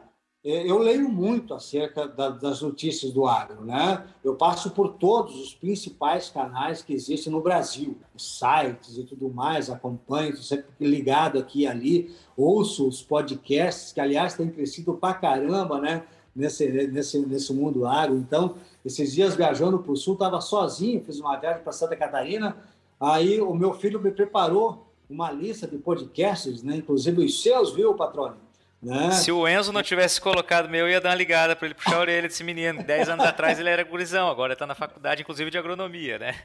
eu 0.48 0.78
leio 0.78 1.08
muito 1.08 1.54
acerca 1.54 2.06
das 2.06 2.62
notícias 2.62 3.10
do 3.10 3.26
agro, 3.26 3.64
né? 3.64 4.06
Eu 4.22 4.36
passo 4.36 4.70
por 4.70 4.92
todos 4.92 5.34
os 5.40 5.52
principais 5.52 6.30
canais 6.30 6.82
que 6.82 6.92
existem 6.92 7.32
no 7.32 7.40
Brasil, 7.40 7.96
sites 8.16 8.96
e 8.96 9.02
tudo 9.02 9.28
mais, 9.28 9.68
acompanho, 9.68 10.36
sempre 10.36 10.68
ligado 10.78 11.36
aqui 11.36 11.62
e 11.62 11.66
ali, 11.66 12.14
ouço 12.36 12.86
os 12.86 13.02
podcasts, 13.02 13.92
que 13.92 14.00
aliás 14.00 14.34
têm 14.34 14.48
crescido 14.48 14.94
pra 14.94 15.14
caramba, 15.14 15.80
né? 15.80 16.04
Nesse, 16.34 16.70
nesse, 16.88 17.18
nesse 17.26 17.52
mundo 17.52 17.84
agro. 17.84 18.16
Então, 18.16 18.54
esses 18.84 19.12
dias 19.12 19.34
viajando 19.34 19.80
para 19.80 19.90
o 19.90 19.96
sul, 19.96 20.14
estava 20.14 20.40
sozinho, 20.40 21.02
fiz 21.02 21.18
uma 21.18 21.36
viagem 21.36 21.62
para 21.62 21.72
Santa 21.72 21.96
Catarina, 21.96 22.56
aí 23.00 23.40
o 23.40 23.52
meu 23.52 23.74
filho 23.74 24.00
me 24.00 24.12
preparou 24.12 24.86
uma 25.10 25.32
lista 25.32 25.66
de 25.66 25.76
podcasts, 25.76 26.62
né? 26.62 26.76
Inclusive 26.76 27.24
os 27.24 27.42
seus, 27.42 27.72
viu, 27.72 27.94
patrônio? 27.94 28.45
Né? 28.86 29.10
Se 29.10 29.32
o 29.32 29.48
Enzo 29.48 29.72
não 29.72 29.82
tivesse 29.82 30.20
colocado 30.20 30.68
meu, 30.68 30.86
eu 30.86 30.92
ia 30.92 31.00
dar 31.00 31.08
uma 31.08 31.16
ligada 31.16 31.56
para 31.56 31.66
ele 31.66 31.74
puxar 31.74 31.96
a 31.96 32.00
orelha 32.00 32.28
desse 32.28 32.44
menino. 32.44 32.84
Dez 32.84 33.08
anos 33.08 33.26
atrás 33.26 33.58
ele 33.58 33.68
era 33.68 33.82
gurizão, 33.82 34.28
agora 34.28 34.52
está 34.52 34.64
na 34.64 34.76
faculdade, 34.76 35.22
inclusive 35.22 35.50
de 35.50 35.58
agronomia, 35.58 36.20
né? 36.20 36.36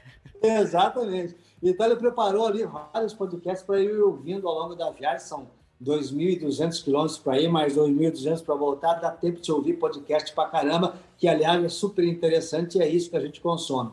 Exatamente. 0.42 1.36
Então 1.62 1.86
ele 1.86 1.94
preparou 1.94 2.48
ali 2.48 2.64
vários 2.64 3.14
podcasts 3.14 3.64
para 3.64 3.80
ir 3.80 3.96
ouvindo 4.00 4.48
ao 4.48 4.58
longo 4.58 4.74
da 4.74 4.90
viagem. 4.90 5.20
São 5.20 5.46
2.200 5.80 6.82
quilômetros 6.82 7.16
para 7.16 7.40
ir, 7.40 7.48
mais 7.48 7.76
2.200 7.76 8.44
para 8.44 8.56
voltar. 8.56 8.94
Dá 8.94 9.12
tempo 9.12 9.40
de 9.40 9.52
ouvir 9.52 9.74
podcast 9.74 10.32
para 10.34 10.48
caramba, 10.48 10.96
que 11.16 11.28
aliás 11.28 11.64
é 11.64 11.68
super 11.68 12.04
interessante 12.04 12.76
e 12.76 12.82
é 12.82 12.88
isso 12.88 13.08
que 13.08 13.16
a 13.16 13.20
gente 13.20 13.40
consome. 13.40 13.92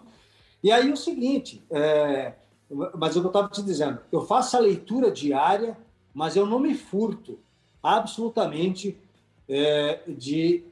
E 0.63 0.71
aí 0.71 0.91
o 0.91 0.97
seguinte, 0.97 1.63
é, 1.69 2.33
mas 2.95 3.15
o 3.15 3.19
que 3.19 3.27
eu 3.27 3.29
estava 3.29 3.47
te 3.47 3.61
dizendo, 3.61 3.99
eu 4.11 4.25
faço 4.25 4.57
a 4.57 4.59
leitura 4.59 5.11
diária, 5.11 5.77
mas 6.15 6.35
eu 6.35 6.47
não 6.47 6.57
me 6.57 6.73
furto 6.73 7.37
absolutamente 7.81 8.97
é, 9.47 10.01
de 10.07 10.63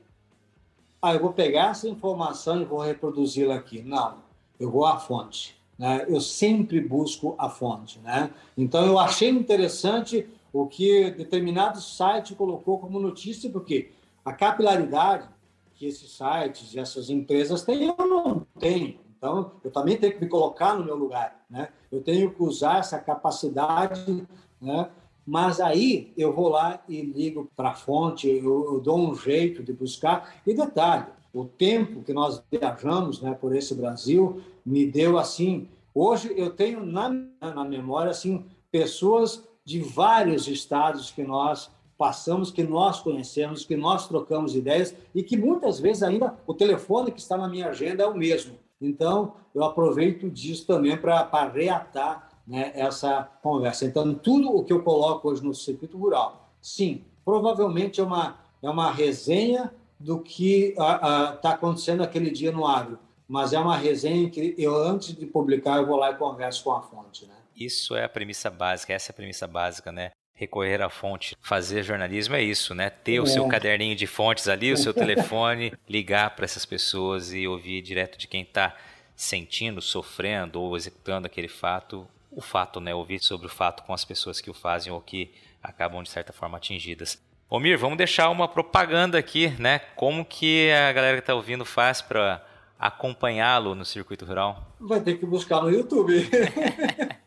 ah, 1.02 1.14
eu 1.14 1.22
vou 1.22 1.32
pegar 1.32 1.72
essa 1.72 1.88
informação 1.88 2.62
e 2.62 2.66
vou 2.66 2.80
reproduzi-la 2.80 3.56
aqui. 3.56 3.82
Não, 3.82 4.18
eu 4.60 4.70
vou 4.70 4.86
à 4.86 4.98
fonte. 4.98 5.56
Né? 5.78 6.06
Eu 6.08 6.20
sempre 6.20 6.82
busco 6.82 7.36
a 7.38 7.50
fonte. 7.50 8.00
Né? 8.00 8.32
Então, 8.58 8.86
eu 8.86 8.98
achei 8.98 9.30
interessante 9.30 10.28
o 10.52 10.66
que 10.66 11.12
determinado 11.12 11.80
site 11.80 12.34
colocou 12.34 12.80
como 12.80 13.00
notícia, 13.00 13.50
porque 13.50 13.92
a 14.26 14.34
capilaridade 14.34 15.30
que 15.76 15.86
esses 15.86 16.12
sites 16.12 16.74
e 16.74 16.80
essas 16.80 17.10
empresas 17.10 17.62
têm, 17.62 17.84
eu 17.84 17.96
não 17.98 18.46
tenho. 18.60 19.00
Então, 19.16 19.52
eu 19.64 19.72
também 19.72 19.96
tenho 19.96 20.14
que 20.14 20.22
me 20.22 20.28
colocar 20.28 20.74
no 20.74 20.84
meu 20.84 20.96
lugar. 20.96 21.46
Né? 21.50 21.70
Eu 21.92 22.02
tenho 22.02 22.32
que 22.32 22.42
usar 22.42 22.80
essa 22.80 22.98
capacidade, 22.98 24.26
né? 24.60 24.90
Mas 25.28 25.60
aí 25.60 26.14
eu 26.16 26.32
vou 26.32 26.48
lá 26.48 26.82
e 26.88 27.02
ligo 27.02 27.52
para 27.54 27.72
a 27.72 27.76
fonte, 27.76 28.30
eu, 28.30 28.74
eu, 28.74 28.80
dou 28.80 28.98
um 28.98 29.14
jeito 29.14 29.62
de 29.62 29.74
buscar. 29.74 30.42
E 30.48 30.54
detalhe, 30.54 31.08
o 31.34 31.44
tempo 31.44 32.02
que 32.02 32.14
nós 32.14 32.42
viajamos 32.50 33.22
né, 33.22 33.34
por 33.34 33.54
esse 33.54 33.76
Brasil 33.76 34.42
me 34.66 34.86
deu 34.86 35.18
assim. 35.18 35.68
Hoje 35.94 36.34
eu 36.38 36.52
tenho 36.52 36.86
na, 36.86 37.10
na 37.42 37.66
memória 37.66 38.10
assim 38.10 38.46
pessoas 38.72 39.44
de 39.66 39.82
vários 39.82 40.48
estados 40.48 41.12
que 41.12 41.24
nós 41.24 41.70
passamos, 41.98 42.50
que 42.50 42.64
nós 42.64 43.02
conhecemos, 43.02 43.66
que 43.66 43.76
nós 43.76 44.08
trocamos 44.08 44.56
ideias 44.56 44.96
e 45.14 45.22
que 45.22 45.36
muitas 45.36 45.78
vezes 45.78 46.04
ainda 46.04 46.36
o 46.48 46.54
telefone 46.54 47.12
que 47.12 47.20
está 47.20 47.36
na 47.36 47.50
minha 47.50 47.68
agenda 47.68 48.04
é 48.04 48.08
o 48.08 48.16
mesmo. 48.16 48.54
Então, 48.80 49.34
eu 49.54 49.64
aproveito 49.64 50.30
disso 50.30 50.66
também 50.66 50.96
para 50.96 51.50
reatar 51.50 52.27
né, 52.48 52.72
essa 52.74 53.30
conversa. 53.42 53.86
Então, 53.86 54.14
tudo 54.14 54.56
o 54.56 54.64
que 54.64 54.72
eu 54.72 54.82
coloco 54.82 55.30
hoje 55.30 55.44
no 55.44 55.54
circuito 55.54 55.98
rural, 55.98 56.50
sim, 56.62 57.04
provavelmente 57.26 58.00
é 58.00 58.04
uma, 58.04 58.40
é 58.62 58.70
uma 58.70 58.92
resenha 58.92 59.74
do 60.00 60.20
que 60.20 60.70
está 60.70 61.52
acontecendo 61.52 62.04
aquele 62.04 62.32
dia 62.32 62.52
no 62.52 62.66
agro, 62.66 62.98
mas 63.28 63.52
é 63.52 63.60
uma 63.60 63.76
resenha 63.76 64.30
que 64.30 64.56
eu, 64.58 64.76
antes 64.76 65.14
de 65.14 65.26
publicar, 65.26 65.78
eu 65.78 65.86
vou 65.86 65.98
lá 65.98 66.12
e 66.12 66.16
converso 66.16 66.64
com 66.64 66.72
a 66.72 66.82
fonte. 66.82 67.26
Né? 67.26 67.36
Isso 67.56 67.96
é 67.96 68.06
a 68.06 68.10
premissa 68.10 68.50
básica, 68.50 68.94
essa 68.94 69.12
é 69.12 69.14
a 69.14 69.16
premissa 69.16 69.48
básica, 69.48 69.92
né? 69.92 70.12
recorrer 70.38 70.82
à 70.84 70.90
fonte. 70.90 71.36
Fazer 71.42 71.82
jornalismo 71.84 72.36
é 72.36 72.44
isso, 72.44 72.76
né? 72.76 72.92
Ter 72.92 73.16
é. 73.16 73.20
o 73.20 73.26
seu 73.26 73.48
caderninho 73.48 73.96
de 73.96 74.06
fontes 74.06 74.48
ali, 74.48 74.72
o 74.72 74.78
seu 74.78 74.94
telefone, 74.94 75.74
ligar 75.90 76.36
para 76.36 76.46
essas 76.46 76.64
pessoas 76.64 77.34
e 77.34 77.48
ouvir 77.48 77.82
direto 77.82 78.20
de 78.20 78.28
quem 78.28 78.44
está 78.44 78.78
sentindo, 79.16 79.82
sofrendo 79.82 80.62
ou 80.62 80.78
executando 80.78 81.26
aquele 81.26 81.48
fato, 81.48 82.08
o 82.38 82.42
fato, 82.42 82.80
né? 82.80 82.94
Ouvir 82.94 83.20
sobre 83.20 83.48
o 83.48 83.50
fato 83.50 83.82
com 83.82 83.94
as 83.96 84.06
pessoas 84.06 84.40
que 84.40 84.48
o 84.48 84.54
fazem 84.54 84.94
ou 84.94 85.02
que 85.02 85.34
acabam 85.62 86.04
de 86.04 86.10
certa 86.10 86.32
forma 86.32 86.56
atingidas. 86.56 87.20
Omir, 87.50 87.80
vamos 87.80 87.98
deixar 87.98 88.30
uma 88.30 88.48
propaganda 88.48 89.18
aqui, 89.18 89.48
né? 89.58 89.80
Como 89.96 90.24
que 90.24 90.70
a 90.72 90.94
galera 90.94 91.18
que 91.18 91.24
está 91.24 91.34
ouvindo 91.34 91.66
faz 91.66 92.00
para 92.00 92.46
acompanhá-lo 92.78 93.74
no 93.74 93.84
circuito 93.84 94.24
rural? 94.24 94.76
Vai 94.80 95.02
ter 95.02 95.18
que 95.18 95.26
buscar 95.26 95.62
no 95.62 95.72
YouTube. 95.72 96.14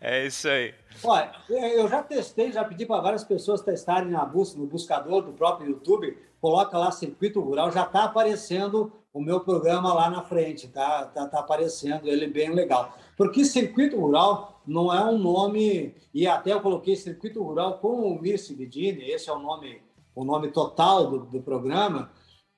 é 0.00 0.26
isso 0.26 0.48
aí. 0.48 0.74
Olha, 1.04 1.30
eu 1.48 1.88
já 1.88 2.02
testei, 2.02 2.52
já 2.52 2.64
pedi 2.64 2.86
para 2.86 3.00
várias 3.00 3.24
pessoas 3.24 3.60
testarem 3.60 4.10
na 4.10 4.24
no 4.24 4.66
buscador 4.66 5.22
do 5.22 5.32
próprio 5.32 5.70
YouTube, 5.70 6.16
coloca 6.40 6.78
lá 6.78 6.90
Circuito 6.90 7.40
Rural, 7.40 7.70
já 7.70 7.82
está 7.82 8.04
aparecendo 8.04 8.92
o 9.12 9.20
meu 9.20 9.40
programa 9.40 9.94
lá 9.94 10.10
na 10.10 10.22
frente, 10.22 10.68
tá, 10.68 11.06
tá, 11.06 11.26
tá 11.26 11.40
aparecendo 11.40 12.06
ele 12.06 12.26
bem 12.26 12.54
legal. 12.54 12.94
Porque 13.16 13.44
Circuito 13.44 13.98
Rural 13.98 14.60
não 14.66 14.92
é 14.92 15.02
um 15.04 15.18
nome, 15.18 15.94
e 16.12 16.26
até 16.26 16.52
eu 16.52 16.60
coloquei 16.60 16.96
Circuito 16.96 17.42
Rural 17.42 17.78
com 17.78 18.02
o 18.02 18.20
Mir 18.20 18.38
Cividini, 18.38 19.10
esse 19.10 19.30
é 19.30 19.32
o 19.32 19.38
nome, 19.38 19.80
o 20.14 20.24
nome 20.24 20.48
total 20.48 21.08
do, 21.08 21.18
do 21.20 21.42
programa, 21.42 22.10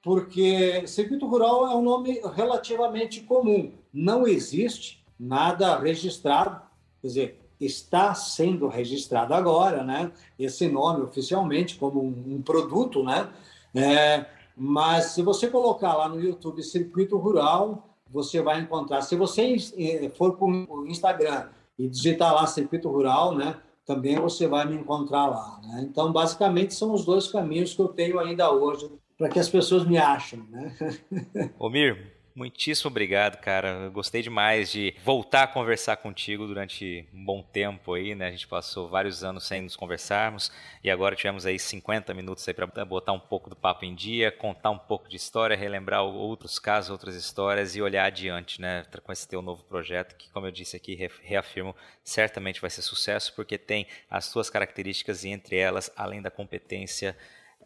porque 0.02 0.86
Circuito 0.86 1.26
Rural 1.26 1.66
é 1.66 1.76
um 1.76 1.82
nome 1.82 2.20
relativamente 2.34 3.20
comum. 3.20 3.72
Não 3.92 4.26
existe 4.26 4.97
nada 5.18 5.78
registrado, 5.78 6.60
quer 7.00 7.06
dizer, 7.08 7.40
está 7.60 8.14
sendo 8.14 8.68
registrado 8.68 9.34
agora, 9.34 9.82
né? 9.82 10.12
Esse 10.38 10.68
nome 10.68 11.02
oficialmente 11.02 11.76
como 11.76 12.02
um, 12.02 12.36
um 12.36 12.42
produto, 12.42 13.02
né? 13.02 13.28
É, 13.74 14.26
mas 14.56 15.06
se 15.06 15.22
você 15.22 15.48
colocar 15.48 15.94
lá 15.94 16.08
no 16.08 16.20
YouTube 16.20 16.62
Circuito 16.62 17.16
Rural, 17.16 17.96
você 18.10 18.40
vai 18.40 18.60
encontrar. 18.60 19.02
Se 19.02 19.16
você 19.16 19.56
eh, 19.76 20.10
for 20.10 20.36
para 20.36 20.46
o 20.46 20.86
Instagram 20.86 21.48
e 21.78 21.88
digitar 21.88 22.34
lá 22.34 22.46
Circuito 22.46 22.88
Rural, 22.90 23.34
né? 23.34 23.56
Também 23.84 24.16
você 24.16 24.46
vai 24.46 24.66
me 24.66 24.76
encontrar 24.76 25.26
lá. 25.26 25.60
Né? 25.62 25.86
Então, 25.88 26.12
basicamente, 26.12 26.74
são 26.74 26.92
os 26.92 27.04
dois 27.04 27.28
caminhos 27.28 27.72
que 27.72 27.80
eu 27.80 27.88
tenho 27.88 28.18
ainda 28.18 28.50
hoje 28.50 28.90
para 29.16 29.28
que 29.28 29.38
as 29.38 29.48
pessoas 29.48 29.86
me 29.86 29.96
achem. 29.96 30.44
Né? 30.50 30.76
Omir, 31.58 32.17
Muitíssimo 32.38 32.88
obrigado, 32.88 33.40
cara. 33.40 33.70
Eu 33.70 33.90
gostei 33.90 34.22
demais 34.22 34.70
de 34.70 34.94
voltar 35.02 35.42
a 35.42 35.46
conversar 35.48 35.96
contigo 35.96 36.46
durante 36.46 37.04
um 37.12 37.24
bom 37.24 37.42
tempo 37.42 37.94
aí, 37.94 38.14
né? 38.14 38.28
A 38.28 38.30
gente 38.30 38.46
passou 38.46 38.88
vários 38.88 39.24
anos 39.24 39.44
sem 39.44 39.62
nos 39.62 39.74
conversarmos 39.74 40.52
e 40.84 40.88
agora 40.88 41.16
tivemos 41.16 41.44
aí 41.44 41.58
50 41.58 42.14
minutos 42.14 42.46
aí 42.46 42.54
para 42.54 42.84
botar 42.84 43.12
um 43.12 43.18
pouco 43.18 43.50
do 43.50 43.56
papo 43.56 43.84
em 43.84 43.92
dia, 43.92 44.30
contar 44.30 44.70
um 44.70 44.78
pouco 44.78 45.08
de 45.08 45.16
história, 45.16 45.56
relembrar 45.56 46.04
outros 46.04 46.60
casos, 46.60 46.90
outras 46.90 47.16
histórias 47.16 47.74
e 47.74 47.82
olhar 47.82 48.04
adiante, 48.04 48.60
né? 48.60 48.86
Com 49.02 49.10
esse 49.10 49.26
teu 49.26 49.42
novo 49.42 49.64
projeto 49.64 50.14
que, 50.14 50.30
como 50.30 50.46
eu 50.46 50.52
disse 50.52 50.76
aqui, 50.76 50.94
reafirmo, 51.20 51.74
certamente 52.04 52.60
vai 52.60 52.70
ser 52.70 52.82
sucesso 52.82 53.32
porque 53.34 53.58
tem 53.58 53.84
as 54.08 54.26
suas 54.26 54.48
características 54.48 55.24
e 55.24 55.30
entre 55.30 55.56
elas, 55.56 55.90
além 55.96 56.22
da 56.22 56.30
competência, 56.30 57.16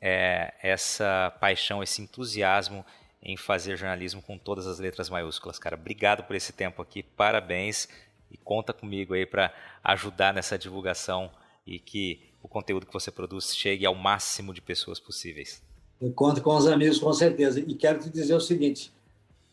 é, 0.00 0.54
essa 0.62 1.30
paixão, 1.38 1.82
esse 1.82 2.00
entusiasmo 2.00 2.82
em 3.22 3.36
fazer 3.36 3.76
jornalismo 3.76 4.20
com 4.20 4.36
todas 4.36 4.66
as 4.66 4.78
letras 4.78 5.08
maiúsculas, 5.08 5.58
cara. 5.58 5.76
Obrigado 5.76 6.24
por 6.24 6.34
esse 6.34 6.52
tempo 6.52 6.82
aqui, 6.82 7.02
parabéns 7.02 7.88
e 8.30 8.36
conta 8.36 8.72
comigo 8.72 9.14
aí 9.14 9.26
para 9.26 9.54
ajudar 9.84 10.32
nessa 10.34 10.58
divulgação 10.58 11.30
e 11.66 11.78
que 11.78 12.32
o 12.42 12.48
conteúdo 12.48 12.86
que 12.86 12.92
você 12.92 13.10
produz 13.10 13.54
chegue 13.54 13.86
ao 13.86 13.94
máximo 13.94 14.52
de 14.52 14.60
pessoas 14.60 14.98
possíveis. 14.98 15.62
Eu 16.00 16.12
conto 16.12 16.42
com 16.42 16.56
os 16.56 16.66
amigos, 16.66 16.98
com 16.98 17.12
certeza. 17.12 17.60
E 17.60 17.74
quero 17.74 18.00
te 18.00 18.10
dizer 18.10 18.34
o 18.34 18.40
seguinte: 18.40 18.92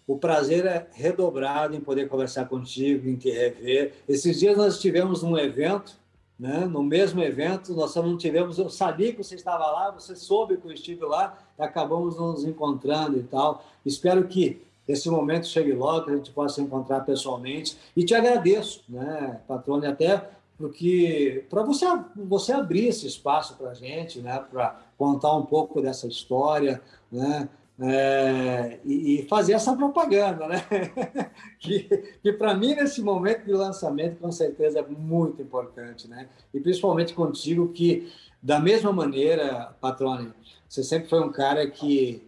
o 0.07 0.17
prazer 0.17 0.65
é 0.65 0.87
redobrado 0.93 1.75
em 1.75 1.81
poder 1.81 2.07
conversar 2.09 2.45
contigo, 2.45 3.07
em 3.07 3.15
te 3.15 3.29
rever. 3.29 3.93
Esses 4.07 4.39
dias 4.39 4.57
nós 4.57 4.75
estivemos 4.75 5.21
num 5.21 5.37
evento 5.37 5.95
né? 6.39 6.65
No 6.65 6.81
mesmo 6.81 7.21
evento, 7.21 7.73
nós 7.73 7.91
só 7.91 8.01
não 8.01 8.17
tivemos. 8.17 8.57
Eu 8.57 8.69
sabia 8.69 9.11
que 9.11 9.21
você 9.21 9.35
estava 9.35 9.65
lá, 9.65 9.91
você 9.91 10.15
soube 10.15 10.57
que 10.57 10.65
eu 10.65 10.71
estive 10.71 11.03
lá, 11.03 11.37
e 11.57 11.61
acabamos 11.61 12.17
nos 12.17 12.45
encontrando 12.45 13.17
e 13.17 13.23
tal. 13.23 13.63
Espero 13.85 14.25
que 14.27 14.61
esse 14.87 15.09
momento 15.09 15.45
chegue 15.45 15.73
logo, 15.73 16.05
que 16.05 16.11
a 16.11 16.15
gente 16.15 16.31
possa 16.31 16.61
encontrar 16.61 17.01
pessoalmente. 17.01 17.77
E 17.95 18.03
te 18.03 18.15
agradeço, 18.15 18.83
né, 18.87 19.41
Patrone, 19.47 19.85
até 19.85 20.29
porque 20.57 21.45
para 21.49 21.63
você 21.63 21.85
você 22.15 22.51
abrir 22.51 22.87
esse 22.87 23.05
espaço 23.05 23.55
para 23.55 23.69
a 23.69 23.73
gente, 23.73 24.19
né, 24.19 24.43
para 24.51 24.79
contar 24.97 25.33
um 25.35 25.45
pouco 25.45 25.81
dessa 25.81 26.07
história, 26.07 26.81
né, 27.11 27.47
é, 27.81 28.79
e, 28.83 29.19
e, 29.19 29.27
fazer 29.27 29.53
essa 29.53 29.73
propaganda, 29.75 30.47
né? 30.47 30.61
que, 31.59 31.83
que 32.21 32.33
para 32.33 32.53
mim, 32.53 32.75
nesse 32.75 33.01
momento 33.01 33.45
de 33.45 33.53
lançamento, 33.53 34.17
com 34.17 34.31
certeza 34.31 34.79
é 34.79 34.85
muito 34.85 35.41
importante, 35.41 36.07
né? 36.07 36.27
E 36.53 36.59
principalmente 36.59 37.13
contigo, 37.13 37.69
que 37.69 38.11
da 38.43 38.59
mesma 38.59 38.91
maneira, 38.91 39.73
Patrone, 39.79 40.33
você 40.67 40.83
sempre 40.83 41.09
foi 41.09 41.21
um 41.21 41.31
cara 41.31 41.69
que 41.69 42.27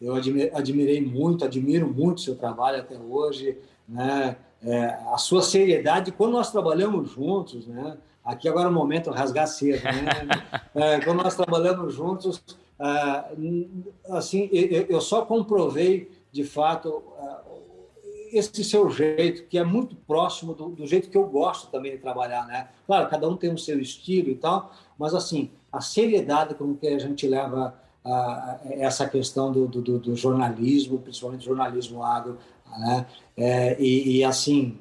eu 0.00 0.14
admirei 0.14 1.00
muito, 1.00 1.44
admiro 1.44 1.86
muito 1.86 2.20
seu 2.20 2.36
trabalho 2.36 2.80
até 2.80 2.96
hoje, 2.98 3.56
né? 3.88 4.36
É, 4.60 4.98
a 5.12 5.18
sua 5.18 5.42
seriedade, 5.42 6.10
quando 6.10 6.32
nós 6.32 6.50
trabalhamos 6.50 7.10
juntos, 7.12 7.68
né? 7.68 7.96
Aqui 8.24 8.48
agora 8.48 8.66
é 8.66 8.70
o 8.70 8.74
momento 8.74 9.10
rasgar 9.10 9.46
cedo, 9.46 9.84
né? 9.84 10.58
É, 10.74 11.00
quando 11.00 11.22
nós 11.24 11.34
trabalhamos 11.34 11.94
juntos, 11.94 12.40
assim, 14.10 14.48
eu 14.88 15.00
só 15.00 15.24
comprovei, 15.24 16.10
de 16.30 16.44
fato, 16.44 17.02
ah, 17.18 17.42
esse 18.32 18.62
seu 18.62 18.88
jeito, 18.90 19.46
que 19.48 19.58
é 19.58 19.64
muito 19.64 19.96
próximo 19.96 20.54
do, 20.54 20.68
do, 20.68 20.86
jeito 20.86 21.08
que 21.08 21.16
eu 21.16 21.26
gosto 21.26 21.70
também 21.70 21.92
de 21.92 21.98
trabalhar, 21.98 22.46
né? 22.46 22.68
Claro, 22.86 23.08
cada 23.08 23.28
um 23.28 23.36
tem 23.36 23.52
o 23.52 23.58
seu 23.58 23.80
estilo 23.80 24.30
e 24.30 24.34
tal, 24.34 24.72
mas 24.98 25.14
assim, 25.14 25.50
a 25.72 25.80
seriedade 25.80 26.54
com 26.54 26.74
que 26.74 26.86
a 26.86 26.98
gente 26.98 27.26
leva 27.26 27.74
a, 28.04 28.10
a 28.10 28.60
essa 28.64 29.08
questão 29.08 29.50
do, 29.50 29.66
do, 29.66 29.98
do, 29.98 30.16
jornalismo, 30.16 30.98
principalmente 30.98 31.44
jornalismo 31.44 32.02
agro, 32.02 32.38
né? 32.78 33.06
É, 33.36 33.80
e, 33.80 34.18
e, 34.18 34.24
assim, 34.24 34.78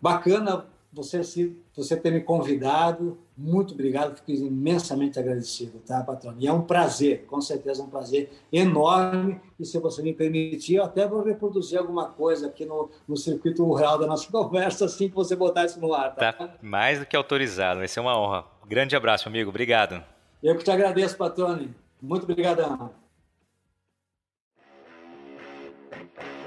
bacana 0.00 0.66
você, 0.92 1.22
se, 1.22 1.56
você 1.78 1.96
ter 1.96 2.10
me 2.10 2.20
convidado, 2.20 3.16
muito 3.36 3.72
obrigado, 3.72 4.16
fico 4.16 4.32
imensamente 4.32 5.16
agradecido, 5.16 5.78
tá, 5.78 6.02
patrão? 6.02 6.34
E 6.36 6.48
é 6.48 6.52
um 6.52 6.62
prazer, 6.62 7.24
com 7.26 7.40
certeza 7.40 7.84
um 7.84 7.88
prazer 7.88 8.30
enorme. 8.52 9.40
E 9.60 9.64
se 9.64 9.78
você 9.78 10.02
me 10.02 10.12
permitir, 10.12 10.74
eu 10.74 10.84
até 10.84 11.06
vou 11.06 11.22
reproduzir 11.22 11.78
alguma 11.78 12.06
coisa 12.08 12.48
aqui 12.48 12.64
no, 12.64 12.90
no 13.06 13.16
circuito 13.16 13.72
real 13.74 13.96
da 13.96 14.08
nossa 14.08 14.26
conversa, 14.32 14.86
assim 14.86 15.08
que 15.08 15.14
você 15.14 15.36
botar 15.36 15.66
isso 15.66 15.80
no 15.80 15.94
ar. 15.94 16.16
Tá, 16.16 16.32
tá 16.32 16.54
mais 16.60 16.98
do 16.98 17.06
que 17.06 17.16
autorizado, 17.16 17.78
vai 17.78 17.86
ser 17.86 18.00
uma 18.00 18.18
honra. 18.18 18.44
Grande 18.66 18.96
abraço, 18.96 19.28
amigo. 19.28 19.48
Obrigado. 19.48 20.02
Eu 20.42 20.56
que 20.56 20.64
te 20.64 20.70
agradeço, 20.72 21.16
Patrone. 21.16 21.72
Muito 22.02 22.24
obrigadão. 22.24 22.90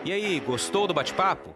E 0.03 0.11
aí, 0.11 0.39
gostou 0.41 0.88
do 0.88 0.93
bate-papo? 0.93 1.55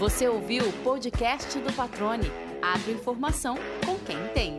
Você 0.00 0.26
ouviu 0.26 0.66
o 0.66 0.72
podcast 0.82 1.58
do 1.58 1.70
Patrone. 1.74 2.32
Agroinformação 2.62 3.54
com 3.84 3.98
quem 3.98 4.16
entende. 4.16 4.49